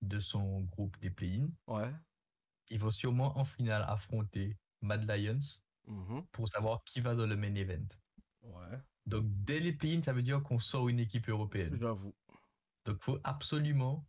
de 0.03 0.19
son 0.19 0.63
groupe 0.63 0.99
des 0.99 1.11
play-in. 1.11 1.49
Ouais. 1.69 1.93
Ils 2.71 2.81
vont 2.81 2.91
sûrement 2.91 3.39
en 3.39 3.45
finale 3.45 3.85
affronter 3.87 4.57
Mad 4.83 5.09
Lions 5.09 5.39
Mhm. 5.87 6.27
pour 6.33 6.49
savoir 6.49 6.83
qui 6.85 7.01
va 7.01 7.15
dans 7.15 7.27
le 7.27 7.37
main 7.37 7.55
event. 7.55 7.87
Ouais. 8.43 8.79
Donc, 9.07 9.25
dès 9.45 9.61
les 9.61 9.73
play-in, 9.73 10.03
ça 10.03 10.13
veut 10.13 10.23
dire 10.25 10.43
qu'on 10.43 10.59
sort 10.59 10.89
une 10.89 10.99
équipe 10.99 11.29
européenne. 11.29 11.79
J'avoue. 11.81 12.15
Donc, 12.85 12.97
il 13.01 13.05
faut 13.05 13.19
absolument 13.23 14.05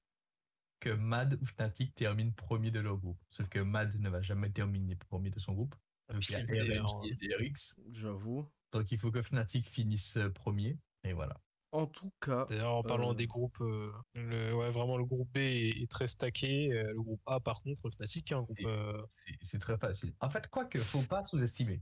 que 0.79 0.89
Mad 0.89 1.37
ou 1.39 1.45
Fnatic 1.45 1.93
terminent 1.93 2.31
premier 2.31 2.71
de 2.71 2.79
leur 2.79 2.97
groupe. 2.97 3.21
Sauf 3.29 3.47
que 3.49 3.59
Mad 3.59 3.95
ne 3.99 4.09
va 4.09 4.21
jamais 4.21 4.49
terminer 4.51 4.95
premier 4.95 5.29
de 5.29 5.39
son 5.39 5.53
groupe. 5.53 5.75
Donc, 6.11 6.27
il 6.27 6.31
y 6.31 6.35
a 6.35 6.39
Impossible, 6.39 6.67
d'ailleurs. 6.67 6.87
RNG 6.95 7.07
et 7.21 7.27
DRX. 7.27 7.75
J'avoue. 7.91 8.49
Donc, 8.71 8.91
il 8.91 8.97
faut 8.97 9.11
que 9.11 9.21
Fnatic 9.21 9.69
finisse 9.69 10.17
euh, 10.17 10.29
premier. 10.31 10.79
Et 11.03 11.13
voilà. 11.13 11.39
En 11.71 11.85
tout 11.85 12.11
cas. 12.19 12.45
D'ailleurs, 12.49 12.73
en 12.75 12.83
parlant 12.83 13.11
Euh. 13.11 13.15
des 13.15 13.27
groupes, 13.27 13.61
euh, 13.61 13.91
le, 14.15 14.55
ouais, 14.55 14.71
vraiment 14.71 14.97
le 14.97 15.05
groupe 15.05 15.29
B 15.33 15.37
est, 15.37 15.81
est 15.81 15.89
très 15.91 16.07
stacké. 16.07 16.71
euh, 16.73 16.93
le 16.93 17.01
groupe 17.01 17.21
A, 17.27 17.39
par 17.39 17.61
contre, 17.61 17.89
Fnatic, 17.91 18.31
un 18.31 18.41
groupe. 18.41 18.59
Et- 18.59 18.65
euh, 18.65 19.01
C'est- 19.41 19.59
très 19.59 19.77
facile. 19.77 20.13
En 20.19 20.29
fait, 20.29 20.47
quoique, 20.47 20.79
faut 20.79 21.03
pas 21.03 21.21
sous-estimer. 21.23 21.81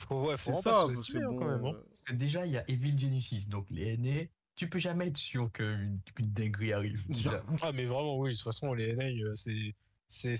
faut, 0.00 0.26
ouais, 0.26 0.36
faut 0.36 0.52
ça, 0.54 0.72
pas 0.72 0.86
que 0.86 0.92
sous-estimer 0.92 1.22
hein, 1.22 1.28
bon, 1.30 1.38
quand 1.38 1.46
même. 1.48 1.64
hein. 1.64 1.72
Parce 1.88 2.00
que 2.02 2.12
déjà, 2.14 2.44
il 2.46 2.52
y 2.52 2.58
a 2.58 2.64
Evil 2.68 2.98
Genesis. 2.98 3.46
Donc, 3.46 3.70
les 3.70 3.96
NA, 3.96 4.26
tu 4.56 4.68
peux 4.68 4.80
jamais 4.80 5.06
être 5.06 5.16
sûr 5.16 5.50
qu'une 5.52 6.00
qu'une 6.16 6.32
dinguerie 6.32 6.72
arrive. 6.72 7.06
déjà. 7.06 7.42
Ah, 7.62 7.72
mais 7.72 7.84
vraiment, 7.84 8.18
oui, 8.18 8.30
de 8.30 8.34
toute 8.34 8.44
façon, 8.44 8.72
les 8.74 8.88
NA, 8.96 9.34
c'est. 9.36 9.74
C'est. 10.08 10.34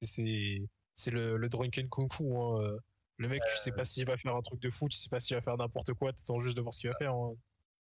C'est 0.00 0.62
c'est 0.94 1.10
le, 1.10 1.36
le 1.38 1.48
drunken 1.48 1.88
kung 1.88 2.12
fu. 2.12 2.24
hein. 2.36 2.76
Le 3.16 3.28
mec, 3.28 3.40
tu 3.50 3.56
sais 3.58 3.72
pas 3.72 3.84
s'il 3.84 4.04
va 4.04 4.16
faire 4.18 4.34
un 4.36 4.42
truc 4.42 4.60
de 4.60 4.68
fou, 4.68 4.88
tu 4.88 4.98
sais 4.98 5.08
pas 5.08 5.20
s'il 5.20 5.36
va 5.36 5.40
faire 5.42 5.56
n'importe 5.56 5.94
quoi, 5.94 6.12
t'attends 6.12 6.40
juste 6.40 6.56
de 6.56 6.60
voir 6.60 6.74
ce 6.74 6.80
qu'il 6.80 6.90
va 6.90 6.96
faire. 6.98 7.14
hein. 7.14 7.32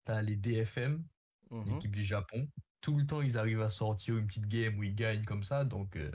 T'as 0.04 0.22
les 0.22 0.36
DFM, 0.36 1.04
mhm. 1.50 1.76
l'équipe 1.76 1.96
du 1.96 2.04
Japon. 2.04 2.48
Tout 2.82 2.98
le 2.98 3.06
temps, 3.06 3.22
ils 3.22 3.38
arrivent 3.38 3.62
à 3.62 3.70
sortir 3.70 4.18
une 4.18 4.26
petite 4.26 4.48
game 4.48 4.78
où 4.78 4.84
ils 4.84 4.96
gagnent 4.96 5.26
comme 5.26 5.44
ça. 5.44 5.66
Donc, 5.66 5.96
euh, 5.96 6.12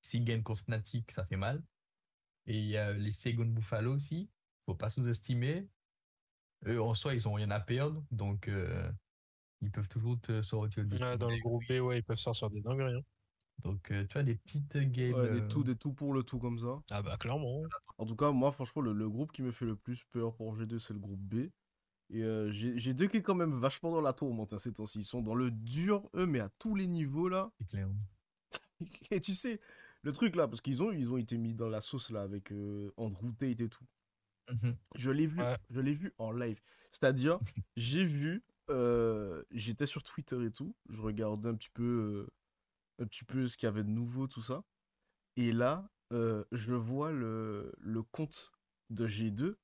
s'ils 0.00 0.24
gagnent 0.24 0.42
contre 0.42 0.62
Fnatic, 0.62 1.10
ça 1.10 1.24
fait 1.24 1.36
mal. 1.36 1.62
Et 2.46 2.58
il 2.58 2.66
y 2.66 2.76
a 2.76 2.92
les 2.92 3.10
Second 3.10 3.46
Buffalo 3.46 3.94
aussi. 3.94 4.30
Faut 4.66 4.74
pas 4.74 4.90
sous-estimer. 4.90 5.68
Eux, 6.66 6.80
en 6.80 6.94
soi, 6.94 7.14
ils 7.14 7.28
ont 7.28 7.32
rien 7.34 7.50
à 7.50 7.60
perdre. 7.60 8.04
Donc, 8.10 8.48
euh, 8.48 8.90
ils 9.60 9.70
peuvent 9.70 9.88
toujours 9.88 10.20
te 10.20 10.42
sortir 10.42 10.84
des 10.84 10.98
dans 10.98 11.30
le 11.30 11.40
groupe 11.40 11.62
B, 11.68 11.80
ouais, 11.80 11.98
ils 11.98 12.04
peuvent 12.04 12.18
sortir 12.18 12.50
des 12.50 12.60
dingueries. 12.60 12.94
hein. 12.94 13.02
Donc, 13.62 13.90
euh, 13.90 14.06
tu 14.06 14.14
vois, 14.14 14.22
des 14.22 14.34
petites 14.34 14.76
games. 14.76 15.14
Ouais, 15.14 15.30
des 15.30 15.40
euh, 15.40 15.48
tout, 15.48 15.64
des 15.64 15.76
tout 15.76 15.92
pour 15.92 16.12
le 16.12 16.22
tout 16.22 16.38
comme 16.38 16.58
ça. 16.58 16.78
Ah, 16.90 17.02
bah, 17.02 17.16
clairement. 17.18 17.62
En 17.98 18.04
tout 18.04 18.16
cas, 18.16 18.30
moi, 18.30 18.50
franchement, 18.52 18.82
le, 18.82 18.92
le 18.92 19.08
groupe 19.08 19.32
qui 19.32 19.42
me 19.42 19.52
fait 19.52 19.64
le 19.64 19.76
plus 19.76 20.04
peur 20.04 20.34
pour 20.34 20.56
G2, 20.56 20.78
c'est 20.78 20.92
le 20.92 20.98
groupe 20.98 21.20
B. 21.20 21.48
Et 22.10 22.22
euh, 22.22 22.50
G- 22.50 22.76
G2 22.76 23.08
qui 23.08 23.16
est 23.18 23.22
quand 23.22 23.34
même 23.34 23.58
vachement 23.58 23.90
dans 23.90 24.00
la 24.00 24.12
tourmente 24.12 24.52
hein, 24.52 24.58
ces 24.58 24.72
temps-ci. 24.72 24.98
Ils 25.00 25.04
sont 25.04 25.22
dans 25.22 25.34
le 25.34 25.50
dur, 25.50 26.08
eux, 26.14 26.26
mais 26.26 26.40
à 26.40 26.50
tous 26.58 26.74
les 26.74 26.86
niveaux 26.86 27.28
là. 27.28 27.50
c'est 27.58 27.68
clair. 27.68 27.88
Et 29.10 29.20
tu 29.20 29.32
sais, 29.34 29.60
le 30.02 30.12
truc 30.12 30.36
là, 30.36 30.46
parce 30.48 30.60
qu'ils 30.60 30.82
ont, 30.82 30.92
ils 30.92 31.10
ont 31.10 31.16
été 31.16 31.38
mis 31.38 31.54
dans 31.54 31.68
la 31.68 31.80
sauce 31.80 32.10
là 32.10 32.22
avec 32.22 32.52
euh, 32.52 32.92
Andrew 32.96 33.32
Tate 33.32 33.60
et 33.60 33.68
tout. 33.68 33.84
Mhm. 34.52 34.76
Je 34.96 35.10
l'ai 35.10 35.26
vu, 35.26 35.40
Ouais. 35.40 35.56
je 35.70 35.80
l'ai 35.80 35.94
vu 35.94 36.12
en 36.18 36.30
live. 36.30 36.60
C'est-à-dire, 36.92 37.38
j'ai 37.76 38.04
vu, 38.04 38.44
euh, 38.70 39.42
j'étais 39.50 39.86
sur 39.86 40.02
Twitter 40.02 40.44
et 40.44 40.50
tout, 40.50 40.76
je 40.90 41.00
regardais 41.00 41.48
un 41.48 41.54
petit 41.54 41.70
peu, 41.70 42.28
un 43.00 43.06
petit 43.06 43.24
peu 43.24 43.46
ce 43.48 43.56
qu'il 43.56 43.66
y 43.66 43.70
avait 43.70 43.82
de 43.84 43.88
nouveau, 43.88 44.26
tout 44.26 44.42
ça. 44.42 44.62
Et 45.36 45.52
là, 45.52 45.88
je 46.52 46.74
vois 46.74 47.10
le, 47.10 47.72
le 47.78 48.02
compte 48.04 48.52
de 48.90 49.06
G2 49.08 49.56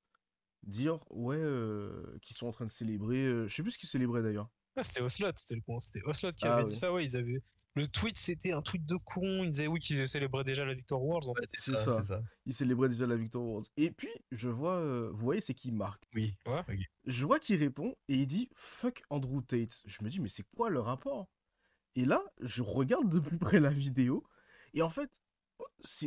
dire, 0.63 0.99
ouais, 1.11 1.37
euh, 1.39 2.19
qu'ils 2.23 2.37
sont 2.37 2.47
en 2.47 2.53
train 2.53 2.67
de 2.67 2.71
célébrer, 2.71 3.25
euh, 3.25 3.47
je 3.49 3.55
sais 3.55 3.63
plus 3.63 3.73
ce 3.73 3.79
qu'ils 3.79 3.89
célébraient 3.89 4.23
d'ailleurs. 4.23 4.49
Ah, 4.77 4.85
c'était 4.85 5.01
Oslot, 5.01 5.33
c'était 5.37 5.57
le 5.57 5.63
con. 5.63 5.81
C'était 5.81 6.03
Oslot 6.05 6.31
qui 6.33 6.47
Ah, 6.47 6.55
avait 6.57 6.65
dit 6.65 6.77
ça, 6.77 6.93
ouais. 6.93 7.05
Ils 7.05 7.17
avaient... 7.17 7.43
Le 7.77 7.87
tweet, 7.87 8.19
c'était 8.19 8.53
un 8.53 8.63
tweet 8.63 8.85
de 8.85 8.97
con. 8.97 9.45
Ils 9.45 9.51
disaient 9.51 9.69
oui, 9.69 9.79
qu'ils 9.79 10.07
célébraient 10.07 10.43
déjà 10.43 10.65
la 10.65 10.75
victoire 10.75 11.03
Worlds. 11.03 11.29
En 11.29 11.35
fait. 11.35 11.49
c'est 11.55 11.73
ça. 11.77 11.99
c'est 12.01 12.09
ça. 12.09 12.23
Ils 12.47 12.55
célébraient 12.55 12.89
déjà 12.89 13.07
la 13.07 13.17
victoire 13.17 13.45
Worlds. 13.45 13.69
Et 13.77 13.91
puis, 13.93 14.11
je 14.33 14.49
vois, 14.49 14.77
euh, 14.77 15.11
vous 15.13 15.25
voyez, 15.25 15.41
c'est 15.41 15.55
qui 15.55 15.71
marque. 15.71 16.03
Oui. 16.15 16.35
Ouais. 16.47 16.65
Je 17.07 17.25
vois 17.25 17.39
qu'il 17.39 17.57
répond 17.61 17.95
et 18.09 18.17
il 18.17 18.27
dit 18.27 18.49
fuck 18.55 19.03
Andrew 19.09 19.41
Tate. 19.41 19.83
Je 19.87 20.03
me 20.03 20.09
dis 20.09 20.21
mais 20.21 20.29
c'est 20.29 20.45
quoi 20.57 20.69
le 20.69 20.81
rapport? 20.81 21.29
Et 21.95 22.05
là, 22.05 22.23
je 22.41 22.63
regarde 22.63 23.09
de 23.09 23.21
plus 23.21 23.39
près 23.39 23.61
la 23.61 23.71
vidéo 23.71 24.25
et 24.75 24.83
en 24.83 24.91
fait, 24.91 25.11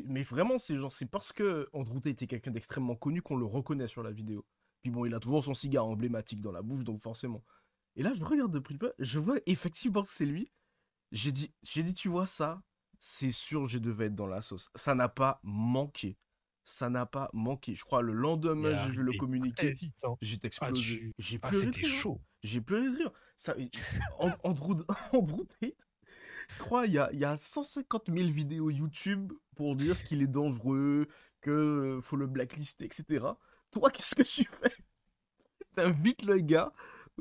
mais 0.05 0.23
vraiment 0.23 0.57
c'est 0.57 0.77
genre 0.77 0.91
c'est 0.93 1.05
parce 1.05 1.31
que 1.33 1.69
Andrew 1.73 1.99
Tate 1.99 2.21
est 2.21 2.27
quelqu'un 2.27 2.51
d'extrêmement 2.51 2.95
connu 2.95 3.21
qu'on 3.21 3.37
le 3.37 3.45
reconnaît 3.45 3.87
sur 3.87 4.03
la 4.03 4.11
vidéo. 4.11 4.45
Puis 4.81 4.91
bon, 4.91 5.05
il 5.05 5.13
a 5.15 5.19
toujours 5.19 5.43
son 5.43 5.53
cigare 5.53 5.85
emblématique 5.85 6.41
dans 6.41 6.51
la 6.51 6.61
bouche 6.61 6.83
donc 6.83 7.01
forcément. 7.01 7.43
Et 7.95 8.03
là, 8.03 8.13
je 8.13 8.23
regarde 8.23 8.51
de 8.51 8.59
près, 8.59 8.75
je 8.99 9.19
vois 9.19 9.37
effectivement 9.45 10.03
que 10.03 10.09
c'est 10.11 10.25
lui. 10.25 10.51
J'ai 11.11 11.31
dit 11.31 11.53
j'ai 11.63 11.83
dit 11.83 11.93
tu 11.93 12.09
vois 12.09 12.25
ça, 12.25 12.61
c'est 12.99 13.31
sûr 13.31 13.67
je 13.67 13.77
devais 13.77 14.05
être 14.07 14.15
dans 14.15 14.27
la 14.27 14.41
sauce. 14.41 14.69
Ça 14.75 14.95
n'a 14.95 15.09
pas 15.09 15.39
manqué. 15.43 16.17
Ça 16.65 16.89
n'a 16.89 17.05
pas 17.05 17.29
manqué. 17.33 17.75
Je 17.75 17.83
crois 17.83 18.01
le 18.01 18.13
lendemain, 18.13 18.69
j'ai 18.85 18.91
vu 18.91 19.03
le 19.03 19.11
communiqué. 19.19 19.73
Hein. 20.05 20.15
J'ai 20.21 20.37
Ah, 20.41 20.47
explosé. 20.47 20.81
tu- 20.81 21.13
J'ai 21.17 21.37
Ah, 21.41 21.49
pleuré 21.49 21.65
c'était 21.65 21.81
chaud. 21.87 22.21
J'ai 22.41 22.61
pleuré 22.61 22.89
de 22.89 22.95
rire. 22.97 23.11
Ça, 23.35 23.53
An- 24.19 24.31
Andrew, 24.43 24.81
Andrew 25.11 25.43
Tate, 25.59 25.75
je 26.49 26.59
crois, 26.59 26.85
il 26.87 26.93
y 26.93 26.97
a, 26.99 27.09
il 27.13 27.19
y 27.19 27.25
a 27.25 27.37
150 27.37 28.09
000 28.15 28.29
vidéos 28.31 28.69
YouTube 28.69 29.31
pour 29.55 29.75
dire 29.75 30.03
qu'il 30.03 30.21
est 30.21 30.27
dangereux, 30.27 31.07
que 31.41 31.99
faut 32.01 32.15
le 32.15 32.27
blacklister, 32.27 32.85
etc. 32.85 33.25
Toi, 33.71 33.89
qu'est-ce 33.91 34.15
que 34.15 34.23
tu 34.23 34.49
fais? 34.61 34.73
T'invites 35.75 36.23
le 36.23 36.39
gars 36.39 36.71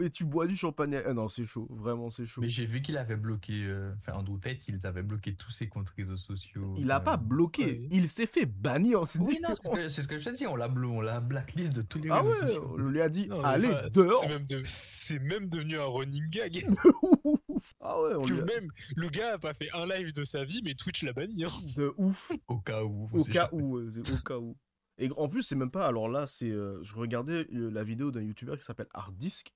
et 0.01 0.11
tu 0.11 0.25
bois 0.25 0.47
du 0.47 0.57
champagne. 0.57 1.01
Ah 1.05 1.13
non, 1.13 1.29
c'est 1.29 1.45
chaud. 1.45 1.67
Vraiment, 1.71 2.09
c'est 2.11 2.25
chaud. 2.27 2.41
Mais 2.41 2.49
j'ai 2.49 2.65
vu 2.67 2.81
qu'il 2.81 2.97
avait 2.97 3.17
bloqué, 3.17 3.65
euh, 3.65 3.93
enfin 3.99 4.15
Andrew 4.15 4.39
Tate, 4.39 4.67
il 4.69 4.79
avait 4.85 5.03
bloqué 5.03 5.35
tous 5.35 5.51
ses 5.51 5.69
comptes 5.69 5.91
réseaux 5.91 6.17
sociaux. 6.17 6.75
Il 6.79 6.91
a 6.91 6.97
enfin, 6.97 7.05
pas 7.05 7.17
bloqué. 7.19 7.65
ouais. 7.65 7.89
Il 7.91 8.09
s'est 8.09 8.27
fait 8.27 8.47
bannir. 8.47 9.07
C'est 9.07 9.19
Oui, 9.19 9.39
non, 9.43 9.51
c'est 9.55 9.69
ce 9.69 9.75
que, 9.75 9.89
c'est 9.89 10.03
ce 10.03 10.09
que 10.09 10.19
je 10.19 10.31
te 10.31 10.35
dis, 10.35 10.47
on 10.47 10.57
l'a 10.57 10.71
on 10.71 11.01
l'a 11.01 11.21
blacklist 11.21 11.73
de 11.75 11.83
tous 11.83 11.99
les 11.99 12.11
Ah 12.11 12.21
réseaux 12.21 12.31
ouais, 12.31 12.47
sociaux. 12.47 12.75
on 12.75 12.77
lui 12.79 13.01
a 13.03 13.09
dit, 13.09 13.29
Non, 13.29 13.43
allez, 13.43 13.69
dehors. 13.93 14.21
C'est 14.23 14.29
même, 14.29 14.47
de... 14.47 14.63
c'est 14.65 15.19
même 15.19 15.49
devenu 15.49 15.79
un 15.79 15.85
running 15.85 16.29
gag. 16.31 16.65
Ah 17.81 18.01
ouais, 18.01 18.15
on 18.15 18.27
lui 18.27 18.43
même 18.43 18.69
le 18.97 19.09
gars 19.09 19.35
a 19.35 19.39
pas 19.39 19.55
fait 19.55 19.71
un 19.73 19.87
live 19.87 20.13
de 20.13 20.25
sa 20.25 20.45
vie, 20.45 20.61
mais 20.65 20.75
Twitch 20.75 21.03
l'a 21.03 21.13
banni. 21.13 21.45
Hein. 21.45 21.49
de 21.77 21.93
ouf. 21.97 22.33
Au 22.49 22.59
cas 22.61 22.83
où. 22.83 23.09
Au 23.13 23.25
cas 23.25 23.49
jamais. 23.51 23.63
où, 23.63 23.79
euh, 23.79 24.03
au 24.13 24.23
cas 24.25 24.39
où. 24.39 24.57
Et 24.99 25.11
en 25.17 25.29
plus, 25.29 25.43
c'est 25.43 25.57
même 25.57 25.71
pas. 25.71 25.87
Alors 25.87 26.09
là, 26.09 26.27
c'est. 26.27 26.51
euh, 26.51 26.83
je 26.83 26.95
regardais 26.95 27.47
euh, 27.53 27.71
la 27.71 27.83
vidéo 27.83 28.11
d'un 28.11 28.23
youtubeur 28.23 28.59
qui 28.59 28.65
s'appelle 28.65 28.89
Harddisk 28.93 29.53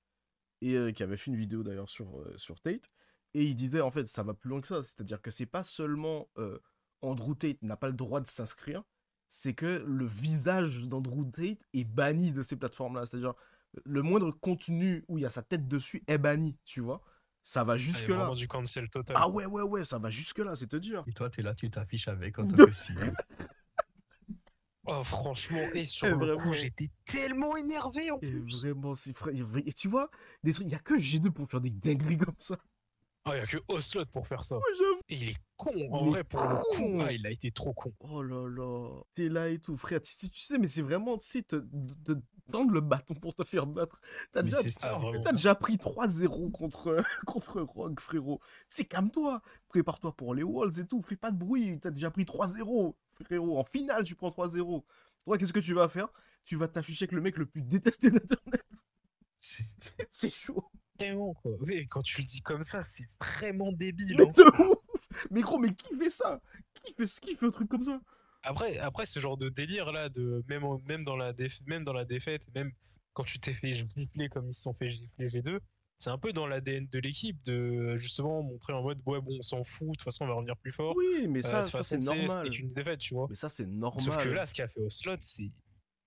et 0.61 0.91
qui 0.93 1.03
avait 1.03 1.17
fait 1.17 1.29
une 1.29 1.37
vidéo 1.37 1.61
d'ailleurs 1.61 1.87
sur, 1.87 2.25
sur 2.37 2.59
Tate. 2.59 2.87
Et 3.35 3.43
il 3.43 3.53
disait 3.55 3.81
en 3.81 3.91
fait, 3.91 4.07
ça 4.07 4.23
va 4.23 4.33
plus 4.33 4.49
loin 4.49 4.59
que 4.59 4.67
ça. 4.67 4.81
C'est-à-dire 4.81 5.21
que 5.21 5.29
c'est 5.29 5.45
pas 5.45 5.63
seulement 5.63 6.27
Andrew 7.01 7.35
Tate 7.35 7.61
n'a 7.61 7.77
pas 7.77 7.87
le 7.87 7.93
droit 7.93 8.21
de 8.21 8.27
s'inscrire, 8.27 8.83
c'est 9.29 9.53
que 9.53 9.83
le 9.85 10.05
visage 10.05 10.79
d'Andrew 10.81 11.29
Tate 11.31 11.59
est 11.73 11.83
banni 11.83 12.31
de 12.31 12.41
ces 12.43 12.55
plateformes-là. 12.55 13.05
C'est-à-dire 13.05 13.33
le 13.85 14.01
moindre 14.01 14.31
contenu 14.31 15.03
où 15.07 15.17
il 15.17 15.21
y 15.21 15.25
a 15.25 15.29
sa 15.29 15.43
tête 15.43 15.67
dessus 15.67 16.03
est 16.07 16.17
banni, 16.17 16.57
tu 16.65 16.81
vois. 16.81 17.01
Ça 17.47 17.63
va 17.63 17.75
Ah, 17.75 17.77
jusque 17.77 18.09
là. 18.09 18.15
vraiment 18.17 18.35
du 18.35 18.45
cancel 18.45 18.89
total. 18.89 19.15
Ah 19.15 19.29
ouais, 19.29 19.45
ouais, 19.45 19.61
ouais, 19.61 19.85
ça 19.85 19.97
va 19.99 20.09
jusque 20.09 20.39
là, 20.39 20.53
c'est 20.57 20.67
te 20.67 20.75
dire. 20.75 21.05
Et 21.07 21.13
toi, 21.13 21.29
t'es 21.29 21.41
là, 21.41 21.55
tu 21.55 21.69
t'affiches 21.69 22.09
avec 22.09 22.37
en 22.39 22.45
tant 22.45 22.57
que. 22.57 22.71
Oh, 24.85 25.01
franchement, 25.05 25.69
et 25.73 25.85
sur 25.85 26.07
Eh, 26.07 26.11
le 26.11 26.17
vraiment. 26.17 26.35
coup, 26.41 26.53
j'étais 26.53 26.89
tellement 27.05 27.55
énervé 27.55 28.11
en 28.11 28.19
Et 28.21 28.31
plus. 28.31 28.63
vraiment, 28.63 28.95
c'est 28.95 29.15
vrai. 29.15 29.33
Et 29.65 29.71
tu 29.71 29.87
vois, 29.87 30.09
des 30.43 30.51
trucs, 30.53 30.67
il 30.67 30.71
y 30.71 30.75
a 30.75 30.79
que 30.79 30.97
G2 30.97 31.31
pour 31.31 31.49
faire 31.49 31.61
des 31.61 31.69
dingueries 31.71 32.17
comme 32.17 32.35
ça. 32.39 32.57
Ah, 33.27 33.35
il 33.35 33.39
y 33.39 33.41
a 33.41 33.45
que 33.45 33.57
Oslot 33.67 34.05
pour 34.07 34.27
faire 34.27 34.45
ça. 34.45 34.55
Ouais. 34.57 34.63
Et 35.09 35.15
il 35.15 35.29
est 35.29 35.37
con, 35.55 35.71
en 35.91 36.05
vrai, 36.05 36.23
pour 36.23 36.41
le 36.43 36.55
con. 36.55 36.61
coup. 36.75 37.01
Ah, 37.05 37.11
il 37.11 37.25
a 37.25 37.31
été 37.31 37.51
trop 37.51 37.73
con. 37.73 37.91
Oh 37.99 38.21
là 38.21 38.47
là. 38.49 39.01
T'es 39.13 39.29
là 39.29 39.49
et 39.49 39.59
tout, 39.59 39.75
frère. 39.77 40.01
Tu, 40.01 40.11
sais- 40.11 40.29
tu 40.29 40.39
sais, 40.41 40.57
mais 40.57 40.67
c'est 40.67 40.81
vraiment, 40.81 41.17
tu 41.17 41.25
sais, 41.25 41.43
te, 41.43 41.63
tendre 42.51 42.71
le 42.71 42.81
bâton 42.81 43.13
pour 43.15 43.33
te 43.35 43.43
faire 43.43 43.65
battre. 43.67 44.01
T'as 44.31 44.41
déjà, 44.43 44.57
ça, 44.69 44.99
déjà 45.31 45.55
pris 45.55 45.75
3-0 45.77 46.51
contre, 46.51 47.03
contre 47.25 47.61
Rogue, 47.61 47.99
frérot. 47.99 48.39
C'est 48.69 48.85
calme-toi. 48.85 49.41
Prépare-toi 49.69 50.15
pour 50.15 50.33
les 50.33 50.43
Walls 50.43 50.79
et 50.79 50.85
tout. 50.85 51.01
Fais 51.01 51.17
pas 51.17 51.31
de 51.31 51.37
bruit. 51.37 51.79
T'as 51.79 51.91
déjà 51.91 52.09
pris 52.11 52.23
3-0, 52.23 52.93
frérot. 53.23 53.57
En 53.59 53.63
finale, 53.65 54.03
tu 54.03 54.15
prends 54.15 54.29
3-0. 54.29 54.83
Toi, 55.23 55.37
qu'est-ce 55.37 55.53
que 55.53 55.59
tu 55.59 55.73
vas 55.73 55.89
faire? 55.89 56.07
Tu 56.45 56.55
vas 56.55 56.67
t'afficher 56.69 57.03
avec 57.03 57.11
le 57.11 57.21
mec 57.21 57.37
le 57.37 57.45
plus 57.45 57.61
détesté 57.61 58.09
d'Internet. 58.09 58.63
C'est 59.39 60.29
chaud. 60.33 60.63
Vraiment, 60.99 61.33
quoi. 61.35 61.51
Oui, 61.61 61.85
quand 61.87 62.01
tu 62.01 62.21
le 62.21 62.25
dis 62.25 62.41
comme 62.41 62.61
ça, 62.61 62.81
c'est 62.83 63.05
vraiment 63.21 63.71
débile. 63.71 64.15
Mais 64.17 64.23
hein. 64.27 64.31
de 64.35 64.63
ouf 64.63 65.07
Mais 65.31 65.41
gros, 65.41 65.57
mais 65.59 65.73
qui 65.73 65.95
fait 65.97 66.09
ça? 66.09 66.39
Qui 66.83 66.93
fait, 66.93 67.05
qui 67.21 67.35
fait 67.35 67.45
un 67.45 67.51
truc 67.51 67.69
comme 67.69 67.83
ça? 67.83 67.99
Après, 68.43 68.77
après, 68.79 69.05
ce 69.05 69.19
genre 69.19 69.37
de 69.37 69.49
délire 69.49 69.91
là, 69.91 70.09
de 70.09 70.43
même, 70.47 70.63
en- 70.63 70.79
même, 70.87 71.03
dans 71.03 71.17
la 71.17 71.33
déf- 71.33 71.63
même 71.65 71.83
dans 71.83 71.93
la 71.93 72.05
défaite, 72.05 72.47
même 72.55 72.71
quand 73.13 73.23
tu 73.23 73.39
t'es 73.39 73.53
fait 73.53 73.73
gifler 73.73 74.29
comme 74.29 74.47
ils 74.47 74.53
se 74.53 74.61
sont 74.61 74.73
fait 74.73 74.89
gifler 74.89 75.27
G2, 75.27 75.59
c'est 75.99 76.11
un 76.11 76.17
peu 76.19 76.31
dans 76.31 76.45
l'ADN 76.45 76.87
de 76.91 76.99
l'équipe 76.99 77.41
de 77.43 77.95
justement 77.97 78.43
montrer 78.43 78.71
en 78.73 78.83
mode 78.83 78.99
ouais, 79.07 79.19
bon, 79.19 79.35
on 79.39 79.41
s'en 79.41 79.63
fout, 79.63 79.87
de 79.87 79.91
toute 79.93 80.03
façon, 80.03 80.25
on 80.25 80.27
va 80.27 80.35
revenir 80.35 80.55
plus 80.57 80.71
fort. 80.71 80.93
Oui, 80.95 81.27
mais 81.27 81.43
Euh, 81.45 81.49
ça, 81.49 81.65
ça 81.65 81.81
c'est 81.83 81.97
normal. 81.97 82.53
Une 82.55 82.69
défaite, 82.69 82.99
tu 82.99 83.15
vois. 83.15 83.25
Mais 83.29 83.35
ça, 83.35 83.49
c'est 83.49 83.65
normal. 83.65 84.03
Sauf 84.03 84.17
que 84.23 84.29
là, 84.29 84.45
ce 84.45 84.53
qu'a 84.53 84.67
fait 84.67 84.79
Oslot, 84.81 85.15
c'est 85.19 85.49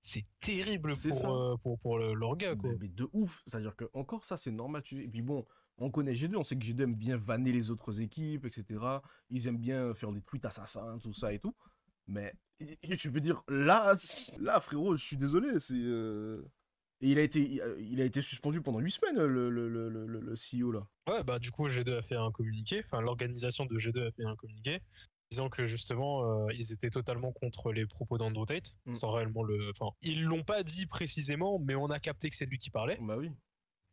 c'est 0.02 0.24
terrible 0.40 0.92
pour, 1.10 1.36
euh, 1.36 1.56
pour, 1.62 1.78
pour 1.80 1.98
le- 1.98 2.14
leur 2.14 2.36
gars, 2.36 2.56
quoi. 2.56 2.70
mais, 2.70 2.78
mais 2.82 2.88
de 2.88 3.08
ouf. 3.12 3.42
C'est-à-dire 3.46 3.76
que 3.76 3.84
encore 3.92 4.24
ça, 4.24 4.36
c'est 4.36 4.50
normal. 4.50 4.82
Tu... 4.82 5.02
Et 5.04 5.08
puis 5.08 5.22
bon, 5.22 5.44
On 5.78 5.90
connaît 5.90 6.12
G2, 6.14 6.36
on 6.36 6.44
sait 6.44 6.56
que 6.56 6.64
G2 6.64 6.82
aime 6.82 6.94
bien 6.94 7.16
vanner 7.16 7.52
les 7.52 7.70
autres 7.70 8.00
équipes, 8.00 8.44
etc. 8.46 9.02
Ils 9.30 9.46
aiment 9.46 9.58
bien 9.58 9.94
faire 9.94 10.12
des 10.12 10.20
tweets 10.22 10.44
assassins, 10.44 10.98
tout 11.02 11.12
ça 11.14 11.32
et 11.32 11.38
tout. 11.38 11.54
Mais 12.06 12.34
tu 12.98 13.10
peux 13.12 13.20
dire, 13.20 13.42
là, 13.48 13.94
là 14.38 14.60
frérot, 14.60 14.96
je 14.96 15.02
suis 15.04 15.16
désolé, 15.16 15.58
c'est. 15.58 15.74
euh, 15.74 16.42
Et 17.00 17.10
il 17.12 17.18
a, 17.18 17.22
été, 17.22 17.60
il 17.78 18.00
a 18.00 18.04
été 18.04 18.20
suspendu 18.20 18.60
pendant 18.60 18.78
8 18.80 18.90
semaines, 18.90 19.16
le, 19.24 19.48
le, 19.48 19.68
le, 19.68 19.88
le, 19.88 20.20
le 20.20 20.34
CEO 20.36 20.70
là. 20.72 20.86
Ouais, 21.08 21.24
bah 21.24 21.38
du 21.38 21.50
coup, 21.50 21.66
G2 21.68 21.98
a 21.98 22.02
fait 22.02 22.16
un 22.16 22.30
communiqué, 22.30 22.82
enfin 22.84 23.00
l'organisation 23.00 23.64
de 23.64 23.78
G2 23.78 24.08
a 24.08 24.12
fait 24.12 24.24
un 24.24 24.36
communiqué, 24.36 24.80
disant 25.31 25.49
que 25.49 25.64
justement, 25.64 26.25
euh, 26.49 26.53
ils 26.53 26.73
étaient 26.73 26.90
totalement 26.90 27.31
contre 27.33 27.73
les 27.73 27.87
propos 27.87 28.19
d'Andrew 28.19 28.45
Tate, 28.47 28.79
Mm. 28.87 28.95
sans 28.95 29.12
réellement 29.12 29.43
le... 29.45 29.71
Enfin, 29.71 29.95
ils 30.03 30.25
l'ont 30.25 30.43
pas 30.43 30.62
dit 30.64 30.87
précisément, 30.87 31.59
mais 31.61 31.77
on 31.77 31.87
a 31.87 32.01
capté 32.01 32.29
que 32.29 32.35
c'est 32.37 32.47
lui 32.47 32.59
qui 32.59 32.71
parlait, 32.71 32.99
Bah 33.01 33.16
oui. 33.16 33.31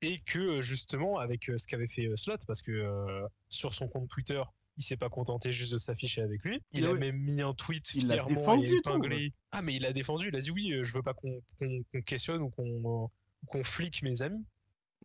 et 0.02 0.20
que 0.20 0.62
justement, 0.62 1.20
avec 1.20 1.50
euh, 1.50 1.58
ce 1.58 1.68
qu'avait 1.68 1.88
fait 1.88 2.08
euh, 2.08 2.16
Slot, 2.16 2.38
parce 2.48 2.62
que 2.64 2.72
euh, 2.72 3.28
sur 3.50 3.76
son 3.76 3.88
compte 3.88 4.10
Twitter, 4.10 4.42
il 4.78 4.84
s'est 4.84 4.98
pas 4.98 5.10
contenté 5.10 5.52
juste 5.52 5.72
de 5.74 5.78
s'afficher 5.78 6.22
avec 6.22 6.44
lui, 6.44 6.60
il 6.72 6.86
Ah 6.86 6.90
a 6.90 6.94
oui. 6.94 7.00
même 7.00 7.18
mis 7.18 7.42
un 7.42 7.54
tweet 7.54 7.94
Il 7.94 8.08
l'a 8.08 8.16
fièrement 8.16 8.36
défendu 8.40 8.66
et 8.66 8.70
et 8.70 8.82
tout, 8.82 8.90
épinglé. 8.90 9.34
Ah, 9.52 9.62
mais 9.62 9.76
il 9.76 9.86
a 9.86 9.94
défendu, 9.94 10.30
il 10.30 10.36
a 10.36 10.40
dit 10.42 10.50
oui, 10.52 10.74
je 10.82 10.92
veux 10.94 11.04
pas 11.04 11.14
qu'on 11.14 11.40
qu'on- 11.60 11.84
qu'on 11.92 12.02
questionne 12.02 12.42
ou 12.42 12.50
qu'on 12.50 13.04
euh, 13.06 13.08
qu'on 13.48 13.64
flique 13.64 14.02
mes 14.02 14.24
amis. 14.24 14.44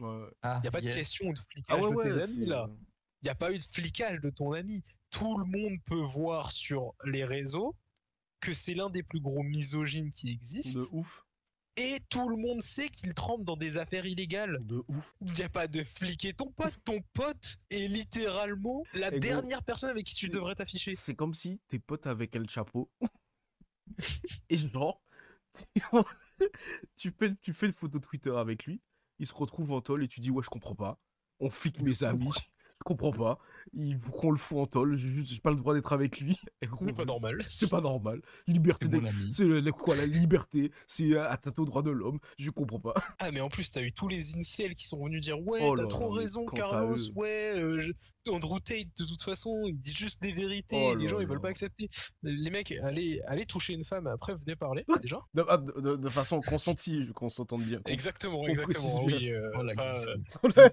Ouais. 0.00 0.24
Ah, 0.42 0.60
Il 0.62 0.64
y 0.64 0.68
a 0.68 0.70
pas 0.70 0.80
de 0.80 0.90
question 0.90 1.30
de 1.30 1.38
Ah 1.38 1.44
flicage 1.50 1.80
ouais, 1.82 1.90
de 1.90 1.96
ouais. 1.96 2.10
tes 2.10 2.18
amis 2.22 2.46
là. 2.46 2.70
Il 3.22 3.26
n'y 3.26 3.30
a 3.30 3.34
pas 3.34 3.52
eu 3.52 3.58
de 3.58 3.62
flicage 3.62 4.20
de 4.20 4.30
ton 4.30 4.52
ami. 4.52 4.82
Tout 5.12 5.38
le 5.38 5.44
monde 5.44 5.78
peut 5.84 6.02
voir 6.02 6.50
sur 6.50 6.94
les 7.04 7.24
réseaux 7.24 7.76
que 8.40 8.52
c'est 8.52 8.74
l'un 8.74 8.90
des 8.90 9.04
plus 9.04 9.20
gros 9.20 9.44
misogynes 9.44 10.10
qui 10.10 10.30
existent. 10.30 10.80
De 10.80 10.86
ouf. 10.92 11.24
Et 11.76 12.00
tout 12.10 12.28
le 12.28 12.36
monde 12.36 12.60
sait 12.60 12.88
qu'il 12.88 13.14
trempe 13.14 13.44
dans 13.44 13.56
des 13.56 13.78
affaires 13.78 14.04
illégales. 14.04 14.58
De 14.66 14.82
ouf. 14.88 15.14
Il 15.20 15.32
n'y 15.32 15.42
a 15.42 15.48
pas 15.48 15.68
de 15.68 15.84
fliquer 15.84 16.34
ton 16.34 16.50
pote. 16.50 16.76
Ton 16.84 17.00
pote 17.12 17.56
est 17.70 17.86
littéralement 17.88 18.82
la 18.92 19.08
Et 19.08 19.10
gros, 19.10 19.20
dernière 19.20 19.62
personne 19.62 19.90
avec 19.90 20.06
qui 20.06 20.14
tu 20.14 20.28
devrais 20.28 20.54
t'afficher. 20.54 20.94
C'est 20.94 21.14
comme 21.14 21.32
si 21.32 21.60
t'es 21.68 21.78
pote 21.78 22.06
avec 22.06 22.34
El 22.34 22.50
Chapeau. 22.50 22.90
Et 24.50 24.56
genre, 24.56 25.02
tu 26.96 27.10
fais, 27.18 27.34
tu 27.40 27.52
fais 27.52 27.66
une 27.66 27.72
photo 27.72 27.98
Twitter 27.98 28.34
avec 28.36 28.64
lui, 28.64 28.80
il 29.18 29.26
se 29.26 29.34
retrouve 29.34 29.72
en 29.72 29.80
tôle 29.80 30.04
et 30.04 30.08
tu 30.08 30.20
dis 30.20 30.30
ouais 30.30 30.42
je 30.42 30.50
comprends 30.50 30.74
pas. 30.74 30.98
On 31.40 31.50
flique 31.50 31.82
mes 31.82 32.04
amis, 32.04 32.30
je 32.34 32.84
comprends 32.84 33.12
pas. 33.12 33.38
Il 33.74 33.98
faut 33.98 34.12
qu'on 34.12 34.30
le 34.30 34.36
fout 34.38 34.58
en 34.58 34.66
tôle, 34.66 34.96
j'ai 34.96 35.08
juste 35.08 35.42
pas 35.42 35.50
le 35.50 35.56
droit 35.56 35.74
d'être 35.74 35.92
avec 35.92 36.20
lui. 36.20 36.38
C'est 36.80 36.92
pas 36.94 37.04
normal. 37.04 37.38
C'est 37.50 37.70
pas 37.70 37.80
normal. 37.80 38.20
Liberté 38.46 38.86
ami. 38.86 39.32
C'est 39.32 39.44
le- 39.44 39.60
le- 39.60 39.72
quoi 39.72 39.96
la 39.96 40.06
liberté, 40.06 40.70
c'est 40.86 41.12
euh, 41.14 41.28
atteinte 41.28 41.58
aux 41.58 41.64
droits 41.64 41.82
de 41.82 41.90
l'homme. 41.90 42.18
Je 42.38 42.50
comprends 42.50 42.80
pas. 42.80 42.94
Ah, 43.18 43.30
mais 43.30 43.40
en 43.40 43.48
plus, 43.48 43.70
t'as 43.70 43.82
eu 43.82 43.92
tous 43.92 44.08
les 44.08 44.36
incels 44.36 44.74
qui 44.74 44.86
sont 44.86 45.02
venus 45.04 45.20
dire 45.20 45.40
Ouais, 45.46 45.60
Oh 45.62 45.74
t'as 45.76 45.82
là 45.82 45.88
trop 45.88 46.10
raison, 46.10 46.46
à 46.48 46.52
Carlos. 46.52 46.96
Ouais, 47.14 47.52
euh, 47.56 47.78
je- 47.78 47.92
Andrew 48.30 48.58
Tate, 48.60 48.88
de 48.98 49.04
toute 49.04 49.22
façon, 49.22 49.62
il 49.66 49.76
dit 49.78 49.94
juste 49.94 50.20
des 50.22 50.32
vérités. 50.32 50.76
Oh 50.92 50.94
les 50.94 51.08
gens, 51.08 51.20
ils 51.20 51.26
veulent 51.26 51.40
pas 51.40 51.48
accepter. 51.48 51.88
Les 52.22 52.50
mecs, 52.50 52.72
allez, 52.82 53.20
allez 53.26 53.46
toucher 53.46 53.72
une 53.74 53.84
femme, 53.84 54.06
après, 54.06 54.34
venez 54.34 54.54
parler, 54.56 54.84
déjà. 55.00 55.18
De, 55.34 55.44
ah, 55.48 55.56
de- 55.56 55.80
de- 55.80 55.96
de 55.96 56.08
façon 56.08 56.40
consentie, 56.40 57.10
qu'on 57.14 57.28
s'entende 57.28 57.62
bien. 57.62 57.80
Exactement, 57.86 58.40
qu'on 58.40 58.46
exactement. 58.48 59.04
Oui, 59.04 59.30
euh, 59.30 59.50
Oh, 59.58 59.62
la. 59.62 59.72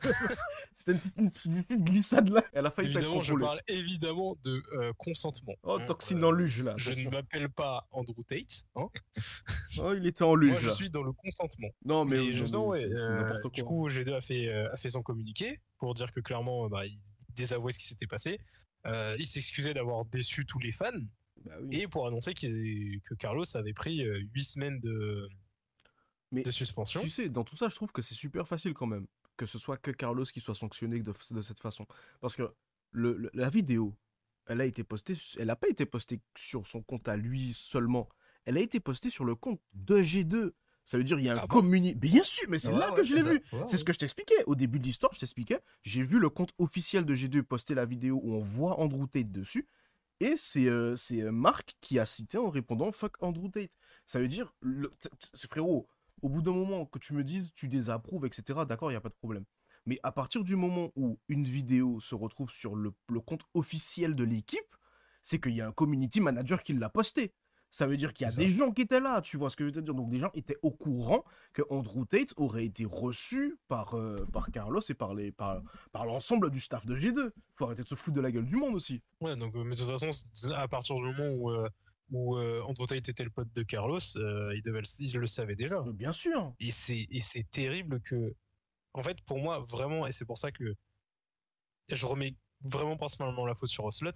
C'était 0.74 0.94
une, 1.18 1.32
petite- 1.32 1.46
une 1.46 1.64
une 1.70 1.84
glissade 1.84 2.30
là. 2.30 2.44
Elle 2.54 2.66
a 2.66 2.72
failli 2.82 2.94
pas 2.94 3.00
être 3.00 3.06
évidemment, 3.06 3.24
je 3.24 3.34
parle 3.36 3.62
évidemment 3.68 4.38
de 4.44 4.64
euh, 4.74 4.94
consentement. 4.98 5.54
Oh, 5.64 5.78
hein. 5.80 5.86
toxine 5.86 6.18
Euh, 6.18 6.22
dans 6.22 6.32
luge 6.32 6.64
là. 6.64 6.74
Je 6.78 6.92
ne 6.92 7.10
m'appelle 7.10 7.50
pas 7.50 7.88
Andrew 7.92 8.24
Tate. 8.28 8.64
hein. 8.76 8.88
Oh, 9.82 9.94
il 9.96 10.06
était 10.08 10.24
en 10.24 10.36
luge 10.36 10.52
Moi, 10.52 10.60
je 10.62 10.68
là. 10.68 10.74
suis 10.74 10.90
dans 10.90 11.04
le 11.04 11.12
consentement. 11.14 11.70
Non, 11.86 12.04
mais, 12.04 12.34
je 12.34 12.44
sens, 12.44 12.68
ouais, 12.72 12.86
euh, 12.86 13.40
quoi. 13.42 13.52
du 13.52 13.64
coup, 13.64 13.88
G2 13.88 14.14
a 14.14 14.22
fait, 14.22 14.48
euh, 14.50 14.72
a 14.74 14.78
fait 14.78 14.90
son 14.90 15.02
communiqué 15.04 15.60
pour 15.78 15.94
dire 15.94 16.12
que 16.12 16.20
clairement, 16.20 16.66
euh, 16.66 16.70
bah, 16.70 16.86
il 16.86 17.00
désavouait 17.36 17.72
ce 17.72 17.80
qui 17.80 17.86
s'était 17.86 18.08
passé. 18.08 18.40
Euh, 18.88 19.16
il 19.20 19.28
s'excusait 19.28 19.74
d'avoir 19.74 20.06
déçu 20.06 20.46
tous 20.46 20.60
les 20.60 20.72
fans 20.72 20.90
Bah 21.46 21.54
oui. 21.62 21.82
et 21.82 21.88
pour 21.88 22.08
annoncer 22.08 22.34
qu'ils- 22.34 23.00
que 23.06 23.14
Carlos 23.14 23.46
avait 23.56 23.74
pris 23.74 24.04
8 24.34 24.44
semaines 24.44 24.80
de, 24.80 25.30
Mais 26.32 26.44
de 26.44 26.52
suspension. 26.52 27.02
Tu 27.02 27.10
sais, 27.10 27.30
dans 27.30 27.44
tout 27.44 27.56
ça, 27.56 27.70
je 27.70 27.76
trouve 27.76 27.92
que 27.92 28.02
c'est 28.02 28.16
super 28.16 28.48
facile 28.48 28.74
quand 28.74 28.88
même. 28.88 29.06
Que 29.38 29.46
ce 29.46 29.58
soit 29.58 29.78
que 29.78 29.92
Carlos 29.92 30.26
qui 30.26 30.42
soit 30.42 30.56
sanctionné 30.56 31.00
de, 31.00 31.14
de 31.32 31.42
cette 31.42 31.60
façon. 31.60 31.86
Parce 32.20 32.36
que 32.36 32.52
le, 32.92 33.14
le- 33.18 33.30
la 33.34 33.50
vidéo, 33.50 33.96
elle 34.48 34.62
a 34.62 34.66
été 34.66 34.84
postée, 34.84 35.16
elle 35.38 35.48
n'a 35.48 35.56
pas 35.56 35.68
été 35.70 35.86
postée 35.86 36.20
sur 36.38 36.66
son 36.68 36.82
compte 36.82 37.08
à 37.08 37.16
lui 37.16 37.54
seulement. 37.54 38.10
Elle 38.46 38.58
a 38.58 38.62
été 38.62 38.80
postée 38.80 39.10
sur 39.10 39.26
le 39.26 39.36
compte 39.36 39.62
de 39.74 39.98
G2. 40.02 40.52
Ça 40.86 40.98
veut 40.98 41.04
dire 41.04 41.20
il 41.20 41.26
y 41.26 41.30
a 41.30 41.34
un 41.34 41.38
Ah 41.38 41.48
bon? 41.48 41.56
communiqué. 41.62 41.96
Bien 42.00 42.24
sûr, 42.24 42.50
mais 42.50 42.58
c'est 42.58 42.70
Ouais, 42.72 42.80
là 42.80 42.90
ouais, 42.90 42.96
que 42.96 43.04
je 43.04 43.14
l'ai 43.14 43.22
vu. 43.22 43.44
Ouais, 43.54 43.68
C'est 43.68 43.78
ce 43.78 43.84
que 43.86 43.94
je 43.94 44.00
t'expliquais. 44.00 44.44
Au 44.48 44.56
début 44.56 44.80
de 44.80 44.86
l'histoire, 44.86 45.14
je 45.14 45.20
t'expliquais. 45.20 45.60
J'ai 45.84 46.02
vu 46.04 46.18
le 46.18 46.30
compte 46.32 46.52
officiel 46.58 47.06
de 47.06 47.14
G2 47.14 47.44
poster 47.44 47.76
la 47.76 47.86
vidéo 47.86 48.20
où 48.24 48.34
on 48.34 48.40
voit 48.40 48.80
Andrew 48.80 49.06
Tate 49.06 49.32
dessus. 49.32 49.68
Et 50.20 50.34
c'est 50.36 50.66
euh, 50.66 50.96
c'est, 50.96 51.22
euh, 51.22 51.32
Marc 51.32 51.76
qui 51.80 52.00
a 52.00 52.06
cité 52.06 52.38
en 52.40 52.50
répondant 52.50 52.92
Fuck 52.92 53.22
Andrew 53.22 53.50
Tate. 53.52 53.70
Ça 54.08 54.20
veut 54.20 54.28
dire, 54.28 54.52
le- 54.62 54.92
frérot, 55.48 55.88
au 56.24 56.30
bout 56.30 56.42
d'un 56.42 56.54
moment 56.54 56.86
que 56.88 56.98
tu 56.98 57.14
me 57.14 57.24
dises 57.24 57.52
tu 57.54 57.68
désapprouves, 57.68 58.26
etc., 58.26 58.66
d'accord, 58.68 58.90
il 58.90 58.94
n'y 58.94 58.98
a 58.98 59.02
pas 59.02 59.10
de 59.10 59.14
problème. 59.14 59.46
Mais 59.86 60.00
à 60.04 60.12
partir 60.12 60.44
du 60.44 60.56
moment 60.56 60.92
où 60.96 61.20
une 61.28 61.46
vidéo 61.46 62.00
se 62.00 62.16
retrouve 62.16 62.52
sur 62.52 62.76
le, 62.76 62.94
le 63.10 63.20
compte 63.20 63.44
officiel 63.54 64.16
de 64.16 64.24
l'équipe, 64.24 64.76
c'est 65.22 65.40
qu'il 65.40 65.56
y 65.56 65.62
a 65.62 65.68
un 65.68 65.72
community 65.72 66.22
manager 66.22 66.64
qui 66.64 66.74
l'a 66.74 66.90
posté. 66.90 67.34
Ça 67.72 67.86
veut 67.86 67.98
dire 67.98 68.14
qu'il 68.14 68.26
y 68.26 68.30
a 68.30 68.34
des 68.34 68.48
gens 68.48 68.72
qui 68.72 68.82
étaient 68.82 69.00
là, 69.00 69.22
tu 69.22 69.38
vois 69.38 69.50
ce 69.50 69.56
que 69.56 69.64
je 69.64 69.68
veux 69.68 69.74
te 69.74 69.80
dire? 69.80 69.94
Donc 69.94 70.10
des 70.10 70.18
gens 70.18 70.32
étaient 70.34 70.58
au 70.64 70.72
courant 70.72 71.24
que 71.54 71.62
Andrew 71.70 72.04
Tate 72.06 72.34
aurait 72.36 72.66
été 72.66 72.86
reçu 72.86 73.58
par, 73.68 73.96
euh, 73.96 74.26
par 74.34 74.50
Carlos 74.52 74.82
et 74.90 74.94
par 74.96 75.14
les 75.14 75.32
par, 75.32 75.62
par 75.92 76.06
l'ensemble 76.06 76.50
du 76.50 76.60
staff 76.60 76.86
de 76.86 76.96
G2. 76.96 77.30
Faut 77.56 77.66
arrêter 77.66 77.84
de 77.84 77.88
se 77.88 77.96
foutre 77.96 78.16
de 78.16 78.22
la 78.22 78.32
gueule 78.32 78.46
du 78.46 78.56
monde 78.56 78.74
aussi. 78.74 79.02
Ouais, 79.22 79.36
donc, 79.36 79.56
euh, 79.56 79.64
mais 79.64 79.76
de 79.76 79.82
toute 79.84 80.00
façon, 80.00 80.10
à 80.56 80.68
partir 80.68 80.96
du 80.96 81.04
moment 81.04 81.30
où, 81.36 81.52
euh, 81.52 81.70
où 82.12 82.38
euh, 82.38 82.62
Andrew 82.64 82.86
Tate 82.86 83.08
était 83.08 83.24
le 83.24 83.30
pote 83.30 83.54
de 83.54 83.62
Carlos, 83.62 84.00
il, 84.00 84.62
devait 84.66 84.82
le, 84.82 84.88
il 85.00 85.18
le 85.18 85.28
savait 85.28 85.56
déjà. 85.56 85.84
Bien 85.94 86.12
sûr. 86.12 86.54
Et 86.60 86.72
c'est 86.72 87.06
et 87.12 87.22
c'est 87.22 87.48
terrible 87.52 88.02
que, 88.02 88.34
en 88.94 89.04
fait, 89.04 89.22
pour 89.22 89.40
moi, 89.40 89.60
vraiment, 89.60 90.08
et 90.08 90.12
c'est 90.12 90.26
pour 90.26 90.38
ça 90.38 90.52
que 90.52 90.76
je 91.90 92.06
remets 92.06 92.36
vraiment 92.62 92.98
principalement 92.98 93.46
la 93.46 93.56
faute 93.56 93.70
sur 93.70 93.86
Ocelot. 93.86 94.12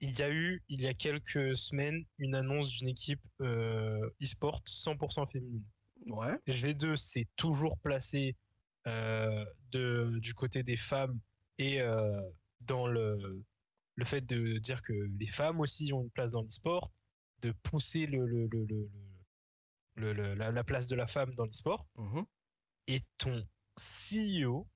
Il 0.00 0.18
y 0.18 0.22
a 0.22 0.30
eu, 0.30 0.62
il 0.68 0.82
y 0.82 0.86
a 0.86 0.94
quelques 0.94 1.56
semaines, 1.56 2.04
une 2.18 2.34
annonce 2.34 2.68
d'une 2.68 2.88
équipe 2.88 3.22
euh, 3.40 4.10
e-sport 4.22 4.60
100% 4.66 5.26
féminine. 5.26 5.64
Ouais. 6.06 6.38
G2 6.46 6.96
s'est 6.96 7.26
toujours 7.36 7.78
placé 7.78 8.36
euh, 8.86 9.44
de, 9.72 10.18
du 10.20 10.34
côté 10.34 10.62
des 10.62 10.76
femmes 10.76 11.18
et 11.58 11.80
euh, 11.80 12.20
dans 12.60 12.86
le, 12.86 13.42
le 13.94 14.04
fait 14.04 14.20
de 14.20 14.58
dire 14.58 14.82
que 14.82 14.92
les 14.92 15.26
femmes 15.26 15.60
aussi 15.60 15.92
ont 15.94 16.02
une 16.02 16.10
place 16.10 16.32
dans 16.32 16.42
l'e-sport, 16.42 16.92
de 17.40 17.52
pousser 17.62 18.06
le, 18.06 18.26
le- 18.26 18.46
le- 20.12 20.34
la 20.34 20.64
place 20.64 20.88
de 20.88 20.96
la 20.96 21.06
femme 21.06 21.30
dans 21.36 21.46
l'e-sport. 21.46 21.86
Mhm. 21.96 22.26
Et 22.88 23.00
ton 23.18 23.46
CEO, 23.78 24.66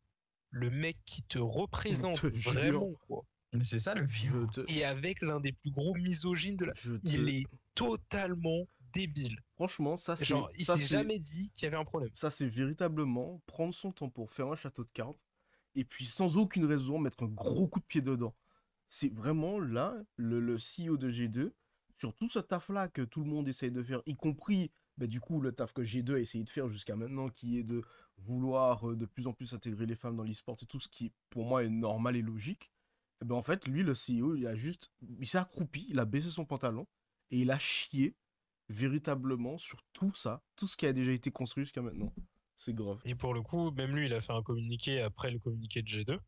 le 0.51 0.71
mec 0.71 0.99
qui 1.05 1.23
te 1.23 1.39
représente 1.39 2.17
vraiment, 2.25 2.93
quoi, 3.07 3.25
Mais 3.53 3.65
c'est 3.65 3.81
ça 3.81 3.95
le 3.95 4.05
vieux. 4.07 4.47
Je 4.55 4.63
te- 4.63 4.73
et 4.73 4.85
avec 4.85 5.21
l'un 5.23 5.41
des 5.41 5.53
plus 5.53 5.71
gros 5.71 5.95
misogynes 5.95 6.57
de 6.57 6.67
la... 6.67 6.73
te- 6.73 7.01
Il 7.05 7.29
est 7.31 7.45
totalement 7.75 8.67
débile. 8.93 9.39
Franchement, 9.55 9.97
ça 9.97 10.17
c'est. 10.17 10.25
Genre, 10.25 10.51
il 10.59 10.65
s'est 10.65 10.87
jamais 10.97 11.19
dit 11.19 11.51
qu'il 11.51 11.65
y 11.65 11.69
avait 11.69 11.77
un 11.77 11.85
problème. 11.85 12.11
Ça, 12.15 12.31
c'est 12.31 12.47
véritablement 12.49 13.41
prendre 13.47 13.73
son 13.75 13.93
temps 13.93 14.09
pour 14.09 14.31
faire 14.31 14.49
un 14.49 14.57
château 14.57 14.83
de 14.85 14.91
cartes 14.93 15.23
et 15.77 15.85
puis 15.85 16.05
sans 16.05 16.37
aucune 16.37 16.65
raison 16.65 16.99
mettre 16.99 17.23
un 17.23 17.29
gros 17.29 17.69
coup 17.69 17.79
de 17.81 17.85
pied 17.85 18.01
dedans. 18.01 18.35
C'est 18.89 19.13
vraiment 19.15 19.61
là 19.61 19.95
le, 20.17 20.41
le 20.41 20.57
CEO 20.59 20.97
de 20.97 21.09
G2 21.11 21.53
sur 21.95 22.13
tout 22.15 22.29
ce 22.29 22.41
taf-là 22.41 22.89
que 22.89 23.03
tout 23.03 23.21
le 23.23 23.31
monde 23.31 23.47
essaye 23.47 23.71
de 23.71 23.83
faire, 23.85 24.03
y 24.07 24.17
compris 24.17 24.73
bah, 25.01 25.07
du 25.07 25.21
coup 25.21 25.41
le 25.41 25.51
taf 25.51 25.73
que 25.73 25.83
G2 25.83 26.15
a 26.15 26.19
essayé 26.19 26.45
de 26.45 26.51
faire 26.51 26.69
jusqu'à 26.69 26.95
maintenant, 26.95 27.31
qui 27.31 27.59
est 27.59 27.63
de 27.63 27.83
vouloir 28.19 28.89
euh, 28.89 28.95
de 28.95 29.07
plus 29.07 29.27
en 29.27 29.33
plus 29.33 29.55
intégrer 29.55 29.87
les 29.87 29.95
femmes 29.95 30.17
dans 30.17 30.25
l'e-sport 30.25 30.57
et 30.63 30.67
tout 30.67 30.79
ce 30.79 30.89
qui 30.89 31.11
pour 31.31 31.47
moi 31.47 31.65
est 31.65 31.71
normal 31.71 32.17
et 32.17 32.23
logique. 32.23 32.71
Et 33.23 33.25
ben 33.25 33.35
en 33.35 33.43
fait, 33.43 33.67
lui, 33.67 33.83
le 33.83 33.93
CEO, 33.93 34.35
il 34.37 34.47
a 34.47 34.55
juste, 34.55 34.93
il 35.19 35.27
s'est 35.27 35.39
accroupi, 35.39 35.87
il 35.89 35.99
a 35.99 36.05
baissé 36.05 36.31
son 36.31 36.45
pantalon 36.45 36.87
et 37.31 37.41
il 37.41 37.51
a 37.51 37.59
chié 37.59 38.15
véritablement 38.69 39.59
sur 39.59 39.83
tout 39.93 40.15
ça, 40.15 40.43
tout 40.55 40.67
ce 40.67 40.77
qui 40.77 40.87
a 40.87 40.93
déjà 40.93 41.13
été 41.13 41.31
construit 41.31 41.65
jusqu'à 41.65 41.83
maintenant. 41.83 42.13
C'est 42.57 42.75
grave. 42.75 43.01
Et 43.07 43.15
pour 43.15 43.33
le 43.33 43.41
coup, 43.41 43.71
même 43.71 43.97
lui, 43.97 44.07
il 44.07 44.13
a 44.13 44.21
fait 44.21 44.33
un 44.35 44.43
communiqué 44.43 45.01
après 45.01 45.31
le 45.31 45.39
communiqué 45.39 45.81
de 45.83 45.89
G2 45.89 46.19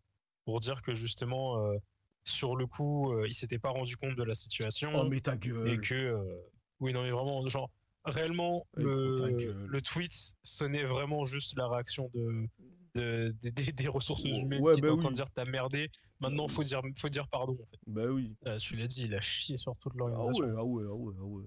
pour 0.44 0.60
dire 0.60 0.80
que 0.80 0.94
justement, 0.94 1.64
euh, 1.66 1.76
sur 2.24 2.56
le 2.56 2.66
coup, 2.66 3.12
euh, 3.12 3.28
il 3.28 3.34
s'était 3.34 3.58
pas 3.58 3.68
rendu 3.68 3.96
compte 3.96 4.16
de 4.16 4.22
la 4.22 4.34
situation 4.34 4.92
Oh 4.94 5.08
mais 5.08 5.20
ta 5.20 5.34
et 5.34 5.38
gueule. 5.38 5.80
que, 5.80 5.94
euh, 5.94 6.40
oui, 6.80 6.92
non, 6.92 7.02
mais 7.02 7.10
vraiment, 7.10 7.46
genre, 7.48 7.70
réellement, 8.04 8.66
le, 8.74 9.80
tweet 9.80 10.12
sonnait 10.42 10.84
vraiment 10.84 11.24
juste 11.24 11.56
la 11.56 11.68
réaction 11.68 12.10
de, 12.14 12.48
de- 12.94 13.34
des- 13.40 13.50
des, 13.52 13.72
des 13.72 13.88
ressources 13.88 14.24
humaines 14.24 14.62
ouais, 14.62 14.74
qui 14.74 14.80
bah 14.80 14.92
en 14.92 14.96
train 14.96 15.06
oui. 15.06 15.10
de 15.12 15.16
dire 15.16 15.30
t'as 15.34 15.44
merdé. 15.50 15.88
Maintenant, 16.20 16.48
faut 16.48 16.62
dire, 16.62 16.82
faut 16.96 17.08
dire 17.08 17.28
pardon. 17.28 17.56
En 17.60 17.66
fait. 17.66 17.78
Bah 17.86 18.06
oui. 18.06 18.34
Ah, 18.44 18.58
tu 18.58 18.76
l'as 18.76 18.86
dit, 18.86 19.04
il 19.04 19.14
a 19.14 19.20
chié 19.20 19.56
sur 19.56 19.76
toute 19.76 19.92
Ah 19.94 19.98
l'organisation. 19.98 20.44
ouais, 20.46 20.52
ah 20.58 20.64
ouais, 20.64 20.84
ah 20.88 20.94
ouais, 20.94 21.14
ah 21.18 21.24
ouais. 21.24 21.44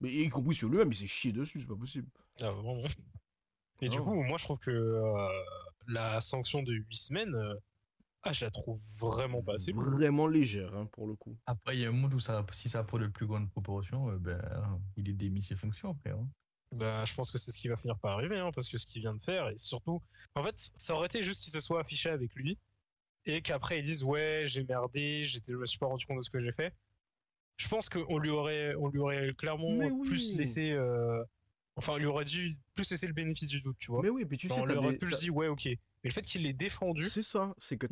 Mais 0.00 0.12
y 0.12 0.28
compris 0.28 0.54
sur 0.54 0.68
lui-même, 0.68 0.90
il 0.92 0.96
s'est 0.96 1.06
chié 1.06 1.32
dessus, 1.32 1.60
c'est 1.60 1.66
pas 1.66 1.76
possible. 1.76 2.08
Ah, 2.40 2.50
vraiment. 2.50 2.82
Et 3.82 3.88
du 3.88 3.98
Oh. 3.98 4.04
coup, 4.04 4.22
moi, 4.22 4.38
je 4.38 4.44
trouve 4.44 4.58
que 4.58 4.70
euh, 4.70 5.28
la 5.86 6.20
sanction 6.20 6.62
de 6.62 6.72
8 6.72 6.94
semaines, 6.96 7.34
euh, 7.34 7.54
ah, 8.22 8.32
je 8.32 8.44
la 8.44 8.50
trouve 8.50 8.80
vraiment 9.00 9.42
pas 9.42 9.54
assez. 9.54 9.72
lourde. 9.72 9.94
Vraiment 9.94 10.26
légère, 10.26 10.74
hein, 10.74 10.86
pour 10.92 11.06
le 11.06 11.14
coup. 11.14 11.36
Après, 11.46 11.76
il 11.76 11.80
y 11.80 11.86
a 11.86 11.88
un 11.88 11.92
monde 11.92 12.12
où 12.14 12.20
ça, 12.20 12.44
si 12.52 12.68
ça 12.68 12.84
prend 12.84 12.98
de 12.98 13.06
plus 13.06 13.26
grandes 13.26 13.50
proportions, 13.50 14.10
euh, 14.10 14.18
ben, 14.18 14.40
il 14.96 15.08
est 15.08 15.14
démis 15.14 15.42
ses 15.42 15.56
fonctions 15.56 15.90
après. 15.90 16.10
hein. 16.10 16.28
Bah, 16.72 17.04
je 17.04 17.14
pense 17.14 17.32
que 17.32 17.38
c'est 17.38 17.50
ce 17.50 17.58
qui 17.58 17.68
va 17.68 17.76
finir 17.76 17.98
par 17.98 18.12
arriver, 18.12 18.38
hein, 18.38 18.50
parce 18.54 18.68
que 18.68 18.78
ce 18.78 18.86
qu'il 18.86 19.02
vient 19.02 19.14
de 19.14 19.20
faire, 19.20 19.48
et 19.48 19.56
surtout, 19.56 20.00
en 20.34 20.42
fait, 20.42 20.54
ça 20.56 20.94
aurait 20.94 21.06
été 21.06 21.22
juste 21.22 21.42
qu'il 21.42 21.52
se 21.52 21.58
soit 21.60 21.80
affiché 21.80 22.10
avec 22.10 22.32
lui, 22.34 22.58
et 23.24 23.42
qu'après 23.42 23.78
ils 23.80 23.82
disent 23.82 24.04
ouais, 24.04 24.44
j'ai 24.46 24.64
merdé, 24.64 25.24
je 25.24 25.40
me 25.52 25.66
suis 25.66 25.78
pas 25.78 25.86
rendu 25.86 26.06
compte 26.06 26.18
de 26.18 26.22
ce 26.22 26.30
que 26.30 26.40
j'ai 26.40 26.52
fait. 26.52 26.72
Je 27.56 27.68
pense 27.68 27.88
qu'on 27.88 28.18
lui 28.18 28.30
aurait, 28.30 28.74
on 28.76 28.88
lui 28.88 29.00
aurait 29.00 29.34
clairement 29.34 30.00
plus 30.02 30.32
laissé, 30.34 30.70
euh, 30.70 31.22
enfin, 31.76 31.94
on 31.94 31.96
lui 31.96 32.06
aurait 32.06 32.24
dû 32.24 32.56
plus 32.74 32.88
laisser 32.90 33.06
le 33.06 33.12
bénéfice 33.12 33.48
du 33.48 33.60
doute, 33.60 33.76
tu 33.78 33.90
vois. 33.90 34.02
Mais 34.02 34.08
oui, 34.08 34.24
puis 34.24 34.38
tu 34.38 34.46
Enfin, 34.46 34.54
sais, 34.54 34.60
on 34.62 34.66
lui 34.66 34.76
aurait 34.76 34.92
des- 34.92 34.98
plus 34.98 35.18
dit 35.20 35.30
ouais, 35.30 35.48
ok. 35.48 35.68
Mais 36.02 36.08
le 36.10 36.14
fait 36.14 36.22
qu'il 36.22 36.42
l'ait 36.44 36.52
défendu, 36.52 37.02
c'est 37.02 37.22
ça, 37.22 37.54
c'est 37.58 37.76
que 37.76 37.86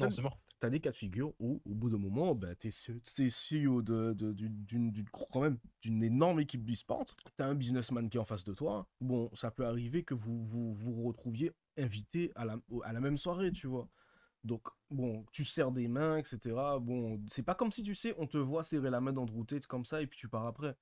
t'as 0.60 0.70
des 0.70 0.80
cas 0.80 0.90
de 0.90 0.96
figure 0.96 1.34
où, 1.38 1.60
au 1.64 1.74
bout 1.74 1.90
d'un 1.90 1.98
moment, 1.98 2.34
bah, 2.34 2.54
t'es 2.54 2.70
CEO 2.70 3.82
de, 3.82 4.14
d'une, 4.14 4.92
quand 5.30 5.40
même 5.40 5.58
d'une 5.82 6.02
énorme 6.02 6.40
équipe 6.40 6.64
d'e-sport, 6.64 7.04
t'as 7.36 7.46
un 7.46 7.54
businessman 7.54 8.08
qui 8.08 8.16
est 8.16 8.20
en 8.20 8.24
face 8.24 8.44
de 8.44 8.54
toi. 8.54 8.88
Bon, 9.00 9.30
ça 9.34 9.50
peut 9.50 9.66
arriver 9.66 10.04
que 10.04 10.14
vous 10.14 10.44
vous, 10.46 10.74
vous 10.74 11.02
retrouviez 11.04 11.52
invité 11.76 12.32
à 12.34 12.44
la, 12.44 12.56
à 12.82 12.92
la 12.92 13.00
même 13.00 13.18
soirée, 13.18 13.52
tu 13.52 13.66
vois. 13.66 13.88
Donc, 14.44 14.66
bon, 14.90 15.26
tu 15.32 15.44
serres 15.44 15.72
des 15.72 15.88
mains, 15.88 16.16
etc. 16.16 16.38
Bon, 16.80 17.20
c'est 17.28 17.42
pas 17.42 17.54
comme 17.54 17.70
si, 17.72 17.82
tu 17.82 17.94
sais, 17.94 18.14
on 18.18 18.26
te 18.26 18.38
voit 18.38 18.62
serrer 18.62 18.90
la 18.90 19.00
main 19.00 19.12
d'Andrew 19.12 19.44
Tate 19.44 19.66
comme 19.66 19.84
ça 19.84 20.00
et 20.00 20.06
puis 20.06 20.18
tu 20.18 20.28
pars 20.28 20.46
après. 20.46 20.76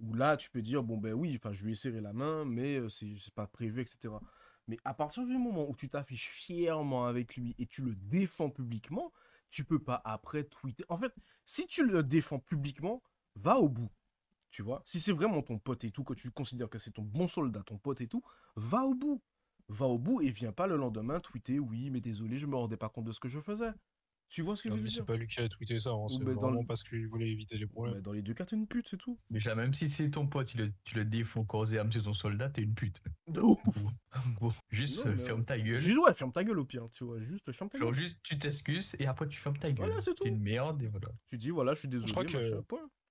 Ou 0.00 0.14
là, 0.14 0.36
tu 0.36 0.50
peux 0.50 0.62
dire, 0.62 0.82
bon, 0.82 0.96
ben 0.96 1.12
oui, 1.12 1.36
enfin, 1.36 1.52
je 1.52 1.64
lui 1.64 1.72
ai 1.72 1.74
serré 1.74 2.00
la 2.00 2.14
main, 2.14 2.44
mais 2.46 2.76
euh, 2.76 2.88
c'est 2.88 3.14
c'est 3.18 3.34
pas 3.34 3.46
prévu, 3.46 3.82
etc. 3.82 4.14
Mais 4.70 4.78
à 4.84 4.94
partir 4.94 5.26
du 5.26 5.36
moment 5.36 5.68
où 5.68 5.74
tu 5.74 5.88
t'affiches 5.88 6.28
fièrement 6.28 7.06
avec 7.06 7.36
lui 7.36 7.56
et 7.58 7.66
tu 7.66 7.82
le 7.82 7.96
défends 7.96 8.50
publiquement, 8.50 9.12
tu 9.48 9.64
peux 9.64 9.80
pas 9.80 10.00
après 10.04 10.44
tweeter. 10.44 10.84
En 10.88 10.96
fait, 10.96 11.12
si 11.44 11.66
tu 11.66 11.84
le 11.84 12.04
défends 12.04 12.38
publiquement, 12.38 13.02
va 13.34 13.58
au 13.58 13.68
bout. 13.68 13.90
Tu 14.52 14.62
vois, 14.62 14.80
si 14.86 15.00
c'est 15.00 15.10
vraiment 15.10 15.42
ton 15.42 15.58
pote 15.58 15.82
et 15.82 15.90
tout, 15.90 16.04
que 16.04 16.14
tu 16.14 16.30
considères 16.30 16.70
que 16.70 16.78
c'est 16.78 16.92
ton 16.92 17.02
bon 17.02 17.26
soldat, 17.26 17.64
ton 17.64 17.78
pote 17.78 18.00
et 18.00 18.06
tout, 18.06 18.22
va 18.54 18.84
au 18.84 18.94
bout. 18.94 19.20
Va 19.68 19.86
au 19.86 19.98
bout 19.98 20.20
et 20.20 20.30
viens 20.30 20.52
pas 20.52 20.68
le 20.68 20.76
lendemain 20.76 21.18
tweeter 21.18 21.58
oui, 21.58 21.90
mais 21.90 22.00
désolé, 22.00 22.38
je 22.38 22.46
me 22.46 22.54
rendais 22.54 22.76
pas 22.76 22.88
compte 22.88 23.06
de 23.06 23.12
ce 23.12 23.18
que 23.18 23.28
je 23.28 23.40
faisais. 23.40 23.72
Tu 24.30 24.42
vois 24.42 24.54
ce 24.56 24.62
que 24.62 24.68
Non, 24.68 24.76
je 24.76 24.78
veux 24.80 24.84
mais 24.84 24.90
c'est 24.90 24.94
dire? 24.96 25.04
pas 25.06 25.16
lui 25.16 25.26
qui 25.26 25.40
a 25.40 25.48
tweeté 25.48 25.78
ça, 25.80 25.90
hein, 25.90 26.06
c'est 26.08 26.22
bah, 26.22 26.32
vraiment 26.34 26.60
le- 26.60 26.66
parce 26.66 26.84
qu'il 26.84 27.06
voulait 27.08 27.28
éviter 27.30 27.58
les 27.58 27.66
problèmes. 27.66 27.96
Bah, 27.96 28.00
Dans 28.00 28.12
les 28.12 28.22
deux 28.22 28.32
cas, 28.32 28.44
t'es 28.46 28.54
une 28.54 28.68
pute, 28.68 28.86
c'est 28.88 28.96
tout. 28.96 29.18
Déjà, 29.28 29.56
même 29.56 29.74
si 29.74 29.90
c'est 29.90 30.08
ton 30.08 30.26
pote, 30.28 30.46
tu 30.46 30.56
le, 30.56 30.72
tu 30.84 30.94
le 30.94 31.04
défends 31.04 31.44
corps 31.44 31.72
et 31.74 31.78
âme, 31.78 31.90
c'est 31.90 32.02
ton 32.02 32.14
soldat, 32.14 32.48
t'es 32.48 32.62
une 32.62 32.74
pute. 32.74 33.02
De 33.26 33.40
ouf. 33.40 33.58
Bon, 34.40 34.52
juste 34.70 35.04
Non, 35.04 35.12
mais- 35.16 35.22
ferme 35.24 35.44
ta 35.44 35.58
gueule. 35.58 35.80
Juste, 35.80 35.98
ouais, 35.98 36.14
ferme 36.14 36.30
ta 36.32 36.44
gueule 36.44 36.60
au 36.60 36.64
pire, 36.64 36.86
tu 36.92 37.02
vois, 37.04 37.20
juste 37.20 37.50
ferme 37.50 37.68
ta 37.68 37.78
Genre, 37.78 37.90
gueule. 37.90 37.98
juste, 38.00 38.18
tu 38.22 38.38
t'excuses 38.38 38.94
et 39.00 39.06
après, 39.06 39.26
tu 39.26 39.36
fermes 39.36 39.58
ta 39.58 39.72
gueule. 39.72 39.86
Voilà, 39.86 40.00
c'est 40.00 40.14
tout. 40.14 40.22
T'es 40.22 40.28
une 40.30 40.40
merde 40.40 40.80
et 40.82 40.86
voilà. 40.88 41.08
Tu 41.26 41.36
dis, 41.36 41.50
voilà, 41.50 41.74
je 41.74 41.80
suis 41.80 41.88
désolé, 41.88 42.12
crois 42.12 42.24
que-. 42.24 42.62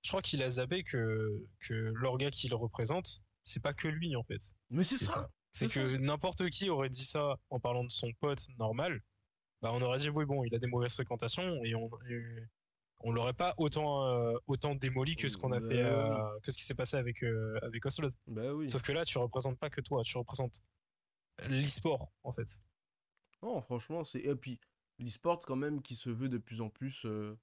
Je 0.02 0.10
crois 0.10 0.22
qu'il 0.22 0.42
a 0.42 0.50
zappé 0.50 0.84
que, 0.86 1.44
que 1.60 1.74
l'orga 1.96 2.30
qui 2.32 2.48
le 2.48 2.56
représente, 2.56 3.22
c'est 3.44 3.60
pas 3.62 3.74
que 3.74 3.90
lui 3.90 4.16
en 4.16 4.24
fait. 4.24 4.40
Mais 4.70 4.86
c'est 4.86 4.98
C'est 4.98 5.06
ça. 5.06 5.12
ça. 5.14 5.30
C'est 5.52 5.68
C'est 5.68 5.74
que 5.74 5.98
n'importe 5.98 6.50
qui 6.52 6.70
aurait 6.70 6.90
dit 6.90 7.04
ça 7.04 7.36
en 7.50 7.60
parlant 7.60 7.84
de 7.84 7.90
son 7.92 8.12
pote 8.22 8.46
normal, 8.60 9.02
bah 9.62 9.72
on 9.74 9.82
aurait 9.82 10.00
dit 10.00 10.10
oui 10.10 10.26
bon 10.26 10.44
il 10.44 10.54
a 10.56 10.60
des 10.60 10.68
mauvaises 10.68 10.94
fréquentations 10.94 11.64
et 11.64 11.76
on 11.76 11.90
et 12.10 12.48
on 13.02 13.12
l'aurait 13.12 13.34
pas 13.34 13.54
autant 13.58 14.08
euh, 14.08 14.38
autant 14.48 14.76
démoli 14.76 15.16
que 15.16 15.28
ce 15.30 15.38
qu'on 15.38 15.52
a 15.52 15.60
Bah 15.60 15.68
fait 15.68 15.84
euh, 15.84 16.40
que 16.44 16.52
ce 16.52 16.58
qui 16.58 16.64
s'est 16.64 16.76
passé 16.76 16.98
avec 16.98 17.24
euh, 17.24 17.58
avec 17.62 17.86
Ocelot. 17.86 18.12
Bah 18.28 18.54
oui. 18.54 18.70
Sauf 18.70 18.82
que 18.82 18.92
là 18.92 19.06
tu 19.06 19.18
représentes 19.18 19.58
pas 19.58 19.70
que 19.70 19.82
toi, 19.82 20.04
tu 20.04 20.18
représentes 20.18 20.62
l'e-sport 21.48 22.12
en 22.24 22.32
fait. 22.32 22.62
Non, 23.42 23.62
franchement, 23.62 24.04
c'est. 24.04 24.20
Et 24.20 24.36
puis, 24.36 24.60
l'e-sport, 25.00 25.40
quand 25.42 25.56
même, 25.56 25.82
qui 25.82 25.96
se 25.96 26.10
veut 26.10 26.30
de 26.30 26.38
plus 26.38 26.62
en 26.62 26.70
plus 26.70 27.06
euh, 27.06 27.38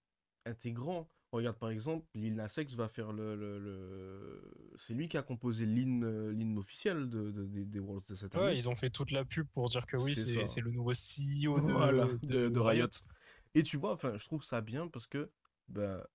intégrant. 0.45 1.09
Regarde, 1.37 1.59
par 1.59 1.71
exemple, 1.71 2.07
Lil 2.15 2.35
Nas 2.35 2.55
X 2.57 2.75
va 2.75 2.89
faire 2.89 3.13
le. 3.13 3.37
le- 3.37 3.59
le- 3.59 4.53
C'est 4.77 4.95
lui 4.95 5.09
qui 5.09 5.17
a 5.17 5.23
composé 5.23 5.67
l'hymne 5.67 6.59
officiel 6.59 7.09
de, 7.09 7.31
de- 7.31 7.47
des- 7.47 7.65
des 7.65 7.79
Worlds 7.79 8.09
de 8.09 8.15
cette 8.15 8.35
année. 8.35 8.45
Ouais, 8.45 8.57
ils 8.57 8.69
ont 8.69 8.75
fait 8.75 8.91
toute 8.91 9.11
la 9.11 9.25
pub 9.25 9.47
pour 9.49 9.69
dire 9.69 9.87
que 9.87 9.97
oui 9.97 10.15
C'est 10.15 10.61
le 10.61 10.71
nouveau 10.71 10.93
CEO 10.93 11.61
de, 11.61 11.73
Voilà, 11.73 12.09
de, 12.23 12.59
Riot. 12.59 12.87
Et 13.55 13.63
tu 13.63 13.77
vois, 13.77 13.93
enfin, 13.93 14.17
je 14.17 14.25
trouve 14.25 14.43
ça 14.43 14.61
bien 14.61 14.89
parce 14.89 15.07
que, 15.07 15.31
bah, 15.69 16.07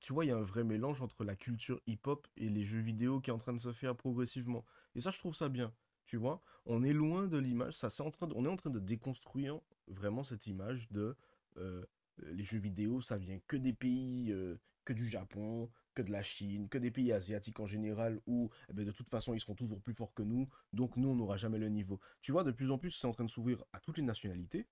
tu 0.00 0.12
vois, 0.12 0.24
il 0.24 0.28
y 0.28 0.30
a 0.32 0.36
un 0.36 0.42
vrai 0.42 0.64
mélange 0.64 1.02
entre 1.02 1.24
la 1.24 1.36
culture 1.36 1.80
hip-hop 1.86 2.26
et 2.36 2.48
les 2.48 2.64
jeux 2.64 2.80
vidéo 2.80 3.20
qui 3.20 3.30
est 3.30 3.32
en 3.32 3.38
train 3.38 3.52
de 3.52 3.58
se 3.60 3.72
faire 3.72 3.94
progressivement. 3.96 4.64
Et 4.94 5.00
ça, 5.00 5.10
je 5.10 5.18
trouve 5.18 5.34
ça 5.34 5.48
bien. 5.48 5.72
Tu 6.06 6.16
vois, 6.16 6.40
on 6.64 6.82
est 6.82 6.92
loin 6.92 7.26
de 7.26 7.36
l'image, 7.36 7.74
ça, 7.74 7.90
c'est 7.90 8.02
en 8.02 8.10
train 8.10 8.28
on 8.34 8.44
est 8.44 8.48
en 8.48 8.56
train 8.56 8.70
de 8.70 8.78
déconstruire 8.78 9.60
vraiment 9.88 10.24
cette 10.24 10.46
image 10.46 10.90
de 10.90 11.14
euh, 11.58 11.84
les 12.32 12.42
jeux 12.42 12.58
vidéo, 12.58 13.00
ça 13.00 13.18
vient 13.18 13.38
que 13.46 13.56
des 13.56 13.72
pays, 13.74 14.32
euh, 14.32 14.58
que 14.88 14.94
du 14.94 15.06
Japon, 15.06 15.70
que 15.92 16.00
de 16.00 16.10
la 16.10 16.22
Chine, 16.22 16.66
que 16.70 16.78
des 16.78 16.90
pays 16.90 17.12
asiatiques 17.12 17.60
en 17.60 17.66
général, 17.66 18.22
où 18.26 18.48
eh 18.70 18.72
ben, 18.72 18.86
de 18.86 18.90
toute 18.90 19.10
façon 19.10 19.34
ils 19.34 19.40
seront 19.40 19.54
toujours 19.54 19.82
plus 19.82 19.92
forts 19.92 20.14
que 20.14 20.22
nous, 20.22 20.48
donc 20.72 20.96
nous 20.96 21.10
on 21.10 21.14
n'aura 21.14 21.36
jamais 21.36 21.58
le 21.58 21.68
niveau. 21.68 22.00
Tu 22.22 22.32
vois, 22.32 22.42
de 22.42 22.52
plus 22.52 22.70
en 22.70 22.78
plus 22.78 22.92
c'est 22.92 23.06
en 23.06 23.12
train 23.12 23.24
de 23.24 23.30
s'ouvrir 23.30 23.62
à 23.74 23.80
toutes 23.80 23.98
les 23.98 24.02
nationalités, 24.02 24.66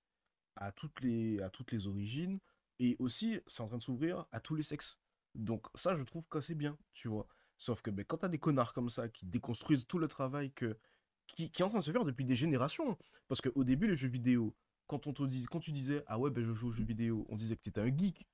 à 0.55 0.73
toutes 0.73 1.03
les, 1.03 1.43
à 1.43 1.51
toutes 1.51 1.71
les 1.71 1.87
origines, 1.87 2.41
et 2.79 2.97
aussi 2.99 3.39
c'est 3.47 3.61
en 3.61 3.67
train 3.67 3.77
de 3.77 3.83
s'ouvrir 3.83 4.25
à 4.33 4.41
tous 4.41 4.55
les 4.55 4.63
sexes. 4.63 4.99
Donc 5.35 5.67
ça 5.75 5.95
je 5.95 6.03
trouve 6.03 6.27
que 6.29 6.41
c'est 6.41 6.55
bien, 6.55 6.79
tu 6.95 7.09
vois. 7.09 7.29
Sauf 7.59 7.83
que 7.83 7.91
ben, 7.91 8.03
quand 8.07 8.17
t'as 8.17 8.29
des 8.29 8.39
connards 8.39 8.73
comme 8.73 8.89
ça 8.89 9.11
qui 9.11 9.27
déconstruisent 9.27 9.87
tout 9.87 9.99
le 9.99 10.09
travail 10.09 10.51
qui, 11.27 11.51
qui 11.51 11.61
est 11.61 11.65
en 11.65 11.69
train 11.69 11.81
de 11.81 11.85
se 11.85 11.91
faire 11.91 12.07
depuis 12.07 12.25
des 12.25 12.37
générations, 12.37 12.97
parce 13.29 13.43
qu'au 13.43 13.65
début 13.65 13.87
les 13.87 13.97
jeux 13.97 14.09
vidéo, 14.09 14.57
quand, 14.87 15.07
on 15.09 15.13
te 15.13 15.25
dis, 15.25 15.45
quand 15.45 15.61
tu 15.61 15.73
disais 15.73 16.03
ah 16.07 16.19
ouais 16.19 16.31
ben 16.31 16.43
je 16.43 16.55
joue 16.55 16.69
aux 16.69 16.73
jeux 16.73 16.85
vidéo, 16.85 17.27
on 17.29 17.37
disait 17.37 17.55
que 17.55 17.61
t'étais 17.61 17.83
un 17.83 17.95
geek. 17.95 18.27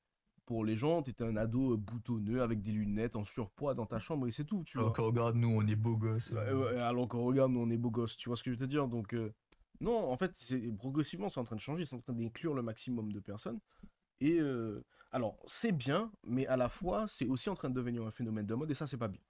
Pour 0.44 0.64
les 0.64 0.76
gens, 0.76 1.02
t'étais 1.02 1.24
un 1.24 1.36
ado 1.36 1.74
euh, 1.74 1.76
boutonneux 1.76 2.42
avec 2.42 2.62
des 2.62 2.72
lunettes 2.72 3.16
en 3.16 3.24
surpoids 3.24 3.74
dans 3.74 3.86
ta 3.86 3.98
chambre 3.98 4.26
et 4.26 4.32
c'est 4.32 4.44
tout, 4.44 4.64
tu 4.64 4.78
vois. 4.78 4.86
Alors 4.86 4.96
que 4.96 5.02
regarde, 5.02 5.36
nous, 5.36 5.48
on 5.48 5.66
est 5.66 5.76
beaux 5.76 5.96
gosses. 5.96 6.30
Ouais, 6.30 6.52
ouais, 6.52 6.78
alors 6.78 7.08
qu'on 7.08 7.24
regarde, 7.24 7.52
nous 7.52 7.60
on 7.60 7.70
est 7.70 7.78
beaux 7.78 7.90
gosses, 7.90 8.16
tu 8.16 8.28
vois 8.28 8.36
ce 8.36 8.42
que 8.42 8.50
je 8.52 8.58
veux 8.58 8.66
te 8.66 8.70
dire? 8.70 8.88
Donc, 8.88 9.14
euh, 9.14 9.32
non, 9.80 10.10
en 10.10 10.16
fait, 10.16 10.32
progressivement, 10.78 11.28
c'est 11.28 11.40
en 11.40 11.44
train 11.44 11.56
de 11.56 11.60
changer, 11.60 11.84
c'est 11.84 11.96
en 11.96 12.00
train 12.00 12.12
d'inclure 12.12 12.54
le 12.54 12.62
maximum 12.62 13.12
de 13.12 13.20
personnes. 13.20 13.60
Et 14.20 14.38
euh, 14.38 14.84
alors, 15.10 15.38
c'est 15.46 15.72
bien, 15.72 16.10
mais 16.24 16.46
à 16.46 16.56
la 16.56 16.68
fois, 16.68 17.06
c'est 17.08 17.26
aussi 17.26 17.50
en 17.50 17.54
train 17.54 17.68
de 17.70 17.74
devenir 17.74 18.04
un 18.06 18.10
phénomène 18.10 18.46
de 18.46 18.54
mode, 18.54 18.70
et 18.70 18.74
ça, 18.74 18.86
c'est 18.86 18.96
pas 18.96 19.08
bien. 19.08 19.20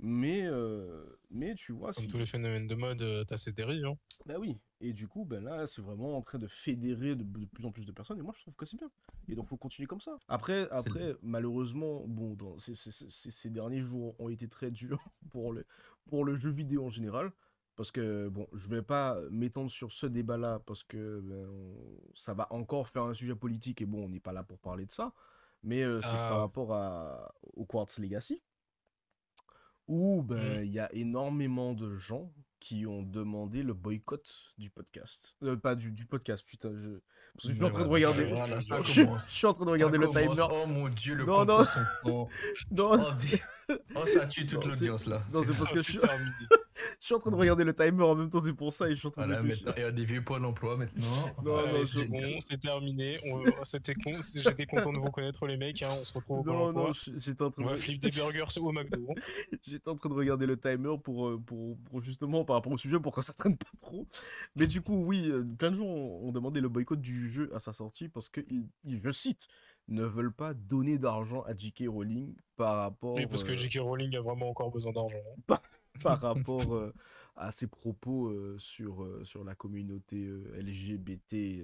Mais, 0.00 0.42
euh, 0.44 1.04
mais 1.30 1.54
tu 1.54 1.72
vois, 1.72 1.92
Comme 1.92 2.04
si... 2.04 2.08
tous 2.10 2.18
les 2.18 2.26
phénomènes 2.26 2.66
de 2.66 2.74
mode, 2.74 3.00
euh, 3.02 3.24
t'as 3.24 3.36
ces 3.36 3.52
dérives. 3.52 3.86
hein. 3.86 3.94
bah 4.26 4.34
oui. 4.38 4.58
Et 4.80 4.92
du 4.92 5.06
coup, 5.08 5.24
ben 5.24 5.42
là, 5.44 5.66
c'est 5.66 5.80
vraiment 5.80 6.16
en 6.16 6.20
train 6.20 6.38
de 6.38 6.46
fédérer 6.48 7.14
de, 7.14 7.22
de 7.22 7.46
plus 7.46 7.64
en 7.64 7.70
plus 7.72 7.86
de 7.86 7.92
personnes, 7.92 8.18
et 8.18 8.22
moi, 8.22 8.34
je 8.36 8.40
trouve 8.42 8.56
que 8.56 8.66
c'est 8.66 8.76
bien. 8.76 8.90
Et 9.28 9.34
donc, 9.34 9.46
faut 9.46 9.56
continuer 9.56 9.86
comme 9.86 10.00
ça. 10.00 10.18
Après, 10.28 10.68
après 10.70 11.16
malheureusement, 11.22 12.04
bon, 12.06 12.34
dans, 12.34 12.58
ces, 12.58 12.74
ces- 12.74 12.90
ces- 12.90 13.30
ces 13.30 13.50
derniers 13.50 13.80
jours 13.80 14.14
ont 14.20 14.28
été 14.28 14.48
très 14.48 14.70
durs 14.70 14.98
pour 15.30 15.52
le, 15.52 15.64
pour 16.10 16.24
le 16.24 16.34
jeu 16.34 16.50
vidéo 16.50 16.86
en 16.86 16.90
général. 16.90 17.30
Parce 17.76 17.90
que, 17.90 18.28
bon, 18.28 18.46
je 18.52 18.68
vais 18.68 18.82
pas 18.82 19.18
m'étendre 19.30 19.70
sur 19.70 19.90
ce 19.90 20.06
débat-là, 20.06 20.60
parce 20.66 20.82
que 20.84 21.20
ben, 21.20 21.46
on- 21.48 22.00
ça 22.14 22.34
va 22.34 22.52
encore 22.52 22.88
faire 22.88 23.04
un 23.04 23.14
sujet 23.14 23.34
politique, 23.34 23.80
et 23.80 23.86
bon, 23.86 24.04
on 24.04 24.08
n'est 24.08 24.20
pas 24.20 24.32
là 24.32 24.42
pour 24.42 24.58
parler 24.58 24.86
de 24.86 24.92
ça. 24.92 25.12
Mais 25.62 25.82
euh, 25.82 25.98
c'est 26.00 26.06
Ah. 26.10 26.28
par 26.30 26.38
rapport 26.40 26.74
à, 26.74 27.34
au 27.54 27.64
Quartz 27.64 27.98
Legacy, 27.98 28.42
où 29.86 30.22
ben, 30.22 30.64
il 30.64 30.72
y 30.72 30.78
a 30.78 30.92
énormément 30.94 31.74
de 31.74 31.96
gens 31.96 32.32
qui 32.60 32.86
ont 32.86 33.02
demandé 33.02 33.62
le 33.62 33.74
boycott 33.74 34.34
du 34.56 34.70
podcast. 34.70 35.36
Euh, 35.42 35.56
pas 35.56 35.74
du, 35.74 35.90
du 35.92 36.06
podcast, 36.06 36.44
putain. 36.46 36.70
Je, 36.74 36.98
parce 37.34 37.48
que 37.48 37.52
je 37.52 37.56
suis 37.56 37.64
en 37.64 37.70
train 37.70 37.84
de 37.84 37.88
regarder. 37.88 38.28
je, 38.84 39.28
suis 39.28 39.46
en 39.46 39.52
train 39.52 39.64
de 39.64 39.70
regarder 39.70 39.98
le 39.98 40.08
timer. 40.08 40.46
Oh 40.50 40.66
mon 40.66 40.88
dieu, 40.88 41.14
le 41.14 41.26
Non, 41.26 41.44
non. 41.44 41.64
son 41.64 41.80
camp. 42.04 42.28
Non, 42.70 42.98
Oh, 43.70 43.74
oh, 43.96 44.06
ça 44.06 44.26
tue 44.26 44.46
toute 44.46 44.64
l'audience 44.64 45.06
là. 45.06 45.20
non, 45.32 45.42
c'est 45.42 45.48
parce 45.58 45.72
que 45.72 45.78
je 45.78 45.82
suis, 45.82 45.98
terminé. 45.98 46.30
Je 47.00 47.04
suis 47.06 47.14
en 47.14 47.18
train 47.18 47.30
de 47.30 47.36
regarder 47.36 47.64
le 47.64 47.74
timer 47.74 48.02
en 48.02 48.14
même 48.14 48.30
temps, 48.30 48.40
c'est 48.40 48.52
pour 48.52 48.72
ça, 48.72 48.88
et 48.88 48.94
je 48.94 48.98
suis 48.98 49.08
en 49.08 49.10
train 49.10 49.26
Voilà, 49.26 49.42
de 49.42 49.48
il 49.76 49.80
y 49.82 49.84
a 49.84 49.90
des 49.92 50.04
vieux 50.04 50.22
points 50.24 50.40
d'emploi 50.40 50.76
maintenant. 50.76 51.02
Non, 51.44 51.84
c'est 51.84 52.04
bon, 52.06 52.20
c'est 52.40 52.60
terminé. 52.60 53.18
C'était 53.62 53.94
con. 53.94 54.18
J'étais 54.34 54.66
content 54.66 54.92
de 54.92 54.98
vous 54.98 55.10
connaître 55.10 55.46
les 55.46 55.56
mecs. 55.56 55.82
hein, 55.82 55.88
On 56.00 56.04
se 56.04 56.12
retrouve 56.12 56.40
au 56.40 56.44
Non, 56.44 56.72
non, 56.72 56.92
j'étais 57.18 57.42
en 57.42 57.50
train 57.50 57.62
On 57.62 57.66
va 57.66 57.72
de... 57.72 57.76
flipper 57.76 58.08
des 58.08 58.16
burgers 58.16 58.44
au 58.60 58.72
McDo. 58.72 59.06
J'étais 59.62 59.88
en 59.88 59.94
train 59.96 60.08
de 60.08 60.14
regarder 60.14 60.46
le 60.46 60.58
timer 60.58 60.96
pour, 61.02 61.28
euh, 61.28 61.38
pour, 61.44 61.76
pour 61.78 62.00
justement 62.02 62.44
par 62.44 62.56
rapport 62.56 62.72
au 62.72 62.78
sujet 62.78 62.98
pour 62.98 63.14
que 63.14 63.22
ça 63.22 63.32
traîne 63.32 63.56
pas 63.56 63.66
trop. 63.80 64.06
Mais 64.56 64.66
du 64.66 64.80
coup, 64.80 65.04
oui, 65.04 65.28
euh, 65.30 65.42
plein 65.58 65.70
de 65.70 65.76
gens 65.76 65.84
ont 65.84 66.32
demandé 66.32 66.60
le 66.60 66.68
boycott 66.68 67.00
du 67.00 67.30
jeu 67.30 67.50
à 67.54 67.60
sa 67.60 67.72
sortie 67.72 68.08
parce 68.08 68.28
que, 68.28 68.40
je 68.86 69.10
cite, 69.12 69.48
ne 69.88 70.04
veulent 70.04 70.32
pas 70.32 70.54
donner 70.54 70.98
d'argent 70.98 71.42
à 71.42 71.54
J.K. 71.54 71.84
Rowling 71.88 72.34
par 72.56 72.76
rapport, 72.76 73.14
Oui, 73.14 73.26
parce 73.26 73.42
que 73.44 73.52
euh, 73.52 73.56
J.K. 73.56 73.80
Rowling 73.80 74.16
a 74.16 74.20
vraiment 74.20 74.48
encore 74.48 74.70
besoin 74.70 74.92
d'argent. 74.92 75.18
hein. 75.50 75.56
par 76.02 76.20
rapport 76.20 76.74
euh, 76.74 76.92
à 77.36 77.50
ses 77.50 77.66
propos 77.66 78.28
euh, 78.28 78.56
sur, 78.58 79.02
euh, 79.02 79.24
sur 79.24 79.44
la 79.44 79.54
communauté 79.54 80.26
LGBT, 80.56 81.62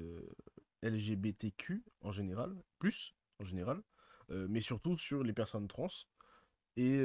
LGBTQ 0.83 1.83
en 2.03 2.13
général, 2.13 2.55
plus 2.79 3.15
en 3.41 3.45
général, 3.45 3.83
mais 4.29 4.61
surtout 4.61 4.97
sur 4.97 5.23
les 5.23 5.33
personnes 5.33 5.69
trans. 5.69 5.89
Et 6.77 7.01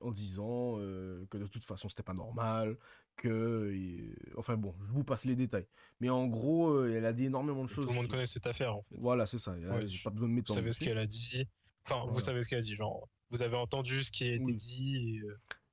en 0.00 0.10
disant 0.10 0.76
que 0.78 1.36
de 1.38 1.46
toute 1.46 1.62
façon 1.62 1.88
c'était 1.88 2.02
pas 2.02 2.14
normal, 2.14 2.76
que. 3.16 3.70
et- 3.74 4.16
Enfin 4.36 4.56
bon, 4.56 4.74
je 4.82 4.90
vous 4.92 5.04
passe 5.04 5.24
les 5.26 5.36
détails. 5.36 5.68
Mais 6.00 6.08
en 6.08 6.26
gros, 6.26 6.84
elle 6.86 7.04
a 7.04 7.12
dit 7.12 7.26
énormément 7.26 7.62
de 7.62 7.68
choses. 7.68 7.84
Tout 7.84 7.90
le 7.92 7.96
monde 7.96 8.06
qui- 8.06 8.10
connaît 8.12 8.26
cette 8.26 8.46
affaire 8.46 8.74
en 8.74 8.82
fait. 8.82 8.96
Voilà, 8.98 9.26
c'est 9.26 9.38
ça. 9.38 9.52
Ouais, 9.52 9.86
J'ai 9.86 10.02
pas 10.02 10.10
besoin 10.10 10.26
de 10.26 10.32
Vous 10.32 10.36
m'étendre. 10.36 10.58
savez 10.58 10.72
ce 10.72 10.80
qu'elle 10.80 10.98
a 10.98 11.06
dit. 11.06 11.46
Enfin, 11.86 12.06
vous 12.10 12.20
savez 12.20 12.42
ce 12.42 12.48
qu'elle 12.48 12.58
a 12.58 12.62
dit. 12.62 12.74
Genre, 12.74 13.06
vous 13.30 13.42
avez 13.42 13.56
entendu 13.56 14.02
ce 14.02 14.10
qui 14.10 14.24
a 14.24 14.34
été 14.34 14.42
Oui. 14.44 14.56
dit. 14.56 14.96
et, 14.96 15.22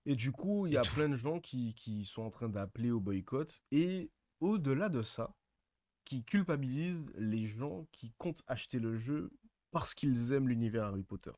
Et 0.08 0.16
du 0.16 0.32
coup, 0.32 0.66
il 0.68 0.74
y 0.74 0.78
a 0.78 0.84
plein 0.84 1.10
de 1.10 1.18
gens 1.18 1.42
qui, 1.42 1.76
qui 1.76 2.06
sont 2.06 2.22
en 2.22 2.30
train 2.30 2.48
d'appeler 2.48 2.92
au 2.92 3.02
boycott. 3.02 3.62
Et 3.72 4.10
au-delà 4.40 4.88
de 4.88 5.02
ça, 5.02 5.36
qui 6.06 6.24
culpabilisent 6.24 7.12
les 7.18 7.46
gens 7.46 7.86
qui 7.92 8.14
comptent 8.18 8.42
acheter 8.48 8.80
le 8.80 8.96
jeu 8.96 9.30
parce 9.72 9.94
qu'ils 9.94 10.32
aiment 10.32 10.48
l'univers 10.48 10.86
Harry 10.86 11.04
Potter. 11.04 11.34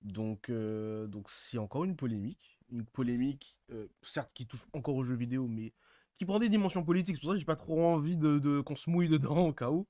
Donc, 0.00 0.48
euh, 0.48 1.08
donc 1.08 1.28
c'est 1.28 1.58
encore 1.58 1.84
une 1.84 1.96
polémique. 1.96 2.60
Une 2.70 2.84
polémique, 2.84 3.58
euh, 3.72 3.88
certes, 4.02 4.30
qui 4.32 4.46
touche 4.46 4.64
encore 4.72 4.94
aux 4.94 5.02
jeux 5.02 5.16
vidéo, 5.16 5.48
mais 5.48 5.72
qui 6.16 6.24
prend 6.24 6.38
des 6.38 6.48
dimensions 6.48 6.84
politiques. 6.84 7.16
C'est 7.16 7.22
pour 7.22 7.30
ça 7.30 7.34
que 7.34 7.40
j'ai 7.40 7.44
pas 7.46 7.56
trop 7.56 7.84
envie 7.84 8.16
de, 8.16 8.38
de- 8.38 8.60
qu'on 8.60 8.76
se 8.76 8.88
mouille 8.88 9.08
dedans 9.08 9.48
au 9.48 9.52
cas 9.52 9.70
où. 9.72 9.88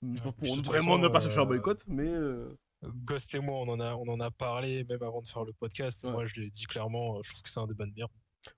Pour, 0.00 0.56
vraiment 0.62 0.72
façon, 0.72 0.98
ne 0.98 1.08
pas 1.08 1.20
se 1.20 1.28
faire 1.28 1.42
euh, 1.42 1.46
boycott. 1.46 1.84
Mais 1.86 2.08
Ghost 2.82 3.34
et 3.34 3.40
moi, 3.40 3.56
on 3.58 3.68
en 3.68 3.80
a, 3.80 3.94
on 3.94 4.08
en 4.08 4.20
a 4.20 4.30
parlé 4.30 4.84
même 4.84 5.02
avant 5.02 5.20
de 5.22 5.28
faire 5.28 5.44
le 5.44 5.52
podcast. 5.52 6.04
Ouais. 6.04 6.10
Moi, 6.12 6.24
je 6.26 6.40
l'ai 6.40 6.50
dit 6.50 6.64
clairement. 6.66 7.18
euh, 7.18 7.20
Je 7.24 7.30
trouve 7.30 7.42
que 7.42 7.50
c'est 7.50 7.60
un 7.60 7.66
débat 7.66 7.86
de 7.86 7.92
merde. 7.94 8.10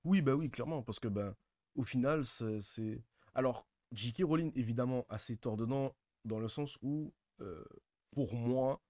Oui, 0.05 0.23
bah 0.23 0.35
oui, 0.35 0.49
clairement, 0.51 0.83
parce 0.83 1.01
que 1.01 1.09
ben, 1.09 1.35
au 1.75 1.83
final, 1.85 2.25
c'est. 2.25 3.03
Alors, 3.35 3.67
J.K. 3.93 4.23
Rowling, 4.25 4.53
évidemment, 4.57 5.05
a 5.09 5.19
ses 5.19 5.37
torts 5.37 5.57
dedans, 5.57 5.95
dans 6.25 6.39
le 6.39 6.49
sens 6.49 6.79
où, 6.83 7.13
euh, 7.41 7.65
pour 8.13 8.35
moi, 8.35 8.81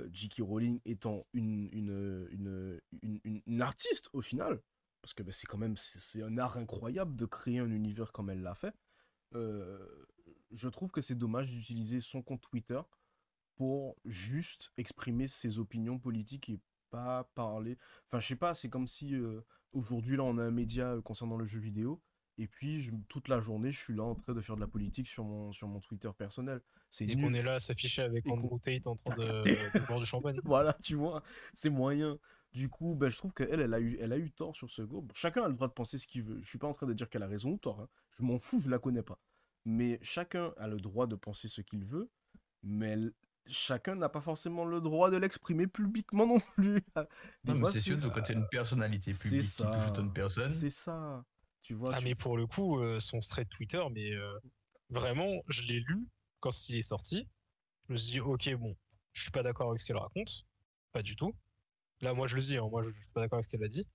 euh, 0.00 0.08
J.K. 0.12 0.40
Rowling 0.40 0.80
étant 0.84 1.24
une, 1.34 1.68
une, 1.72 2.26
une, 2.32 2.80
une, 3.02 3.42
une- 3.46 3.62
artiste, 3.62 4.08
au 4.12 4.22
final, 4.22 4.60
parce 5.02 5.14
que 5.14 5.22
ben, 5.22 5.30
c'est 5.32 5.46
quand 5.46 5.58
même 5.58 5.76
c'est 5.76 6.00
c'est 6.00 6.22
un 6.22 6.36
art 6.38 6.56
incroyable 6.56 7.14
de 7.14 7.26
créer 7.26 7.58
un 7.60 7.70
univers 7.70 8.10
comme 8.10 8.28
elle 8.30 8.42
l'a 8.42 8.54
fait, 8.56 8.74
euh, 9.34 10.04
je 10.50 10.68
trouve 10.68 10.90
que 10.90 11.00
c'est 11.00 11.14
dommage 11.14 11.48
d'utiliser 11.50 12.00
son 12.00 12.22
compte 12.22 12.40
Twitter 12.40 12.80
pour 13.56 13.96
juste 14.04 14.72
exprimer 14.76 15.26
ses 15.26 15.58
opinions 15.58 15.98
politiques 15.98 16.48
et 16.50 16.60
pas 16.90 17.24
parler. 17.34 17.76
Enfin, 18.06 18.20
je 18.20 18.26
sais 18.28 18.36
pas, 18.36 18.54
c'est 18.54 18.68
comme 18.68 18.86
si 18.86 19.14
euh, 19.14 19.40
aujourd'hui, 19.72 20.16
là, 20.16 20.24
on 20.24 20.38
a 20.38 20.44
un 20.44 20.50
média 20.50 20.92
euh, 20.92 21.02
concernant 21.02 21.36
le 21.36 21.44
jeu 21.44 21.58
vidéo, 21.60 22.00
et 22.38 22.48
puis 22.48 22.80
je- 22.82 22.92
toute 23.08 23.28
la 23.28 23.40
journée, 23.40 23.70
je 23.70 23.78
suis 23.78 23.94
là 23.94 24.02
en 24.04 24.14
train 24.14 24.34
de 24.34 24.40
faire 24.40 24.56
de 24.56 24.60
la 24.60 24.66
politique 24.66 25.08
sur 25.08 25.24
mon, 25.24 25.52
sur 25.52 25.68
mon 25.68 25.80
Twitter 25.80 26.10
personnel. 26.16 26.60
C'est 26.90 27.06
Et 27.06 27.16
qu'on 27.16 27.32
est 27.34 27.42
là 27.42 27.54
à 27.54 27.58
s'afficher 27.60 28.02
avec 28.02 28.28
Andrew 28.30 28.58
Tate 28.58 28.86
en 28.86 28.94
train 28.96 29.12
de, 29.12 29.70
boire 29.86 30.00
du 30.00 30.06
champagne. 30.06 30.40
Voilà, 30.44 30.74
tu 30.82 30.94
vois, 30.94 31.22
c'est 31.52 31.70
moyen. 31.70 32.18
Du 32.52 32.68
coup, 32.68 32.94
ben, 32.94 33.08
je 33.10 33.16
trouve 33.16 33.32
qu'elle, 33.34 33.60
elle 33.60 33.74
a 33.74 33.80
eu, 33.80 33.96
elle 34.00 34.12
a 34.12 34.18
eu 34.18 34.30
tort 34.30 34.54
sur 34.54 34.70
ce. 34.70 34.82
Bon, 34.82 35.06
chacun 35.14 35.42
a 35.44 35.48
le 35.48 35.54
droit 35.54 35.66
de 35.68 35.72
penser 35.72 35.98
ce 35.98 36.06
qu'il 36.06 36.22
veut. 36.22 36.40
Je 36.42 36.48
suis 36.48 36.58
pas 36.58 36.68
en 36.68 36.72
train 36.72 36.86
de 36.86 36.92
dire 36.92 37.08
qu'elle 37.10 37.22
a 37.22 37.26
raison 37.26 37.50
ou 37.52 37.58
tort. 37.58 37.80
hein. 37.80 37.88
Je 38.12 38.22
m'en 38.22 38.38
fous, 38.38 38.60
je 38.60 38.70
la 38.70 38.78
connais 38.78 39.02
pas. 39.02 39.18
Mais 39.64 39.98
chacun 40.02 40.52
a 40.56 40.68
le 40.68 40.76
droit 40.78 41.06
de 41.06 41.16
penser 41.16 41.48
ce 41.48 41.60
qu'il 41.62 41.84
veut. 41.84 42.10
Mais 42.62 42.92
l- 42.92 43.12
chacun 43.46 43.94
n'a 43.94 44.08
pas 44.08 44.20
forcément 44.20 44.64
le 44.64 44.80
droit 44.80 45.10
de 45.10 45.16
l'exprimer 45.16 45.66
publiquement 45.66 46.26
non 46.26 46.40
plus. 46.40 46.82
C'est 47.72 47.80
sûr, 47.80 47.98
quand 48.00 48.24
c'est 48.24 48.32
une 48.32 48.48
personnalité 48.48 49.12
publique 49.12 49.50
qui 49.50 49.62
touche 49.62 49.88
autant 49.88 50.04
de 50.04 50.12
personnes. 50.12 50.48
C'est 50.48 50.70
ça. 50.70 51.24
Tu 51.62 51.74
vois, 51.74 51.94
Ah, 51.94 51.98
tu- 51.98 52.04
mais 52.04 52.14
pour 52.14 52.36
le 52.36 52.46
coup, 52.46 52.78
euh, 52.80 53.00
son 53.00 53.20
thread 53.20 53.48
Twitter, 53.48 53.82
mais 53.92 54.12
euh, 54.12 54.38
vraiment, 54.90 55.30
je 55.48 55.62
l'ai 55.62 55.80
lu 55.80 56.06
quand 56.40 56.68
il 56.68 56.76
est 56.76 56.82
sorti. 56.82 57.26
Je 57.88 57.92
me 57.92 57.96
suis 57.96 58.12
dit, 58.12 58.20
ok, 58.20 58.54
bon, 58.56 58.76
je 59.12 59.22
suis 59.22 59.30
pas 59.30 59.42
d'accord 59.42 59.70
avec 59.70 59.80
ce 59.80 59.86
qu'elle 59.86 59.96
raconte. 59.96 60.44
Pas 60.92 61.02
du 61.02 61.16
tout. 61.16 61.34
Là, 62.00 62.12
moi, 62.14 62.26
je 62.26 62.34
le 62.34 62.40
dis, 62.42 62.56
hein, 62.58 62.68
moi, 62.70 62.82
je 62.82 62.90
suis 62.90 63.08
pas 63.14 63.20
d'accord 63.22 63.38
avec 63.38 63.44
ce 63.44 63.50
qu'elle 63.50 63.64
a 63.64 63.68
dit. 63.68 63.86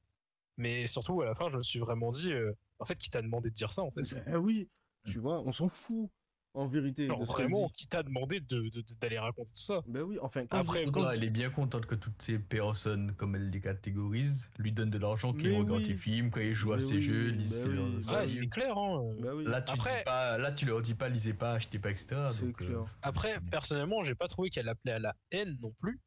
Mais 0.58 0.88
surtout, 0.88 1.22
à 1.22 1.26
la 1.26 1.36
fin, 1.36 1.50
je 1.50 1.58
me 1.58 1.64
suis 1.64 1.80
vraiment 1.80 2.10
dit, 2.12 2.34
euh, 2.34 2.52
en 2.80 2.86
fait, 2.86 2.96
qui 2.96 3.10
t'a 3.10 3.22
demandé 3.22 3.50
de 3.50 3.54
dire 3.56 3.72
ça, 3.72 3.82
en 3.84 3.92
fait? 3.92 4.02
Eh 4.28 4.36
oui, 4.36 4.70
tu 5.06 5.20
vois, 5.20 5.42
on 5.42 5.52
s'en 5.52 5.70
fout, 5.70 6.10
en 6.56 6.68
vérité, 6.68 7.08
de 7.08 7.14
ce 7.14 7.32
Vraiment, 7.32 7.68
dit. 7.68 7.74
qui 7.74 7.88
t'a 7.88 8.02
demandé 8.02 8.40
de- 8.40 8.70
de- 8.70 8.82
de- 8.82 8.96
d'aller 9.00 9.20
raconter 9.20 9.52
tout 9.54 9.62
ça 9.62 9.82
Ben 9.88 10.02
oui, 10.02 10.18
enfin, 10.22 10.46
quand 10.48 10.58
Après, 10.58 10.80
je- 10.80 10.86
Quand 10.86 11.02
quand 11.04 11.10
je- 11.10 11.16
elle 11.16 11.24
est 11.24 11.30
bien 11.30 11.50
contente 11.52 11.86
que 11.86 11.94
toutes 11.96 12.20
ces 12.22 12.40
personnes, 12.40 13.14
comme 13.16 13.36
elle 13.36 13.50
les 13.52 13.62
catégorise, 13.62 14.50
lui 14.58 14.72
donnent 14.72 14.90
de 14.90 14.98
l'argent, 14.98 15.32
qu'ils 15.34 15.50
Mais 15.52 15.58
regardent 15.58 15.86
ses 15.86 15.96
films, 15.96 16.32
quand 16.32 16.40
ils 16.40 16.56
jouent 16.56 16.74
à 16.74 16.78
Mais 16.78 16.84
ses 16.84 16.96
oui, 16.96 17.02
jeux, 17.02 17.30
bah 17.32 17.38
lisent 17.38 17.62
ses 17.62 17.68
oui, 17.68 17.76
leurs- 17.76 17.90
bah 17.92 18.02
ses 18.02 18.08
Ouais, 18.10 18.16
oui. 18.16 18.26
livres. 18.26 18.40
c'est 18.40 18.48
clair, 18.48 18.78
hein. 18.78 19.00
euh. 19.00 19.22
Ben 19.22 19.34
oui, 19.36 19.44
Là, 19.46 19.62
tu 19.62 19.72
Après- 19.74 19.98
dis 20.00 20.04
pas, 20.06 20.38
là, 20.40 20.52
tu 20.52 20.66
leur 20.66 20.82
dis 20.82 20.96
pas, 20.96 21.08
lisez 21.10 21.34
pas, 21.34 21.54
achetez 21.54 21.80
pas, 21.80 21.92
etc. 21.92 22.08
c'est 22.34 22.46
donc, 22.46 22.62
euh, 22.62 22.66
clair. 22.68 22.96
Après, 23.04 23.40
personnellement, 23.52 24.04
j'ai 24.04 24.16
pas 24.16 24.28
trouvé 24.28 24.50
qu'elle 24.50 24.70
appelait 24.70 24.94
à 24.94 25.00
la 25.00 25.16
haine 25.32 25.58
non 25.62 25.72
plus. 25.80 26.00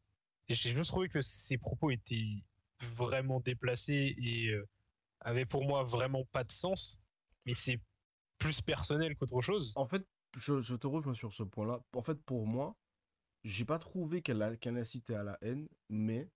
Et 0.48 0.55
j'ai 0.57 0.74
juste 0.74 0.90
trouvé 0.90 1.09
que 1.09 1.20
ses 1.20 1.57
propos 1.57 1.90
étaient 1.90 2.42
vraiment 2.96 3.38
déplacés 3.40 4.14
et 4.18 4.48
euh, 4.48 4.68
avaient 5.20 5.46
pour 5.46 5.64
moi 5.64 5.85
vraiment 5.85 6.24
pas 6.33 6.42
de 6.42 6.50
sens. 6.50 6.98
Mais 7.46 7.55
c'est 7.55 7.81
plus 8.38 8.61
personnel 8.61 9.14
qu'autre 9.14 9.40
chose. 9.40 9.72
En 9.76 9.87
fait, 9.87 10.05
je, 10.37 10.61
je 10.61 10.75
te 10.77 10.87
rejoins 10.87 11.14
sur 11.14 11.33
ce 11.33 11.42
point-là. 11.42 11.85
En 11.95 12.03
fait, 12.03 12.23
pour 12.25 12.47
moi, 12.47 12.77
j'ai 13.45 13.64
pas 13.66 13.79
trouvé 13.79 14.23
qu'elle 14.23 14.42
a, 14.42 14.57
qu'elle 14.57 14.79
a 14.79 14.85
cité 14.85 15.14
à 15.16 15.25
la 15.25 15.38
haine, 15.42 15.68
mais 15.90 16.31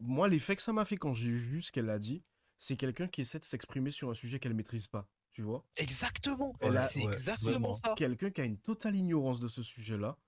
moi, 0.00 0.28
l'effet 0.28 0.56
que 0.56 0.62
ça 0.62 0.72
m'a 0.72 0.84
fait 0.84 0.96
quand 0.96 1.14
j'ai 1.14 1.32
vu 1.32 1.62
ce 1.62 1.72
qu'elle 1.72 1.90
a 1.90 1.98
dit, 1.98 2.24
c'est 2.58 2.76
quelqu'un 2.76 3.08
qui 3.08 3.22
essaie 3.22 3.40
de 3.40 3.44
s'exprimer 3.44 3.90
sur 3.90 4.10
un 4.10 4.14
sujet 4.14 4.40
qu'elle 4.40 4.54
maîtrise 4.54 4.88
pas, 4.88 5.10
tu 5.32 5.42
vois? 5.42 5.68
Exactement. 5.76 6.56
Elle 6.60 6.76
a- 6.78 6.90
C'est 6.90 7.00
ouais, 7.00 7.14
exactement 7.14 7.74
ça. 7.74 7.96
Quelqu'un 7.96 8.30
qui 8.30 8.40
a 8.40 8.44
une 8.44 8.60
totale 8.60 8.96
ignorance 8.96 9.40
de 9.40 9.48
ce 9.48 9.62
sujet-là, 9.62 10.18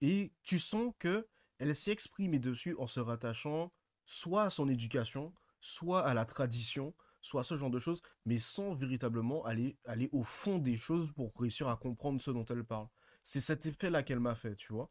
et 0.00 0.34
tu 0.42 0.58
sens 0.58 0.92
que 0.98 1.28
elle 1.58 1.74
s'est 1.76 1.92
exprimée 1.92 2.38
dessus 2.40 2.76
en 2.78 2.86
se 2.88 3.00
rattachant 3.00 3.72
soit 4.06 4.44
à 4.44 4.50
son 4.50 4.68
éducation, 4.68 5.34
soit 5.60 6.04
à 6.06 6.14
la 6.14 6.24
tradition, 6.26 6.94
soit 7.22 7.44
ce 7.44 7.56
genre 7.56 7.70
de 7.70 7.78
choses, 7.78 8.02
mais 8.26 8.38
sans 8.38 8.74
véritablement 8.74 9.44
aller, 9.44 9.78
aller 9.86 10.08
au 10.12 10.24
fond 10.24 10.58
des 10.58 10.76
choses 10.76 11.12
pour 11.12 11.32
réussir 11.38 11.68
à 11.68 11.76
comprendre 11.76 12.20
ce 12.20 12.30
dont 12.30 12.44
elle 12.46 12.64
parle. 12.64 12.88
C'est 13.22 13.40
cet 13.40 13.66
effet-là 13.66 14.02
qu'elle 14.02 14.20
m'a 14.20 14.34
fait, 14.34 14.56
tu 14.56 14.72
vois. 14.72 14.90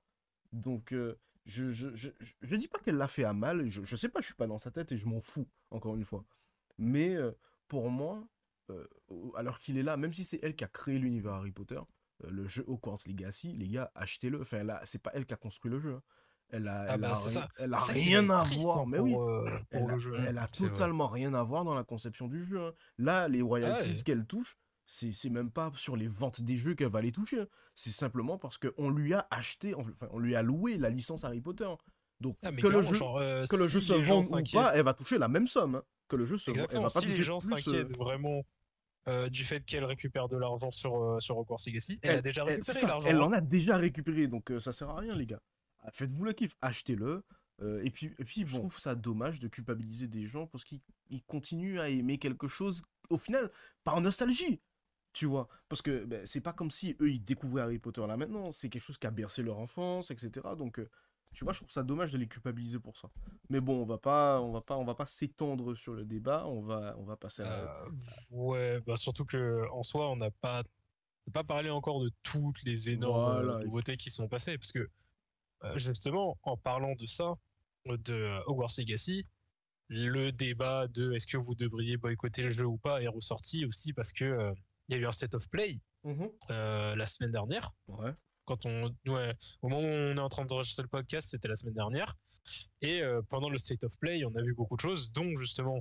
Donc, 0.53 0.93
euh, 0.93 1.19
je, 1.45 1.71
je, 1.71 1.95
je, 1.95 2.09
je- 2.41 2.55
dis 2.55 2.67
pas 2.67 2.79
qu'elle 2.79 2.97
l'a 2.97 3.07
fait 3.07 3.23
à 3.23 3.33
mal, 3.33 3.67
je, 3.69 3.83
je 3.83 3.95
sais 3.95 4.09
pas, 4.09 4.21
je 4.21 4.27
suis 4.27 4.35
pas 4.35 4.47
dans 4.47 4.59
sa 4.59 4.71
tête 4.71 4.91
et 4.91 4.97
je 4.97 5.07
m'en 5.07 5.21
fous, 5.21 5.47
encore 5.71 5.95
une 5.95 6.05
fois. 6.05 6.25
Mais 6.77 7.15
euh, 7.15 7.31
pour 7.67 7.89
moi, 7.89 8.27
euh, 8.69 8.87
alors 9.35 9.59
qu'il 9.59 9.77
est 9.77 9.83
là, 9.83 9.97
même 9.97 10.13
si 10.13 10.23
c'est 10.23 10.39
elle 10.43 10.55
qui 10.55 10.63
a 10.63 10.67
créé 10.67 10.97
l'univers 10.99 11.33
Harry 11.33 11.51
Potter, 11.51 11.79
le 12.27 12.47
jeu 12.47 12.63
Hogwarts 12.67 12.99
Legacy, 13.07 13.53
les 13.53 13.67
gars, 13.67 13.91
achetez-le. 13.95 14.41
Enfin, 14.41 14.67
a- 14.69 14.85
c'est 14.85 15.01
pas 15.01 15.11
elle 15.13 15.25
qui 15.25 15.33
a 15.33 15.37
construit 15.37 15.71
le 15.71 15.79
jeu. 15.79 15.93
hein. 15.95 16.03
Elle 16.51 16.67
a, 16.67 16.85
Ah 16.89 16.93
elle 16.95 17.01
bah, 17.01 17.13
a 17.13 17.47
elle 17.59 17.73
a 17.73 17.77
rien 17.77 18.29
à 18.29 18.43
voir. 18.43 18.77
hein, 18.79 18.85
Mais 18.87 18.97
pour, 18.97 19.05
oui, 19.05 19.15
euh, 19.15 19.57
elle 19.71 19.85
le 19.85 19.93
a, 19.93 19.97
jeu. 19.97 20.13
elle 20.27 20.37
a 20.37 20.47
c'est 20.51 20.59
vrai. 20.63 20.69
totalement 20.73 21.07
rien 21.07 21.33
à 21.33 21.43
voir 21.43 21.63
dans 21.63 21.73
la 21.73 21.83
conception 21.83 22.27
du 22.27 22.43
jeu. 22.43 22.59
hein. 22.59 22.73
Là, 22.97 23.27
les 23.27 23.41
royalties 23.41 24.03
qu'elle 24.03 24.25
touche, 24.25 24.57
c'est 24.85 25.29
même 25.29 25.49
pas 25.49 25.71
sur 25.75 25.95
les 25.95 26.07
ventes 26.07 26.41
des 26.41 26.57
jeux 26.57 26.75
qu'elle 26.75 26.89
va 26.91 27.01
les 27.01 27.11
toucher. 27.13 27.41
hein. 27.41 27.47
C'est 27.73 27.91
simplement 27.91 28.37
parce 28.37 28.57
qu'on 28.57 28.89
lui 28.89 29.13
a 29.13 29.25
acheté, 29.31 29.73
enfin, 29.73 29.91
on 30.11 30.19
lui 30.19 30.35
a 30.35 30.41
loué 30.41 30.77
la 30.77 30.89
licence 30.89 31.23
Harry 31.23 31.39
Potter. 31.41 31.69
Donc, 32.19 32.37
Ah, 32.43 32.51
mais 32.51 32.61
que, 32.61 32.67
le 32.67 32.81
jeu, 32.83 32.93
genre, 32.93 33.17
euh, 33.17 33.45
que 33.49 33.55
le 33.55 33.65
si 33.67 33.73
jeu 33.75 33.79
se 33.79 33.93
vende 33.93 34.25
ou 34.25 34.43
pas, 34.53 34.69
elle 34.75 34.83
va 34.83 34.93
toucher 34.93 35.17
la 35.17 35.27
même 35.27 35.47
somme. 35.47 35.75
hein. 35.75 35.83
Que 36.07 36.17
le 36.17 36.25
jeu 36.25 36.37
se 36.37 36.51
vende. 36.51 36.67
Elle 36.71 36.77
va 36.77 36.83
pas 36.83 36.89
Si 36.99 37.05
les 37.07 37.23
gens 37.23 37.37
plus, 37.39 37.51
euh, 37.53 37.55
s'inquiètent 37.55 37.95
vraiment 37.97 38.43
euh, 39.07 39.29
du 39.29 39.43
fait 39.43 39.61
qu'elle 39.65 39.85
récupère 39.85 40.27
de 40.27 40.37
l'argent 40.37 40.69
sur, 40.69 40.95
euh, 41.01 41.19
sur 41.19 41.35
Hogwarts 41.37 41.57
Legacy, 41.65 41.97
elle, 42.03 42.11
Elle- 42.11 42.17
a 42.17 42.21
déjà 42.21 42.43
récupéré 42.43 42.81
l'argent. 42.85 43.07
Elle 43.09 43.15
hein. 43.15 43.21
en 43.21 43.31
a 43.31 43.41
déjà 43.41 43.77
récupéré, 43.77 44.27
donc 44.27 44.51
euh, 44.51 44.59
ça 44.59 44.71
sert 44.73 44.89
à 44.89 44.99
rien, 44.99 45.15
les 45.15 45.25
gars. 45.25 45.41
Ah, 45.81 45.91
Faites-vous 45.91 46.23
le 46.23 46.33
kiff, 46.33 46.55
achetez-le. 46.61 47.23
euh, 47.61 47.81
et 47.83 47.89
puis, 47.91 48.13
et 48.17 48.23
puis 48.25 48.43
je 48.47 48.55
trouve 48.55 48.79
ça 48.79 48.95
dommage 48.95 49.39
de 49.39 49.47
culpabiliser 49.47 50.07
des 50.07 50.25
gens 50.27 50.47
parce 50.47 50.63
qu'ils 50.63 50.81
ils 51.09 51.23
continuent 51.23 51.79
à 51.79 51.89
aimer 51.89 52.17
quelque 52.17 52.47
chose, 52.47 52.81
au 53.09 53.17
final, 53.17 53.51
par 53.83 53.99
nostalgie. 54.01 54.61
Tu 55.13 55.25
vois 55.25 55.49
Parce 55.67 55.81
que 55.81 56.05
ben, 56.05 56.25
c'est 56.25 56.39
pas 56.41 56.53
comme 56.53 56.71
si 56.71 56.95
eux, 57.01 57.09
ils 57.11 57.19
découvraient 57.23 57.61
Harry 57.63 57.79
Potter 57.79 58.05
là 58.07 58.15
maintenant. 58.15 58.51
C'est 58.53 58.69
quelque 58.69 58.81
chose 58.83 58.97
qui 58.97 59.07
a 59.07 59.11
bercé 59.11 59.43
leur 59.43 59.57
enfance, 59.59 60.09
etc. 60.09 60.31
Donc, 60.57 60.79
euh, 60.79 60.89
tu 61.33 61.43
vois, 61.43 61.51
je 61.53 61.59
trouve 61.59 61.71
ça 61.71 61.83
dommage 61.83 62.13
de 62.13 62.17
les 62.17 62.27
culpabiliser 62.27 62.79
pour 62.79 62.95
ça. 62.97 63.09
Mais 63.49 63.59
bon, 63.59 63.81
on 63.81 63.85
va 63.85 63.97
pas, 63.97 64.39
on 64.41 64.51
va 64.53 64.61
pas, 64.61 64.77
on 64.77 64.85
va 64.85 64.95
pas 64.95 65.05
s'étendre 65.05 65.75
sur 65.75 65.93
le 65.93 66.05
débat. 66.05 66.45
On 66.47 66.61
va, 66.61 66.95
on 66.97 67.03
va 67.03 67.17
passer 67.17 67.41
à 67.41 67.49
la... 67.49 67.81
Euh, 67.83 67.89
ouais, 68.31 68.79
bah 68.85 68.95
surtout 68.95 69.25
que 69.25 69.67
en 69.71 69.83
soi, 69.83 70.09
on 70.09 70.15
n'a 70.15 70.31
pas, 70.31 70.63
pas 71.33 71.43
parlé 71.43 71.69
encore 71.69 72.01
de 72.01 72.09
toutes 72.23 72.63
les 72.63 72.89
énormes 72.89 73.37
euh, 73.37 73.43
Voilà. 73.43 73.63
nouveautés 73.65 73.97
qui 73.97 74.09
sont 74.09 74.29
passées, 74.29 74.57
parce 74.57 74.71
que 74.71 74.79
euh, 74.79 74.89
justement, 75.75 76.37
en 76.43 76.57
parlant 76.57 76.95
de 76.95 77.05
ça, 77.05 77.33
de 77.85 78.13
euh, 78.13 78.39
Hogwarts 78.47 78.71
Legacy, 78.77 79.25
le 79.89 80.31
débat 80.31 80.87
de 80.87 81.13
est-ce 81.13 81.27
que 81.27 81.37
vous 81.37 81.53
devriez 81.55 81.97
boycotter 81.97 82.43
le 82.43 82.51
jeu 82.53 82.65
ou 82.65 82.77
pas 82.77 83.01
est 83.01 83.07
ressorti 83.07 83.65
aussi 83.65 83.91
parce 83.93 84.13
que 84.13 84.23
euh, 84.25 84.53
il 84.87 84.95
y 84.95 84.97
a 84.97 85.01
eu 85.01 85.05
un 85.05 85.11
state 85.11 85.33
of 85.35 85.47
play 85.49 85.79
Mhm. 86.03 86.29
euh, 86.49 86.95
la 86.95 87.05
semaine 87.05 87.31
dernière. 87.31 87.71
Ouais. 87.87 88.11
Quand 88.45 88.65
on, 88.65 88.95
ouais, 89.05 89.35
au 89.61 89.69
moment 89.69 89.81
où 89.83 89.91
on 89.91 90.15
est 90.15 90.19
en 90.19 90.29
train 90.29 90.45
d'enregistrer 90.45 90.81
le 90.83 90.89
podcast, 90.89 91.29
c'était 91.29 91.47
la 91.47 91.55
semaine 91.55 91.75
dernière. 91.75 92.15
Et 92.81 93.03
euh, 93.03 93.21
pendant 93.29 93.49
le 93.51 93.57
State 93.59 93.83
of 93.83 93.95
Play, 93.99 94.25
on 94.25 94.33
a 94.35 94.41
vu 94.41 94.55
beaucoup 94.55 94.75
de 94.75 94.81
choses, 94.81 95.11
dont 95.11 95.35
justement 95.35 95.79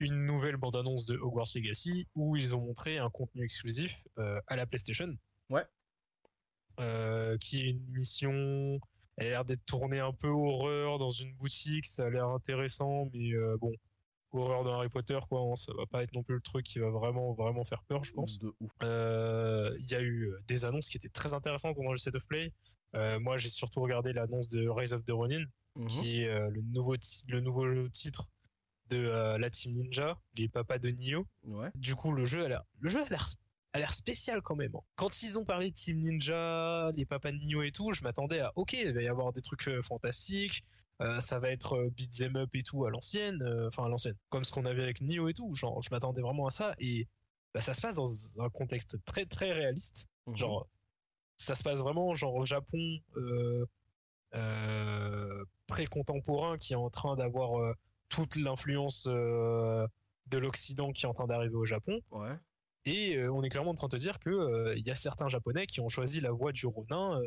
une 0.00 0.24
nouvelle 0.26 0.56
bande-annonce 0.56 1.06
de 1.06 1.16
Hogwarts 1.16 1.52
Legacy 1.54 2.08
où 2.16 2.34
ils 2.34 2.52
ont 2.52 2.60
montré 2.60 2.98
un 2.98 3.10
contenu 3.10 3.44
exclusif 3.44 4.02
euh, 4.18 4.40
à 4.48 4.56
la 4.56 4.66
PlayStation. 4.66 5.14
Ouais. 5.50 5.64
Euh, 6.80 7.36
qui 7.38 7.60
est 7.60 7.70
une 7.70 7.86
mission. 7.92 8.80
Elle 9.20 9.26
a 9.26 9.30
l'air 9.30 9.44
d'être 9.44 9.64
tournée 9.66 9.98
un 10.00 10.12
peu 10.12 10.28
horreur 10.28 10.96
dans 10.98 11.10
une 11.10 11.32
boutique. 11.34 11.84
Ça 11.86 12.06
a 12.06 12.10
l'air 12.10 12.26
intéressant, 12.28 13.08
mais 13.12 13.32
euh, 13.34 13.56
bon, 13.60 13.70
horreur 14.32 14.64
de 14.64 14.70
Harry 14.70 14.88
Potter, 14.88 15.18
quoi. 15.28 15.40
hein, 15.42 15.56
Ça 15.56 15.72
va 15.76 15.84
pas 15.86 16.02
être 16.02 16.12
non 16.14 16.22
plus 16.22 16.36
le 16.36 16.40
truc 16.40 16.64
qui 16.64 16.78
va 16.78 16.88
vraiment, 16.90 17.34
vraiment 17.34 17.64
faire 17.64 17.82
peur, 17.84 18.02
je 18.02 18.12
pense. 18.12 18.38
Euh, 18.82 19.76
Il 19.80 19.90
y 19.90 19.94
a 19.94 20.02
eu 20.02 20.32
des 20.48 20.64
annonces 20.64 20.88
qui 20.88 20.96
étaient 20.96 21.08
très 21.10 21.34
intéressantes 21.34 21.76
pendant 21.76 21.92
le 21.92 21.98
set 21.98 22.14
of 22.16 22.26
play. 22.26 22.52
Euh, 22.96 23.20
moi, 23.20 23.36
j'ai 23.36 23.50
surtout 23.50 23.80
regardé 23.82 24.12
l'annonce 24.12 24.48
de 24.48 24.66
Rise 24.68 24.92
of 24.94 25.04
the 25.04 25.10
Ronin, 25.12 25.44
Mhm. 25.76 25.86
qui 25.86 26.22
est 26.22 26.28
euh, 26.28 26.48
le, 26.50 26.62
nouveau 26.62 26.94
le 27.28 27.40
nouveau 27.40 27.88
titre 27.90 28.28
de 28.88 28.96
euh, 28.96 29.38
la 29.38 29.50
Team 29.50 29.72
Ninja, 29.72 30.18
les 30.36 30.48
papas 30.48 30.78
de 30.78 30.88
Nioh. 30.90 31.24
Ouais. 31.44 31.68
Du 31.76 31.94
coup, 31.94 32.10
le 32.12 32.24
jeu 32.24 32.44
a 32.44 32.48
l'air, 32.48 32.64
le 32.80 32.88
jeu 32.90 33.00
a 33.04 33.08
l'air, 33.08 33.28
a 33.72 33.78
l'air 33.78 33.94
spécial 33.94 34.42
quand 34.42 34.56
même. 34.56 34.74
hein. 34.74 34.80
Quand 34.96 35.22
ils 35.22 35.38
ont 35.38 35.44
parlé 35.44 35.70
de 35.70 35.74
Team 35.74 35.98
Ninja, 35.98 36.90
les 36.96 37.06
papas 37.06 37.32
de 37.32 37.38
Nioh 37.38 37.62
et 37.62 37.72
tout, 37.72 37.92
je 37.92 38.02
m'attendais 38.02 38.40
à, 38.40 38.52
ok, 38.56 38.72
il 38.74 38.92
va 38.92 39.02
y 39.02 39.08
avoir 39.08 39.32
des 39.32 39.40
trucs 39.42 39.68
euh, 39.68 39.82
fantastiques. 39.82 40.64
euh, 41.02 41.18
ça 41.20 41.38
va 41.38 41.50
être 41.50 41.76
euh, 41.76 41.90
beat 41.90 42.20
'em 42.20 42.36
up 42.36 42.50
et 42.54 42.62
tout 42.62 42.84
à 42.84 42.90
l'ancienne, 42.90 43.40
euh, 43.42 43.68
enfin 43.68 43.86
à 43.86 43.88
l'ancienne, 43.88 44.16
comme 44.28 44.44
ce 44.44 44.52
qu'on 44.52 44.66
avait 44.66 44.82
avec 44.82 45.00
Nioh 45.00 45.28
et 45.28 45.32
tout. 45.32 45.54
Genre, 45.54 45.80
je 45.82 45.88
m'attendais 45.90 46.20
vraiment 46.20 46.46
à 46.46 46.50
ça 46.50 46.74
et 46.78 47.08
bah, 47.54 47.60
ça 47.62 47.72
se 47.72 47.80
passe 47.80 47.96
dans 47.96 48.42
un 48.44 48.50
contexte 48.50 49.02
très 49.04 49.24
très 49.24 49.52
réaliste. 49.52 50.08
Mhm. 50.26 50.36
Genre, 50.36 50.68
ça 51.38 51.54
se 51.54 51.62
passe 51.62 51.78
vraiment 51.80 52.14
genre 52.14 52.34
au 52.34 52.44
Japon 52.44 52.78
euh, 53.16 53.64
pré-contemporain 55.66 56.58
qui 56.58 56.72
est 56.72 56.76
en 56.76 56.90
train 56.90 57.16
d'avoir 57.16 57.74
toute 58.08 58.36
l'influence 58.36 59.04
de 59.06 60.38
l'Occident 60.38 60.92
qui 60.92 61.06
est 61.06 61.08
en 61.08 61.14
train 61.14 61.26
d'arriver 61.26 61.54
au 61.54 61.66
Japon. 61.66 62.00
Ouais. 62.10 62.34
Et 62.86 63.16
euh, 63.16 63.32
on 63.32 63.42
est 63.42 63.48
clairement 63.50 63.70
en 63.72 63.74
train 63.74 63.88
de 63.88 63.96
te 63.96 64.00
dire 64.00 64.18
que 64.18 64.30
euh, 64.30 64.74
il 64.76 64.86
y 64.86 64.90
a 64.90 64.94
certains 64.94 65.28
Japonais 65.28 65.66
qui 65.66 65.80
ont 65.80 65.88
choisi 65.88 66.20
la 66.20 66.30
voie 66.32 66.52
du 66.52 66.66
Ronin 66.66 67.20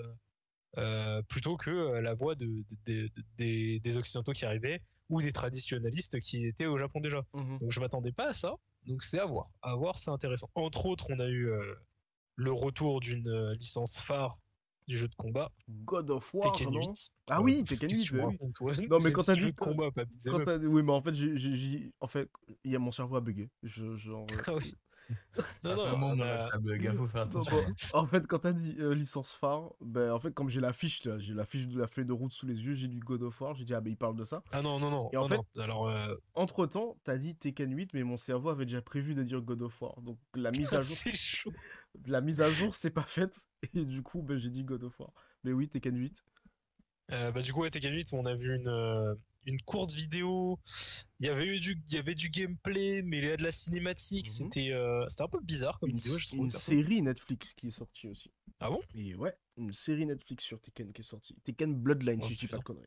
euh, 0.77 1.21
plutôt 1.23 1.55
que 1.57 1.69
la 1.99 2.13
voie 2.15 2.35
de, 2.35 2.47
de- 2.47 3.07
de- 3.07 3.09
de- 3.37 3.77
des, 3.79 3.97
Occidentaux 3.97 4.31
qui 4.33 4.45
arrivaient 4.45 4.81
ou 5.09 5.21
des 5.21 5.31
traditionnalistes 5.31 6.19
qui 6.21 6.47
étaient 6.47 6.65
au 6.65 6.77
Japon 6.77 6.99
déjà. 6.99 7.23
Mhm. 7.33 7.59
Donc 7.59 7.71
je 7.71 7.79
m'attendais 7.79 8.11
pas 8.11 8.29
à 8.29 8.33
ça. 8.33 8.55
Donc 8.87 9.03
c'est 9.03 9.19
à 9.19 9.25
voir. 9.25 9.51
À 9.61 9.75
voir, 9.75 9.99
c'est 9.99 10.09
intéressant. 10.11 10.49
Entre 10.55 10.85
autres, 10.87 11.07
on 11.11 11.19
a 11.19 11.27
eu 11.27 11.49
le 12.35 12.51
retour 12.51 12.99
d'une 12.99 13.51
licence 13.53 13.99
phare 13.99 14.39
du 14.87 14.97
jeu 14.97 15.07
de 15.07 15.15
combat, 15.15 15.49
God 15.85 16.09
of 16.09 16.33
War, 16.33 16.51
Tekken 16.51 16.73
non 16.73 16.79
8. 16.81 16.89
Ah 17.29 17.37
Euh, 17.39 17.41
oui, 17.43 17.63
Tekken 17.63 17.87
qu'est-ce 17.87 18.01
8, 18.01 18.03
que 18.03 18.07
tu 18.09 18.13
me 18.15 18.21
bah 18.21 18.27
oui. 18.27 18.87
Non, 18.89 18.97
mais 19.01 19.11
quand 19.13 19.23
t'as 19.23 19.35
dit- 19.35 19.53
combat, 19.53 19.91
pas 19.91 20.03
Quand 20.25 20.45
Oui, 20.65 20.83
mais 20.83 20.91
en 20.91 21.01
fait, 21.01 21.13
j'ai, 21.13 21.37
j'ai- 21.37 21.55
j'ai- 21.55 21.91
en 22.01 22.07
fait, 22.07 22.29
il 22.65 22.71
y 22.71 22.75
a 22.75 22.79
mon 22.79 22.91
cerveau. 22.91 23.21
Je, 23.61 23.95
genre, 23.95 24.25
euh, 24.33 24.41
Ah 24.47 24.55
oui. 24.55 24.73
Non, 25.63 25.75
non, 25.75 25.97
moment 25.97 26.37
que 26.37 26.41
ça 26.43 26.57
bug, 26.59 26.87
hein, 26.87 26.93
faut 26.95 27.07
faire 27.07 27.25
Non, 27.25 27.41
attention. 27.41 27.51
bon, 27.51 27.65
en 27.93 28.05
fait, 28.05 28.27
quand 28.27 28.39
t'as 28.39 28.51
dit 28.53 28.75
euh, 28.79 28.93
licence 28.93 29.33
phare, 29.33 29.71
ben, 29.81 30.11
en 30.11 30.19
fait, 30.19 30.31
comme 30.33 30.47
j'ai 30.49 30.61
la 30.61 30.73
fiche, 30.73 31.03
là, 31.05 31.17
j'ai 31.17 31.33
la 31.33 31.45
fiche 31.45 31.67
de 31.67 31.79
la 31.79 31.87
feuille 31.87 32.05
de 32.05 32.13
route 32.13 32.31
sous 32.33 32.45
les 32.45 32.61
yeux, 32.61 32.73
j'ai 32.73 32.87
lu 32.87 32.99
God 32.99 33.23
of 33.23 33.39
War, 33.41 33.55
j'ai 33.55 33.63
dit, 33.65 33.73
ah, 33.73 33.81
ben, 33.81 33.89
il 33.91 33.97
parle 33.97 34.15
de 34.15 34.23
ça. 34.23 34.43
Ah 34.51 34.61
non, 34.61 34.79
non, 34.79 34.91
non. 34.91 35.09
Et 35.11 35.17
en 35.17 35.21
non, 35.23 35.27
fait- 35.29 35.37
non. 35.37 35.63
alors, 35.63 35.89
euh, 35.89 36.13
Entre 36.35 36.65
temps, 36.67 36.97
t'as 37.03 37.17
dit 37.17 37.35
Tekken 37.35 37.75
8, 37.75 37.93
mais 37.93 38.03
mon 38.03 38.17
cerveau 38.17 38.49
avait 38.49 38.65
déjà 38.65 38.81
prévu 38.81 39.15
de 39.15 39.23
dire 39.23 39.41
God 39.41 39.61
of 39.63 39.81
War. 39.81 39.99
Donc, 40.01 40.19
la 40.35 40.51
mise 40.51 40.73
à 40.73 40.81
jour, 40.81 40.95
c'est 40.95 41.15
chaud. 41.15 41.53
la 42.05 42.21
mise 42.21 42.41
à 42.41 42.49
jour, 42.51 42.75
c'est 42.75 42.91
pas 42.91 43.03
faite. 43.03 43.47
Et 43.73 43.85
du 43.85 44.01
coup, 44.03 44.21
ben, 44.21 44.37
j'ai 44.37 44.49
dit 44.49 44.63
God 44.63 44.83
of 44.83 44.99
War. 44.99 45.11
Mais 45.43 45.51
oui, 45.53 45.67
Tekken 45.69 45.97
8. 45.97 46.23
Euh, 47.11 47.31
bah, 47.31 47.41
du 47.41 47.51
coup, 47.51 47.63
à 47.63 47.69
Tekken 47.69 47.93
8, 47.93 48.13
on 48.13 48.25
a 48.25 48.33
vu 48.35 48.55
une, 48.55 48.67
euh, 48.67 49.13
une 49.45 49.61
courte 49.61 49.93
vidéo. 49.93 50.59
Il 51.19 51.25
y 51.27 51.29
avait 51.29 51.45
eu 51.45 51.59
du, 51.59 51.81
il 51.89 51.95
y 51.95 51.97
avait 51.97 52.15
du 52.15 52.29
gameplay, 52.29 53.01
mais 53.03 53.17
il 53.19 53.25
y 53.25 53.31
a 53.31 53.37
de 53.37 53.43
la 53.43 53.51
cinématique. 53.51 54.27
Mhm. 54.27 54.33
C'était 54.33 54.71
euh, 54.71 55.05
c'était 55.07 55.23
un 55.23 55.27
peu 55.27 55.39
bizarre 55.41 55.79
comme 55.79 55.89
Une, 55.89 55.97
vidéo, 55.97 56.17
je 56.17 56.35
une 56.35 56.51
série 56.51 57.01
Netflix 57.01 57.53
qui 57.53 57.67
est 57.67 57.71
sortie 57.71 58.07
aussi. 58.07 58.31
Ah 58.59 58.69
bon? 58.69 58.81
Et 58.95 59.15
ouais, 59.15 59.33
une 59.57 59.73
série 59.73 60.05
Netflix 60.05 60.43
sur 60.43 60.59
Tekken 60.59 60.91
qui 60.93 61.01
est 61.01 61.05
sortie. 61.05 61.35
Tekken 61.43 61.73
Bloodline, 61.75 62.19
Oh, 62.21 62.27
si 62.27 62.33
je 62.33 62.39
dis 62.39 62.47
pas 62.47 62.57
de 62.57 62.63
conneries. 62.63 62.85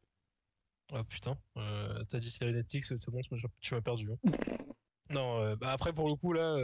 Ah 0.93 1.03
putain, 1.05 1.37
euh, 1.57 2.05
t'as 2.09 2.19
dit 2.19 2.31
série 2.31 2.53
Netflix, 2.53 2.95
c'est 2.95 3.11
bon, 3.11 3.21
tu 3.61 3.75
m'as- 3.75 3.81
perdu. 3.81 4.09
hein. 4.13 4.17
non, 5.11 5.41
euh, 5.43 5.57
bah 5.57 5.73
après 5.73 5.93
pour 5.93 6.09
le 6.09 6.15
coup 6.15 6.33
là, 6.33 6.57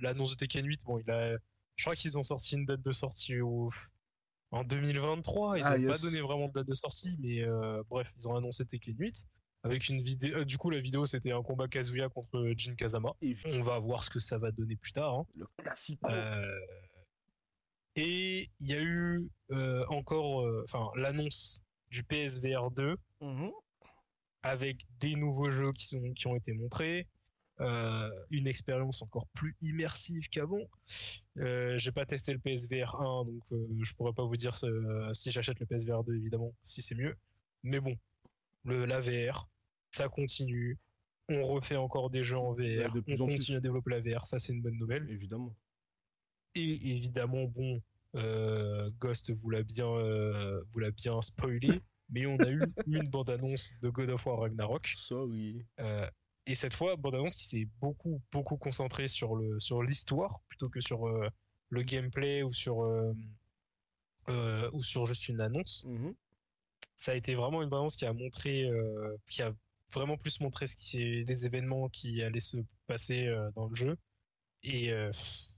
l'annonce 0.00 0.30
de 0.30 0.36
Tekken 0.36 0.64
8, 0.66 0.84
bon, 0.84 0.98
il 0.98 1.10
a, 1.10 1.36
je 1.76 1.84
crois 1.84 1.94
qu'ils 1.94 2.16
ont 2.16 2.22
sorti 2.22 2.54
une 2.54 2.64
date 2.64 2.80
de 2.80 2.92
sortie 2.92 3.40
au, 3.40 3.70
en 4.50 4.64
2023. 4.64 5.58
Ils 5.58 5.64
Ah, 5.64 5.76
ont 5.78 5.86
pas 5.92 5.98
donné 5.98 6.20
vraiment 6.20 6.48
de 6.48 6.52
date 6.52 6.66
de 6.66 6.74
sortie, 6.74 7.16
mais 7.20 7.42
euh, 7.42 7.82
bref, 7.88 8.12
ils 8.18 8.28
ont 8.28 8.34
annoncé 8.36 8.64
Tekken 8.64 8.96
8 8.98 9.26
avec 9.64 9.88
une 9.88 10.00
vidéo. 10.00 10.36
euh, 10.38 10.44
du 10.44 10.56
coup, 10.58 10.70
la 10.70 10.80
vidéo 10.80 11.04
c'était 11.06 11.32
un 11.32 11.42
combat 11.42 11.68
Kazuya 11.68 12.08
contre 12.08 12.52
Jin 12.56 12.74
Kazama. 12.76 13.12
On 13.46 13.62
va 13.62 13.78
voir 13.78 14.04
ce 14.04 14.10
que 14.10 14.20
ça 14.20 14.38
va 14.38 14.50
donner 14.52 14.76
plus 14.76 14.92
tard. 14.92 15.14
hein. 15.14 15.26
le 15.34 15.46
classico. 15.58 16.08
Euh, 16.10 16.58
et 17.96 18.48
il 18.60 18.66
y 18.68 18.74
a 18.74 18.80
eu 18.80 19.28
euh, 19.50 19.84
encore, 19.88 20.46
enfin, 20.64 20.88
l'annonce 20.96 21.62
du 21.90 22.04
PSVR 22.04 22.70
2 22.70 22.96
Mhm. 23.20 23.50
avec 24.42 24.82
des 25.00 25.16
nouveaux 25.16 25.50
jeux 25.50 25.72
qui, 25.72 25.86
sont, 25.86 26.00
qui 26.12 26.26
ont 26.28 26.36
été 26.36 26.52
montrés, 26.52 27.08
euh, 27.60 28.10
une 28.30 28.46
expérience 28.46 29.02
encore 29.02 29.26
plus 29.28 29.54
immersive 29.62 30.28
qu'avant. 30.28 30.62
Euh, 31.38 31.76
j'ai 31.76 31.90
pas 31.90 32.06
testé 32.06 32.32
le 32.32 32.38
PSVR 32.38 32.94
1, 33.00 33.24
donc 33.24 33.42
euh, 33.52 33.66
je 33.82 33.94
pourrais 33.94 34.12
pas 34.12 34.24
vous 34.24 34.36
dire 34.36 34.56
euh, 34.62 35.12
si 35.12 35.30
j'achète 35.30 35.58
le 35.58 35.66
PSVR 35.66 36.04
2, 36.04 36.14
évidemment, 36.14 36.54
si 36.60 36.82
c'est 36.82 36.94
mieux. 36.94 37.16
Mais 37.64 37.80
bon, 37.80 37.96
le, 38.64 38.84
la 38.84 39.00
VR, 39.00 39.48
ça 39.90 40.08
continue. 40.08 40.78
On 41.28 41.46
refait 41.46 41.76
encore 41.76 42.10
des 42.10 42.22
jeux 42.22 42.38
en 42.38 42.52
VR. 42.52 42.58
Ouais, 42.58 42.88
de 42.94 43.00
plus 43.00 43.20
on 43.20 43.24
en 43.24 43.26
plus. 43.26 43.38
continue 43.38 43.58
à 43.58 43.60
développer 43.60 43.90
la 43.90 44.00
VR, 44.00 44.26
ça 44.26 44.38
c'est 44.38 44.52
une 44.52 44.62
bonne 44.62 44.76
nouvelle. 44.78 45.08
Évidemment. 45.10 45.54
Et 46.54 46.90
évidemment, 46.90 47.44
bon, 47.44 47.82
euh, 48.14 48.90
Ghost 49.00 49.30
vous 49.32 49.50
l'a 49.50 49.62
bien, 49.62 49.86
vous 50.70 50.78
l'a 50.78 50.90
bien 50.92 51.20
spoilé, 51.22 51.68
mais 52.08 52.24
on 52.26 52.36
a 52.36 52.50
eu 52.50 52.62
une 52.86 53.08
bande-annonce 53.08 53.70
de 53.82 53.90
God 53.90 54.10
of 54.10 54.26
War 54.26 54.40
Ragnarok. 54.40 54.86
Sorry. 54.86 55.64
Et 56.48 56.54
cette 56.54 56.72
fois, 56.72 56.96
bande-annonce 56.96 57.36
qui 57.36 57.44
s'est 57.44 57.68
beaucoup, 57.78 58.22
beaucoup 58.32 58.56
concentrée 58.56 59.06
sur 59.06 59.36
le 59.36 59.60
sur 59.60 59.82
l'histoire 59.82 60.40
plutôt 60.48 60.70
que 60.70 60.80
sur 60.80 61.06
euh, 61.06 61.28
le 61.68 61.82
gameplay 61.82 62.42
ou 62.42 62.52
sur 62.54 62.82
euh, 62.82 63.12
euh, 64.30 64.70
ou 64.72 64.82
sur 64.82 65.04
juste 65.04 65.28
une 65.28 65.42
annonce. 65.42 65.84
Mhm. 65.84 66.14
Ça 66.96 67.12
a 67.12 67.14
été 67.16 67.34
vraiment 67.34 67.62
une 67.62 67.68
bande-annonce 67.68 67.96
qui 67.96 68.06
a 68.06 68.14
montré, 68.14 68.66
qui 69.28 69.42
a 69.42 69.52
vraiment 69.92 70.16
plus 70.16 70.40
montré 70.40 70.66
ce 70.66 70.74
qui 70.74 71.02
est, 71.02 71.28
les 71.28 71.46
événements 71.46 71.88
qui 71.90 72.22
allaient 72.22 72.40
se 72.40 72.56
passer 72.86 73.30
dans 73.54 73.68
le 73.68 73.76
jeu. 73.76 73.96
Et 74.62 74.88
pff, 74.88 75.48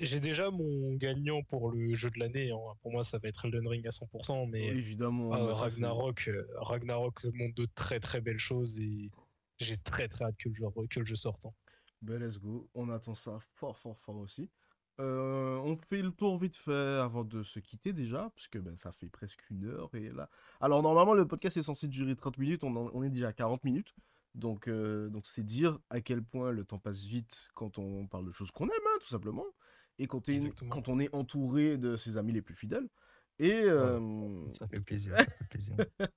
j'ai 0.00 0.20
déjà 0.20 0.50
mon 0.50 0.94
gagnant 0.94 1.42
pour 1.42 1.70
le 1.70 1.94
jeu 1.94 2.10
de 2.10 2.18
l'année. 2.18 2.50
hein. 2.50 2.74
Pour 2.82 2.92
moi, 2.92 3.02
ça 3.04 3.18
va 3.18 3.28
être 3.28 3.44
Elden 3.44 3.66
Ring 3.68 3.86
à 3.86 3.90
100%, 3.90 4.46
mais 4.46 4.66
Évidemment. 4.66 5.32
ah, 5.32 5.52
Ragnarok, 5.52 6.28
euh, 6.28 6.44
Ragnarok 6.56 7.24
montre 7.32 7.54
de 7.54 7.66
très 7.74 8.00
très 8.00 8.20
belles 8.20 8.38
choses 8.38 8.80
et 8.80 9.10
j'ai 9.58 9.76
très 9.76 10.08
très 10.08 10.24
hâte 10.24 10.36
que 10.38 10.48
le 10.48 10.54
jeu, 10.54 10.66
que 10.90 11.00
le 11.00 11.06
jeu 11.06 11.14
sorte. 11.16 11.46
hein. 11.46 11.52
Ben, 12.02 12.18
let's 12.22 12.38
go. 12.38 12.68
On 12.74 12.90
attend 12.90 13.14
ça 13.14 13.38
fort, 13.54 13.78
fort, 13.78 13.98
fort 13.98 14.16
aussi. 14.18 14.50
Euh, 15.00 15.56
on 15.58 15.76
fait 15.76 16.02
le 16.02 16.12
tour 16.12 16.38
vite 16.38 16.54
fait 16.56 16.72
avant 17.00 17.24
de 17.24 17.42
se 17.42 17.58
quitter 17.58 17.92
déjà, 17.92 18.30
puisque 18.36 18.58
ben, 18.58 18.76
ça 18.76 18.92
fait 18.92 19.08
presque 19.08 19.40
une 19.50 19.64
heure. 19.64 19.90
Et 19.94 20.10
là... 20.10 20.28
Alors, 20.60 20.82
normalement, 20.82 21.14
le 21.14 21.26
podcast 21.26 21.56
est 21.56 21.62
censé 21.62 21.88
durer 21.88 22.14
30 22.14 22.38
minutes. 22.38 22.62
On, 22.62 22.74
en- 22.76 22.90
on 22.92 23.02
est 23.02 23.10
déjà 23.10 23.28
à 23.28 23.32
40 23.32 23.64
minutes. 23.64 23.94
Donc, 24.34 24.66
euh, 24.68 25.08
donc 25.10 25.26
c'est 25.26 25.44
dire 25.44 25.78
à 25.90 26.00
quel 26.00 26.22
point 26.22 26.50
le 26.50 26.64
temps 26.64 26.78
passe 26.80 27.04
vite 27.04 27.48
quand 27.54 27.78
on 27.78 28.06
parle 28.08 28.26
de 28.26 28.32
choses 28.32 28.50
qu'on 28.50 28.66
aime, 28.66 28.72
hein, 28.86 28.98
tout 29.00 29.08
simplement. 29.08 29.44
Et 29.98 30.06
quand, 30.06 30.28
on 30.88 30.98
est 30.98 31.14
entouré 31.14 31.76
de 31.78 31.96
ses 31.96 32.16
amis 32.16 32.32
les 32.32 32.42
plus 32.42 32.54
fidèles. 32.54 32.88
Et, 33.38 33.52
euh, 33.64 34.44
Ça 34.58 34.66
fait 34.68 34.80
plaisir. 34.80 35.16
ça 35.16 35.24
fait 35.24 35.44
plaisir. 35.50 35.76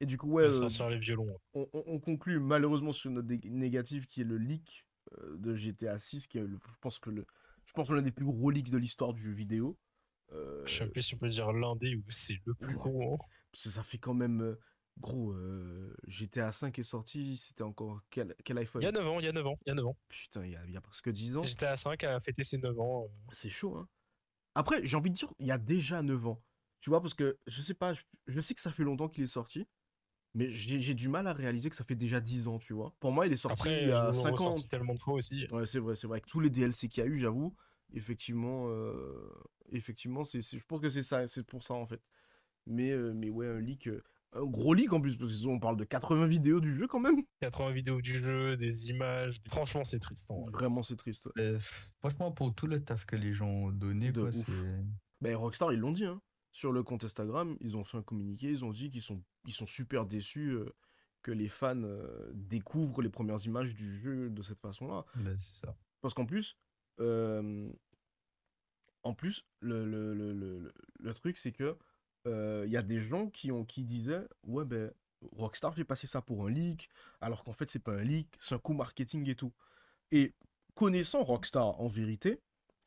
et 0.00 0.06
du 0.06 0.16
coup, 0.18 0.28
On 0.28 0.34
ouais, 0.34 0.42
va 0.44 0.48
euh, 0.48 0.52
sortir 0.52 0.90
les 0.90 0.98
violons. 0.98 1.28
hein. 1.34 1.38
on, 1.54 1.68
on- 1.72 1.84
on 1.86 2.00
conclut 2.00 2.38
malheureusement 2.40 2.92
sur 2.92 3.10
une 3.10 3.16
note 3.16 3.26
dé- 3.26 3.40
négative 3.50 4.06
qui 4.06 4.20
est 4.22 4.24
le 4.24 4.38
leak 4.38 4.86
euh, 5.18 5.36
de 5.38 5.54
GTA 5.54 5.98
6, 5.98 6.26
qui 6.28 6.38
est, 6.38 6.42
le- 6.42 6.58
je 6.66 6.78
pense 6.80 6.98
que 6.98 7.10
le, 7.10 7.26
je 7.66 7.72
pense 7.72 7.90
l'un 7.90 8.02
des 8.02 8.10
plus 8.10 8.24
gros 8.24 8.50
leaks 8.50 8.70
de 8.70 8.78
l'histoire 8.78 9.12
du 9.12 9.22
jeu 9.22 9.32
vidéo. 9.32 9.78
Euh, 10.32 10.66
Je 10.66 10.74
sais 10.74 10.88
plus 10.88 11.02
si 11.02 11.14
on 11.14 11.18
peut 11.18 11.28
dire 11.28 11.52
l'un 11.52 11.76
des 11.76 11.94
ou 11.94 12.02
c'est 12.08 12.38
le 12.44 12.54
plus 12.54 12.74
ouais. 12.74 12.80
gros. 12.80 13.14
hein. 13.14 13.16
parce 13.52 13.64
que 13.64 13.70
ça 13.70 13.82
fait 13.82 13.98
quand 13.98 14.14
même 14.14 14.40
euh, 14.42 14.58
gros. 14.98 15.32
euh, 15.32 15.94
GTA 16.06 16.52
5 16.52 16.78
est 16.78 16.82
sorti, 16.82 17.36
c'était 17.36 17.62
encore 17.62 18.00
quel, 18.10 18.34
quel 18.44 18.58
iPhone 18.58 18.82
Il 18.82 18.84
y 18.84 18.88
a 18.88 18.92
9 18.92 19.06
ans, 19.06 19.20
il 19.20 19.24
y 19.26 19.28
a 19.28 19.32
9 19.32 19.46
ans, 19.46 19.56
il 19.66 19.68
y 19.68 19.72
a 19.72 19.74
9 19.74 19.86
ans. 19.86 19.96
Putain, 20.08 20.44
il 20.44 20.52
y, 20.52 20.56
a, 20.56 20.64
il 20.64 20.72
y 20.72 20.76
a 20.76 20.80
presque 20.80 21.10
10 21.10 21.36
ans. 21.36 21.42
GTA 21.42 21.76
5 21.76 22.04
a 22.04 22.18
fêté 22.20 22.42
ses 22.44 22.58
9 22.58 22.78
ans. 22.78 23.04
euh. 23.04 23.08
C'est 23.32 23.50
chaud, 23.50 23.76
hein. 23.76 23.88
Après, 24.54 24.84
j'ai 24.86 24.96
envie 24.96 25.10
de 25.10 25.14
dire, 25.14 25.32
il 25.38 25.46
y 25.46 25.50
a 25.50 25.58
déjà 25.58 26.02
9 26.02 26.26
ans. 26.26 26.42
Tu 26.80 26.90
vois, 26.90 27.00
parce 27.02 27.14
que 27.14 27.38
je 27.46 27.60
sais 27.62 27.74
pas, 27.74 27.92
je, 27.94 28.02
je 28.26 28.40
sais 28.40 28.54
que 28.54 28.60
ça 28.60 28.70
fait 28.70 28.84
longtemps 28.84 29.08
qu'il 29.08 29.22
est 29.22 29.26
sorti, 29.26 29.66
mais 30.34 30.50
j'ai 30.50 30.94
du 30.94 31.08
mal 31.08 31.26
à 31.26 31.32
réaliser 31.32 31.70
que 31.70 31.76
ça 31.76 31.84
fait 31.84 31.94
déjà 31.96 32.20
10 32.20 32.46
ans, 32.48 32.58
tu 32.58 32.72
vois. 32.74 32.94
Pour 33.00 33.12
moi, 33.12 33.26
il 33.26 33.32
est 33.32 33.36
sorti 33.36 33.62
Après, 33.62 33.82
il 33.82 33.88
y 33.88 33.92
a 33.92 34.08
ils 34.10 34.14
l'ont 34.16 34.22
5 34.22 34.40
ans. 34.40 34.54
tellement 34.68 34.94
de 34.94 34.98
fois 34.98 35.14
aussi. 35.14 35.46
Ouais, 35.50 35.66
c'est 35.66 35.78
vrai, 35.78 35.94
c'est 35.96 36.06
vrai. 36.06 36.16
Avec 36.16 36.26
tous 36.26 36.40
les 36.40 36.50
DLC 36.50 36.88
qu'il 36.88 37.02
y 37.02 37.06
a 37.06 37.08
eu, 37.08 37.18
j'avoue, 37.18 37.54
effectivement, 37.94 38.68
euh, 38.68 39.30
effectivement, 39.72 40.24
c'est, 40.24 40.42
c'est- 40.42 40.58
je 40.58 40.64
pense 40.66 40.80
que 40.80 40.88
c'est 40.90 41.02
ça, 41.02 41.26
c'est 41.26 41.46
pour 41.46 41.62
ça 41.62 41.74
en 41.74 41.86
fait. 41.86 42.02
Mais, 42.66 42.90
euh, 42.92 43.12
mais 43.14 43.30
ouais, 43.30 43.46
un 43.48 43.60
leak, 43.60 43.88
euh, 43.88 44.02
un 44.36 44.44
gros 44.44 44.74
leak 44.74 44.92
en 44.92 45.00
plus, 45.00 45.16
parce 45.16 45.42
qu'on 45.42 45.58
parle 45.60 45.76
de 45.76 45.84
80 45.84 46.26
vidéos 46.26 46.60
du 46.60 46.74
jeu 46.74 46.86
quand 46.86 47.00
même. 47.00 47.22
80 47.40 47.70
vidéos 47.70 48.00
du 48.00 48.14
jeu, 48.14 48.56
des 48.56 48.90
images. 48.90 49.40
Franchement, 49.48 49.84
c'est 49.84 49.98
triste. 49.98 50.32
Vraiment, 50.52 50.82
c'est 50.82 50.96
triste. 50.96 51.26
ouais. 51.26 51.32
Euh, 51.42 51.58
franchement, 52.00 52.32
pour 52.32 52.54
tout 52.54 52.66
le 52.66 52.82
taf 52.84 53.04
que 53.06 53.16
les 53.16 53.32
gens 53.32 53.48
ont 53.48 53.70
donné, 53.72 54.12
De 54.12 54.20
quoi. 54.22 54.30
Ben, 55.20 55.34
Rockstar, 55.36 55.72
ils 55.72 55.78
l'ont 55.80 55.92
dit, 55.92 56.04
hein. 56.04 56.20
Sur 56.52 56.72
le 56.72 56.82
compte 56.82 57.04
Instagram, 57.04 57.56
ils 57.60 57.76
ont 57.76 57.84
fait 57.84 57.98
un 57.98 58.02
communiqué, 58.02 58.50
ils 58.50 58.64
ont 58.64 58.72
dit 58.72 58.88
qu'ils 58.90 59.02
sont, 59.02 59.22
ils 59.46 59.52
sont 59.52 59.66
super 59.66 60.06
déçus, 60.06 60.50
euh, 60.52 60.74
que 61.22 61.30
les 61.30 61.48
fans 61.48 61.82
euh, 61.82 62.30
découvrent 62.34 63.02
les 63.02 63.10
premières 63.10 63.44
images 63.44 63.74
du 63.74 63.98
jeu 63.98 64.30
de 64.30 64.42
cette 64.42 64.60
façon-là. 64.60 65.04
Ben, 65.16 65.36
c'est 65.40 65.66
ça. 65.66 65.76
Parce 66.00 66.14
qu'en 66.14 66.24
plus, 66.24 66.56
euh, 67.00 67.70
en 69.02 69.14
plus, 69.14 69.44
le, 69.60 69.84
le, 69.84 70.14
le, 70.14 70.32
le, 70.32 70.72
le 70.98 71.14
truc, 71.14 71.36
c'est 71.36 71.52
que 71.52 71.64
euh, 71.64 71.74
il 72.26 72.70
y 72.70 72.76
a 72.76 72.82
des 72.82 73.00
gens 73.00 73.28
qui, 73.28 73.52
ont, 73.52 73.64
qui 73.64 73.84
disaient 73.84 74.26
Ouais, 74.44 74.64
ben, 74.64 74.90
Rockstar 75.32 75.74
fait 75.74 75.84
passer 75.84 76.06
ça 76.06 76.20
pour 76.22 76.46
un 76.46 76.50
leak, 76.50 76.90
alors 77.20 77.44
qu'en 77.44 77.52
fait, 77.52 77.70
c'est 77.70 77.78
pas 77.78 77.92
un 77.92 78.02
leak, 78.02 78.28
c'est 78.40 78.54
un 78.54 78.58
coup 78.58 78.74
marketing 78.74 79.28
et 79.28 79.34
tout. 79.34 79.52
Et 80.12 80.34
connaissant 80.74 81.22
Rockstar 81.22 81.80
en 81.80 81.88
vérité, 81.88 82.40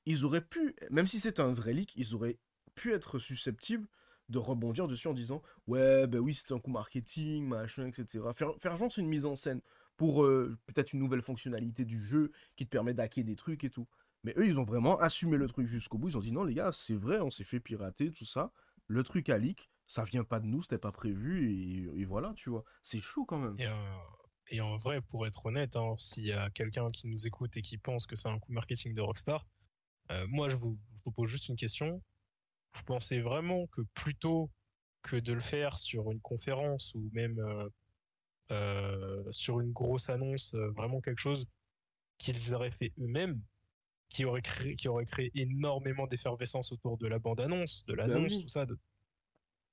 ils 0.05 0.25
auraient 0.25 0.41
pu, 0.45 0.75
même 0.89 1.07
si 1.07 1.19
c'était 1.19 1.41
un 1.41 1.53
vrai 1.53 1.73
leak, 1.73 1.95
ils 1.95 2.15
auraient 2.15 2.37
pu 2.75 2.93
être 2.93 3.19
susceptibles 3.19 3.87
de 4.29 4.37
rebondir 4.37 4.87
dessus 4.87 5.07
en 5.07 5.13
disant 5.13 5.41
Ouais, 5.67 6.07
ben 6.07 6.19
oui, 6.19 6.33
c'était 6.33 6.53
un 6.53 6.59
coup 6.59 6.71
marketing, 6.71 7.47
machin, 7.47 7.87
etc. 7.87 8.23
Faire, 8.33 8.53
faire 8.59 8.77
genre, 8.77 8.91
c'est 8.91 9.01
une 9.01 9.07
mise 9.07 9.25
en 9.25 9.35
scène 9.35 9.61
pour 9.97 10.23
euh, 10.23 10.57
peut-être 10.67 10.93
une 10.93 10.99
nouvelle 10.99 11.21
fonctionnalité 11.21 11.83
du 11.83 11.99
jeu 11.99 12.31
qui 12.55 12.65
te 12.65 12.69
permet 12.69 12.93
d'hacker 12.93 13.23
des 13.23 13.35
trucs 13.35 13.63
et 13.63 13.69
tout. 13.69 13.87
Mais 14.23 14.33
eux, 14.37 14.47
ils 14.47 14.59
ont 14.59 14.63
vraiment 14.63 14.99
assumé 14.99 15.37
le 15.37 15.47
truc 15.47 15.67
jusqu'au 15.67 15.97
bout. 15.97 16.09
Ils 16.09 16.17
ont 16.17 16.21
dit 16.21 16.31
non, 16.31 16.43
les 16.43 16.53
gars, 16.53 16.71
c'est 16.73 16.95
vrai, 16.95 17.19
on 17.19 17.29
s'est 17.29 17.43
fait 17.43 17.59
pirater, 17.59 18.11
tout 18.11 18.25
ça. 18.25 18.51
Le 18.89 19.03
truc 19.03 19.29
a 19.29 19.37
leak, 19.37 19.71
ça 19.87 20.03
vient 20.03 20.23
pas 20.23 20.39
de 20.39 20.47
nous, 20.47 20.63
c'était 20.63 20.79
pas 20.79 20.91
prévu, 20.91 21.93
et, 21.95 22.05
voilà, 22.05 22.33
tu 22.35 22.49
vois. 22.49 22.65
C'est 22.81 22.99
chaud 22.99 23.23
quand 23.23 23.37
même. 23.37 23.55
Et, 24.51 24.61
en 24.61 24.77
vrai, 24.77 24.99
pour 24.99 25.27
être 25.27 25.45
honnête, 25.45 25.75
hein, 25.75 25.95
s'il 25.99 26.25
y 26.25 26.33
a 26.33 26.49
quelqu'un 26.49 26.89
qui 26.89 27.07
nous 27.07 27.27
écoute 27.27 27.55
et 27.55 27.61
qui 27.61 27.77
pense 27.77 28.07
que 28.07 28.15
c'est 28.15 28.29
un 28.29 28.39
coup 28.39 28.51
marketing 28.51 28.95
de 28.95 29.01
Rockstar, 29.01 29.45
euh, 30.09 30.25
moi, 30.27 30.49
je 30.49 30.55
vous, 30.55 30.77
vous 31.05 31.11
pose 31.11 31.29
juste 31.29 31.49
une 31.49 31.55
question. 31.55 32.01
Vous 32.73 32.83
pensez 32.83 33.21
vraiment 33.21 33.67
que 33.67 33.81
plutôt 33.93 34.49
que 35.03 35.15
de 35.15 35.33
le 35.33 35.39
faire 35.39 35.77
sur 35.77 36.11
une 36.11 36.19
conférence 36.19 36.93
ou 36.95 37.09
même 37.13 37.39
euh, 37.39 37.69
euh, 38.51 39.31
sur 39.31 39.59
une 39.59 39.71
grosse 39.71 40.09
annonce, 40.09 40.55
vraiment 40.75 40.99
quelque 40.99 41.19
chose 41.19 41.47
qu'ils 42.17 42.55
auraient 42.55 42.71
fait 42.71 42.91
eux-mêmes, 42.99 43.39
qui 44.09 44.25
aurait 44.25 44.41
créé, 44.41 44.75
qui 44.75 44.87
aurait 44.87 45.05
créé 45.05 45.31
énormément 45.35 46.07
d'effervescence 46.07 46.71
autour 46.71 46.97
de 46.97 47.07
la 47.07 47.19
bande-annonce, 47.19 47.85
de 47.85 47.93
l'annonce, 47.93 48.33
oui. 48.35 48.41
tout 48.41 48.47
ça. 48.49 48.65
de- 48.65 48.77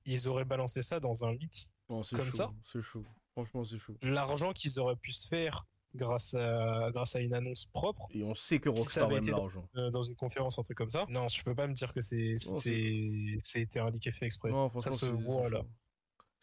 Ils 0.05 0.29
auraient 0.29 0.45
balancé 0.45 0.83
ça 0.83 1.01
dans 1.01 1.25
un 1.25 1.33
leak. 1.33 1.69
Comme 1.89 2.03
chaud, 2.05 2.23
ça 2.31 2.53
C'est 2.65 2.83
chaud. 2.83 3.05
Franchement, 3.33 3.65
c'est 3.65 3.79
chaud. 3.79 3.97
L'argent 4.03 4.53
qu'ils 4.53 4.79
auraient 4.81 4.97
pu 4.97 5.13
se 5.13 5.27
faire 5.29 5.67
grâce 5.95 6.35
à, 6.35 6.91
grâce 6.93 7.17
à 7.17 7.21
une 7.21 7.33
annonce 7.33 7.65
propre 7.67 8.07
Et 8.13 8.23
on 8.23 8.35
sait 8.35 8.59
que 8.59 8.71
Si 8.75 8.81
Rockstar 8.83 9.05
avait 9.05 9.17
aime 9.17 9.23
été 9.23 9.31
dans- 9.31 9.39
l'argent. 9.39 9.69
euh, 9.77 9.89
dans 9.91 10.03
une 10.03 10.17
conférence, 10.17 10.59
un 10.59 10.63
truc 10.63 10.77
comme 10.77 10.89
ça. 10.89 11.07
Non, 11.09 11.29
je 11.29 11.43
peux 11.43 11.55
pas 11.55 11.67
me 11.67 11.73
dire 11.73 11.93
que 11.93 12.01
c'est 12.03 12.35
c'est 12.37 13.37
c'était 13.39 13.81
un 13.81 13.91
leak 13.91 14.11
fait 14.13 14.27
exprès. 14.27 14.51
Non, 14.51 14.71
ça 14.79 14.91
se 14.91 15.07
voit 15.07 15.49
là. 15.49 15.63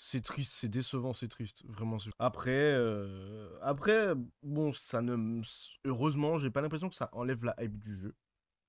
C'est 0.06 0.20
triste, 0.20 0.56
c'est 0.56 0.68
décevant, 0.68 1.14
c'est 1.14 1.30
triste. 1.30 1.64
Vraiment. 1.66 1.95
Après, 2.20 2.51
euh, 2.51 3.47
après, 3.62 4.14
bon, 4.41 4.74
ça 4.74 5.01
ne. 5.01 5.41
Heureusement, 5.86 6.38
j'ai 6.38 6.49
pas 6.51 6.60
l'impression 6.60 6.89
que 6.89 6.95
ça 6.95 7.08
enlève 7.14 7.45
la 7.45 7.56
hype 7.64 7.80
du 7.80 7.95
jeu. 7.95 8.14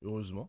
Heureusement. 0.03 0.49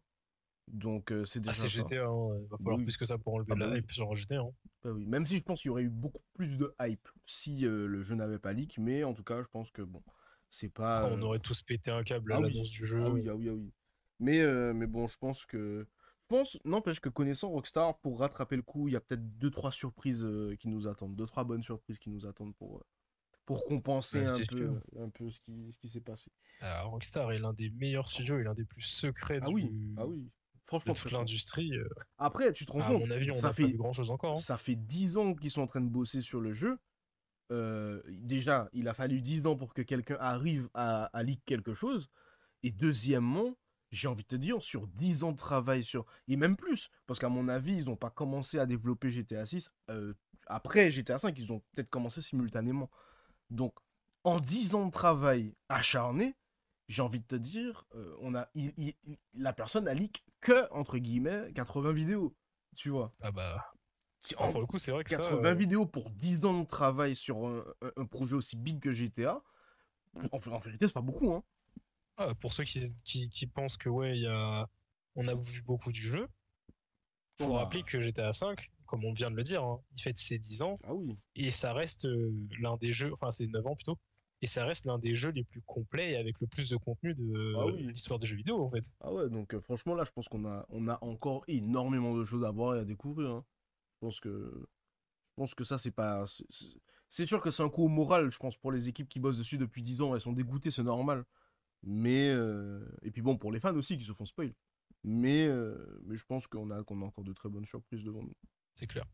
Donc, 0.67 1.11
euh, 1.11 1.25
c'est 1.25 1.39
déjà. 1.39 1.53
Ah, 1.53 1.55
c'est. 1.55 1.69
GTA, 1.69 2.05
hein. 2.05 2.37
il 2.39 2.47
va 2.49 2.57
falloir 2.59 2.77
Oui. 2.77 2.83
plus 2.83 2.97
que 2.97 3.05
ça 3.05 3.17
pour 3.17 3.33
enlever 3.33 3.53
Ah 3.53 3.55
bah 3.55 3.65
la 3.65 3.71
oui. 3.71 3.79
hype 3.79 3.91
sur 3.91 4.13
GTA. 4.13 4.41
Hein. 4.41 4.51
Bah 4.83 4.91
oui. 4.91 5.07
Même 5.07 5.25
si 5.25 5.39
je 5.39 5.43
pense 5.43 5.63
qu'il 5.63 5.69
y 5.69 5.71
aurait 5.71 5.81
eu 5.81 5.89
beaucoup 5.89 6.21
plus 6.33 6.59
de 6.59 6.71
hype 6.79 7.09
si 7.25 7.65
euh, 7.65 7.87
le 7.87 8.03
jeu 8.03 8.13
n'avait 8.13 8.37
pas 8.37 8.53
leak, 8.53 8.77
mais 8.77 9.03
en 9.03 9.15
tout 9.15 9.23
cas, 9.23 9.41
je 9.41 9.47
pense 9.47 9.71
que 9.71 9.81
bon, 9.81 10.03
c'est 10.49 10.69
pas. 10.69 10.97
Après, 10.97 11.17
on 11.17 11.21
aurait 11.23 11.39
tous 11.39 11.63
pété 11.63 11.89
un 11.89 12.03
câble 12.03 12.31
ah 12.31 12.35
à 12.35 12.41
oui. 12.41 12.51
l'annonce 12.51 12.69
du 12.69 12.85
jeu. 12.85 13.01
Ah 13.03 13.09
oui, 13.09 13.27
ah 13.27 13.33
oui, 13.33 13.49
ah 13.49 13.53
oui. 13.55 13.71
Mais, 14.19 14.73
mais 14.75 14.85
bon, 14.85 15.07
je 15.07 15.17
pense 15.17 15.47
que. 15.47 15.87
Je 16.27 16.35
pense, 16.35 16.57
n'empêche 16.65 16.99
que 16.99 17.09
connaissant 17.09 17.49
Rockstar, 17.49 17.99
pour 17.99 18.19
rattraper 18.19 18.55
le 18.55 18.63
coup, 18.63 18.87
il 18.87 18.93
y 18.93 18.95
a 18.95 18.99
peut-être 18.99 19.37
deux, 19.37 19.51
trois 19.51 19.71
surprises 19.71 20.23
euh, 20.23 20.55
qui 20.55 20.69
nous 20.69 20.87
attendent. 20.87 21.15
Deux, 21.15 21.27
trois 21.27 21.43
bonnes 21.43 21.61
surprises 21.61 21.99
qui 21.99 22.09
nous 22.09 22.25
attendent 22.25 22.55
pour, 22.55 22.77
euh, 22.77 22.81
pour 23.45 23.63
compenser 23.65 24.21
Ouais, 24.25 24.31
un, 24.31 24.39
peu, 24.49 24.81
un 24.99 25.09
peu 25.09 25.29
ce 25.29 25.39
qui, 25.39 25.71
ce 25.71 25.77
qui 25.77 25.87
s'est 25.87 26.01
passé. 26.01 26.31
Ah, 26.61 26.81
Rockstar 26.85 27.31
est 27.31 27.37
l'un 27.37 27.53
des 27.53 27.69
meilleurs 27.69 28.09
studios 28.09 28.39
et 28.39 28.43
l'un 28.43 28.55
des 28.55 28.65
plus 28.65 28.81
secrets 28.81 29.37
Ah 29.43 29.47
du- 29.47 29.53
oui, 29.53 29.93
ah 29.97 30.07
oui. 30.07 30.23
de 30.23 30.29
Franchement, 30.63 30.93
toute 30.95 31.01
très 31.01 31.09
fort. 31.11 31.19
l'industrie. 31.19 31.77
euh. 31.77 31.87
Après, 32.17 32.51
tu 32.53 32.65
te 32.65 32.71
rends 32.71 32.81
À 32.81 32.87
compte, 32.87 33.01
mon 33.01 33.11
avis, 33.11 33.29
on 33.29 33.35
ça 33.37 33.53
fait, 33.53 33.71
grand 33.73 33.93
chose 33.93 34.09
encore. 34.09 34.33
hein. 34.33 34.37
ça 34.37 34.57
fait 34.57 34.73
10 34.75 35.17
ans 35.17 35.35
qu'ils 35.35 35.51
sont 35.51 35.61
en 35.61 35.67
train 35.67 35.81
de 35.81 35.89
bosser 35.89 36.21
sur 36.21 36.41
le 36.41 36.53
jeu. 36.53 36.79
Déjà, 38.09 38.67
il 38.73 38.87
a 38.87 38.95
fallu 38.95 39.21
10 39.21 39.45
ans 39.45 39.55
pour 39.55 39.75
que 39.75 39.83
quelqu'un 39.83 40.17
arrive 40.19 40.69
à, 40.73 41.03
à 41.15 41.21
leak 41.21 41.45
quelque 41.45 41.75
chose. 41.75 42.09
Et 42.63 42.71
deuxièmement, 42.71 43.55
j'ai 43.91 44.07
envie 44.07 44.23
de 44.23 44.27
te 44.27 44.35
dire, 44.35 44.61
sur 44.61 44.87
10 44.87 45.23
ans 45.23 45.31
de 45.31 45.37
travail 45.37 45.83
sur... 45.83 46.05
Et 46.27 46.35
même 46.35 46.55
plus, 46.57 46.89
parce 47.07 47.19
qu'à 47.19 47.29
mon 47.29 47.47
avis, 47.47 47.77
ils 47.77 47.85
n'ont 47.85 47.95
pas 47.95 48.09
commencé 48.09 48.59
à 48.59 48.65
développer 48.65 49.09
GTA 49.09 49.45
6. 49.45 49.71
euh, 49.89 50.13
après 50.47 50.91
GTA 50.91 51.17
5, 51.17 51.37
ils 51.39 51.51
ont 51.53 51.61
peut-être 51.73 51.89
commencé 51.89 52.21
simultanément. 52.21 52.89
Donc, 53.49 53.73
en 54.23 54.39
10 54.39 54.75
ans 54.75 54.85
de 54.87 54.91
travail 54.91 55.55
acharné, 55.69 56.35
j'ai 56.87 57.01
envie 57.01 57.19
de 57.19 57.25
te 57.25 57.35
dire, 57.35 57.85
euh, 57.95 58.15
on 58.21 58.35
a, 58.35 58.47
il- 58.53 58.73
il- 58.77 58.95
il- 59.05 59.17
la 59.35 59.53
personne 59.53 59.87
a 59.87 59.93
leak 59.93 60.23
que, 60.41 60.71
entre 60.71 60.97
guillemets, 60.97 61.51
80 61.53 61.93
vidéos. 61.93 62.35
Tu 62.75 62.89
vois 62.89 63.13
Ah 63.21 63.31
bah, 63.31 63.63
Si- 64.21 64.35
ah, 64.37 64.47
pour 64.47 64.59
le 64.61 64.67
coup, 64.67 64.77
c'est 64.77 64.91
vrai 64.91 65.03
que 65.03 65.09
ça. 65.09 65.17
80 65.17 65.49
euh, 65.51 65.53
vidéos 65.53 65.85
pour 65.85 66.09
10 66.09 66.45
ans 66.45 66.59
de 66.59 66.65
travail 66.65 67.15
sur 67.15 67.45
un 67.95 68.05
projet 68.05 68.33
aussi 68.35 68.55
big 68.55 68.79
que 68.79 68.91
GTA, 68.91 69.43
en, 70.15 70.37
en 70.51 70.59
vérité, 70.59 70.87
c'est 70.87 70.93
pas 70.93 71.01
beaucoup. 71.01 71.31
Hein. 71.33 71.43
Ah, 72.17 72.33
pour 72.35 72.53
ceux 72.53 72.63
qui, 72.63 72.79
qui, 73.03 73.29
qui 73.29 73.47
pensent 73.47 73.77
que 73.77 73.89
ouais, 73.89 74.17
y 74.17 74.27
a... 74.27 74.67
on 75.15 75.27
a 75.27 75.35
vu 75.35 75.61
beaucoup 75.63 75.91
du 75.91 76.01
jeu, 76.01 76.27
faut 77.41 77.53
rappeler 77.53 77.83
que 77.83 77.99
GTA 77.99 78.31
5, 78.31 78.69
comme 78.85 79.03
on 79.03 79.13
vient 79.13 79.29
de 79.31 79.35
le 79.35 79.43
dire, 79.43 79.63
hein, 79.63 79.81
il 79.95 80.01
fête 80.01 80.17
ses 80.17 80.39
10 80.39 80.61
ans 80.61 80.79
Ah 80.83 80.93
oui. 80.93 81.17
et 81.35 81.51
ça 81.51 81.73
reste 81.73 82.05
euh, 82.05 82.31
l'un 82.59 82.77
des 82.77 82.91
jeux, 82.91 83.11
enfin 83.13 83.31
c'est 83.31 83.47
9 83.47 83.65
ans 83.67 83.75
plutôt, 83.75 83.97
et 84.41 84.47
ça 84.47 84.63
reste 84.65 84.85
l'un 84.85 84.99
des 84.99 85.15
jeux 85.15 85.31
les 85.31 85.43
plus 85.43 85.61
complets 85.61 86.11
et 86.11 86.15
avec 86.17 86.39
le 86.39 86.47
plus 86.47 86.69
de 86.69 86.77
contenu 86.77 87.13
de 87.13 87.53
Ah 87.57 87.65
oui. 87.65 87.87
l'histoire 87.87 88.19
des 88.19 88.27
jeux 88.27 88.37
vidéo 88.37 88.63
en 88.63 88.69
fait. 88.69 88.93
Ah 89.01 89.11
ouais, 89.11 89.29
donc 89.29 89.53
euh, 89.53 89.59
franchement, 89.59 89.95
là, 89.95 90.03
je 90.05 90.11
pense 90.11 90.27
qu'on 90.29 90.45
a, 90.45 90.65
on 90.69 90.87
a 90.87 90.97
encore 91.03 91.43
énormément 91.47 92.15
de 92.15 92.23
choses 92.25 92.45
à 92.45 92.51
voir 92.51 92.75
et 92.75 92.79
à 92.79 92.85
découvrir. 92.85 93.29
hein. 93.31 93.45
Je 93.95 94.07
pense 94.07 94.19
que, 94.19 94.29
je 94.29 95.33
pense 95.35 95.55
que 95.55 95.63
ça, 95.63 95.77
c'est 95.77 95.91
pas. 95.91 96.23
C'est 97.07 97.25
sûr 97.25 97.41
que 97.41 97.49
c'est 97.51 97.63
un 97.63 97.69
coup 97.69 97.83
au 97.85 97.87
moral, 97.89 98.29
je 98.31 98.37
pense, 98.37 98.57
pour 98.57 98.71
les 98.71 98.87
équipes 98.89 99.07
qui 99.09 99.19
bossent 99.19 99.37
dessus 99.37 99.57
depuis 99.57 99.81
10 99.81 100.01
ans. 100.01 100.13
Elles 100.15 100.21
sont 100.21 100.33
dégoûtées, 100.33 100.71
c'est 100.71 100.83
normal. 100.83 101.23
Mais. 101.85 102.29
euh, 102.33 102.85
Et 103.03 103.11
puis 103.11 103.21
bon, 103.21 103.37
pour 103.37 103.51
les 103.51 103.59
fans 103.59 103.75
aussi 103.75 103.97
qui 103.97 104.03
se 104.03 104.11
font 104.13 104.25
spoil. 104.25 104.53
Mais, 105.03 105.45
euh, 105.47 106.01
mais 106.05 106.17
je 106.17 106.25
pense 106.25 106.47
qu'on 106.47 106.71
a, 106.71 106.83
qu'on 106.83 107.01
a 107.01 107.05
encore 107.05 107.23
de 107.23 107.33
très 107.33 107.47
bonnes 107.49 107.65
surprises 107.65 108.03
devant 108.03 108.23
nous. 108.23 108.33
C'est 108.73 108.87
clair. 108.87 109.05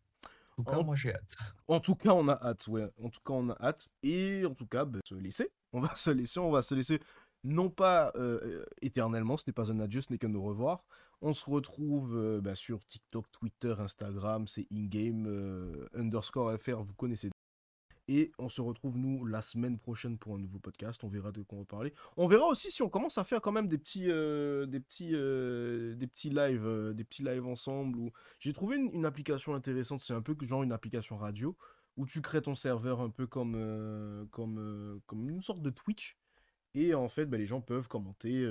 En 0.57 0.63
tout 0.63 0.72
cas, 0.72 0.84
moi 0.84 0.95
j'ai 0.95 1.13
hâte. 1.13 1.36
En 1.67 1.80
tout 1.80 1.95
cas, 1.95 2.11
on 2.13 2.28
a 2.28 2.34
hâte, 2.34 2.67
ouais. 2.67 2.88
En 3.01 3.09
tout 3.09 3.19
cas, 3.26 3.34
on 3.34 3.49
a 3.49 3.57
hâte. 3.61 3.88
Et 4.03 4.45
en 4.45 4.53
tout 4.53 4.67
cas, 4.67 4.86
bah, 4.86 4.99
se 5.05 5.15
laisser. 5.15 5.51
On 5.74 5.80
va 5.82 5.95
se 5.95 6.11
laisser, 6.11 6.39
on 6.39 6.51
va 6.51 6.61
se 6.61 6.76
laisser. 6.76 6.99
Non 7.43 7.69
pas 7.69 8.11
euh, 8.15 8.39
euh, 8.43 8.65
éternellement, 8.82 9.36
ce 9.38 9.43
n'est 9.47 9.53
pas 9.53 9.72
un 9.72 9.80
adieu, 9.80 10.01
ce 10.01 10.11
n'est 10.11 10.17
qu'un 10.19 10.34
au 10.36 10.43
revoir. 10.43 10.84
On 11.22 11.34
se 11.34 11.43
retrouve 11.49 12.15
euh, 12.15 12.41
bah, 12.41 12.55
sur 12.55 12.86
TikTok, 12.86 13.26
Twitter, 13.32 13.74
Instagram, 13.80 14.47
c'est 14.47 14.67
in-game 14.72 15.26
euh, 15.28 15.88
underscore 15.95 16.55
FR, 16.59 16.84
vous 16.84 16.93
connaissez. 16.93 17.30
Et 18.08 18.32
on 18.38 18.49
se 18.49 18.62
retrouve, 18.62 18.97
nous, 18.97 19.26
la 19.26 19.41
semaine 19.41 19.78
prochaine 19.78 20.18
pour 20.18 20.36
un 20.36 20.39
nouveau 20.39 20.60
podcast. 20.60 21.04
On 21.04 21.08
verra 21.08 21.32
de 21.32 21.43
quoi 21.43 21.58
on 21.58 21.62
va 21.62 21.66
parler. 21.66 21.93
On 22.18 22.28
verra 22.28 22.45
aussi 22.47 22.72
si 22.72 22.82
on 22.82 22.89
commence 22.89 23.18
à 23.18 23.24
faire 23.24 23.41
quand 23.41 23.52
même 23.52 23.68
des 23.68 23.78
petits, 23.78 24.10
euh, 24.10 24.66
des 24.66 24.80
petits, 24.80 25.12
euh, 25.14 25.95
des 25.95 26.08
petits 26.08 26.30
lives, 26.30 26.66
euh, 26.66 26.93
des 26.93 27.04
petits 27.04 27.24
lives 27.24 27.45
ensemble. 27.45 28.12
J'ai 28.39 28.54
trouvé 28.54 28.78
une, 28.78 29.06
application 29.06 29.54
intéressante. 29.54 30.02
C'est 30.02 30.14
un 30.14 30.22
peu 30.22 30.36
genre 30.41 30.64
une 30.64 30.72
application 30.72 31.18
radio 31.18 31.56
où 31.97 32.06
tu 32.06 32.22
crées 32.22 32.41
ton 32.41 32.56
serveur 32.56 33.02
un 33.02 33.10
peu 33.10 33.28
comme, 33.28 34.28
comme, 34.32 35.02
comme 35.06 35.30
une 35.30 35.41
sorte 35.41 35.62
de 35.62 35.70
Twitch. 35.70 36.18
Et 36.74 36.93
en 36.95 37.10
fait, 37.10 37.26
bah, 37.26 37.38
les 37.38 37.45
gens 37.45 37.62
peuvent 37.62 37.88
commenter 37.88 38.45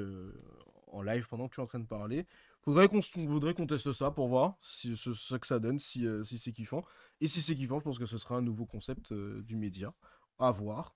en 0.88 1.02
live 1.02 1.26
pendant 1.28 1.48
que 1.48 1.54
tu 1.54 1.60
es 1.60 1.64
en 1.64 1.66
train 1.66 1.80
de 1.80 1.86
parler. 1.86 2.26
Faudrait 2.62 2.88
qu'on 2.88 3.00
voudrait 3.26 3.54
teste 3.54 3.92
ça 3.92 4.10
pour 4.10 4.28
voir 4.28 4.56
si, 4.60 4.94
ce, 4.96 5.14
ce 5.14 5.34
que 5.36 5.46
ça 5.46 5.58
donne, 5.58 5.78
si 5.78 6.06
c'est 6.24 6.52
kiffant. 6.52 6.84
Et 7.20 7.28
si 7.28 7.42
c'est 7.42 7.54
kiffant, 7.54 7.78
je 7.78 7.84
pense 7.84 7.98
que 7.98 8.06
ce 8.06 8.18
sera 8.18 8.36
un 8.36 8.42
nouveau 8.42 8.66
concept 8.66 9.12
euh, 9.12 9.42
du 9.42 9.56
média 9.56 9.92
à 10.38 10.50
voir. 10.50 10.94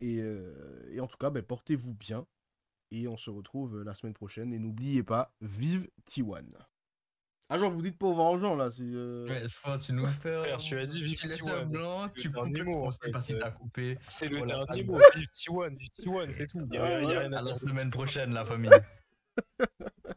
Et, 0.00 0.18
euh, 0.20 0.88
et 0.90 1.00
en 1.00 1.06
tout 1.06 1.16
cas, 1.18 1.30
bah, 1.30 1.42
portez-vous 1.42 1.94
bien. 1.94 2.26
Et 2.92 3.08
on 3.08 3.16
se 3.16 3.30
retrouve 3.30 3.78
euh, 3.80 3.84
la 3.84 3.94
semaine 3.94 4.14
prochaine. 4.14 4.52
Et 4.54 4.58
n'oubliez 4.58 5.02
pas, 5.02 5.34
vive 5.40 5.88
T1. 6.08 6.44
Ah, 7.48 7.58
genre, 7.58 7.70
vous 7.70 7.82
dites 7.82 7.96
pas 7.98 8.06
au 8.06 8.10
revoir 8.10 8.32
aux 8.32 8.38
gens 8.38 8.56
là. 8.56 8.70
c'est, 8.70 8.82
euh, 8.82 9.24
Ouais, 9.28 9.42
c'est 9.42 9.52
fort, 9.54 9.78
tu 9.78 9.92
nous 9.92 10.06
fais. 10.06 10.36
Frère, 10.42 10.56
tu 10.56 10.78
as 10.78 10.84
dit 10.84 11.02
vive 11.02 11.16
Tu 11.16 11.26
laisses 11.28 11.42
T1, 11.42 11.60
un 11.60 11.64
blanc, 11.66 12.06
le 12.06 12.10
tu 12.12 12.28
coupes 12.28 12.34
dernier 12.34 12.58
le 12.58 12.64
mot, 12.64 12.82
en 12.84 12.86
on 12.88 12.90
sait 12.90 12.98
fait, 13.04 13.10
pas 13.12 13.20
si 13.20 13.38
t'as 13.38 13.50
coupé. 13.52 13.98
C'est 14.08 14.28
le 14.28 14.38
Voilà. 14.38 14.64
dernier 14.64 14.82
mot. 14.84 14.98
Vive 15.14 15.28
T1, 15.28 15.76
vive 15.76 15.88
T1, 15.90 16.30
c'est 16.30 16.46
tout. 16.48 16.66
Il 16.70 16.74
y 16.74 16.78
a 16.78 16.98
rien 16.98 17.32
à 17.32 17.42
la 17.42 17.54
semaine 17.54 17.90
prochaine, 17.90 18.32
la 18.32 18.44
famille. 18.44 18.70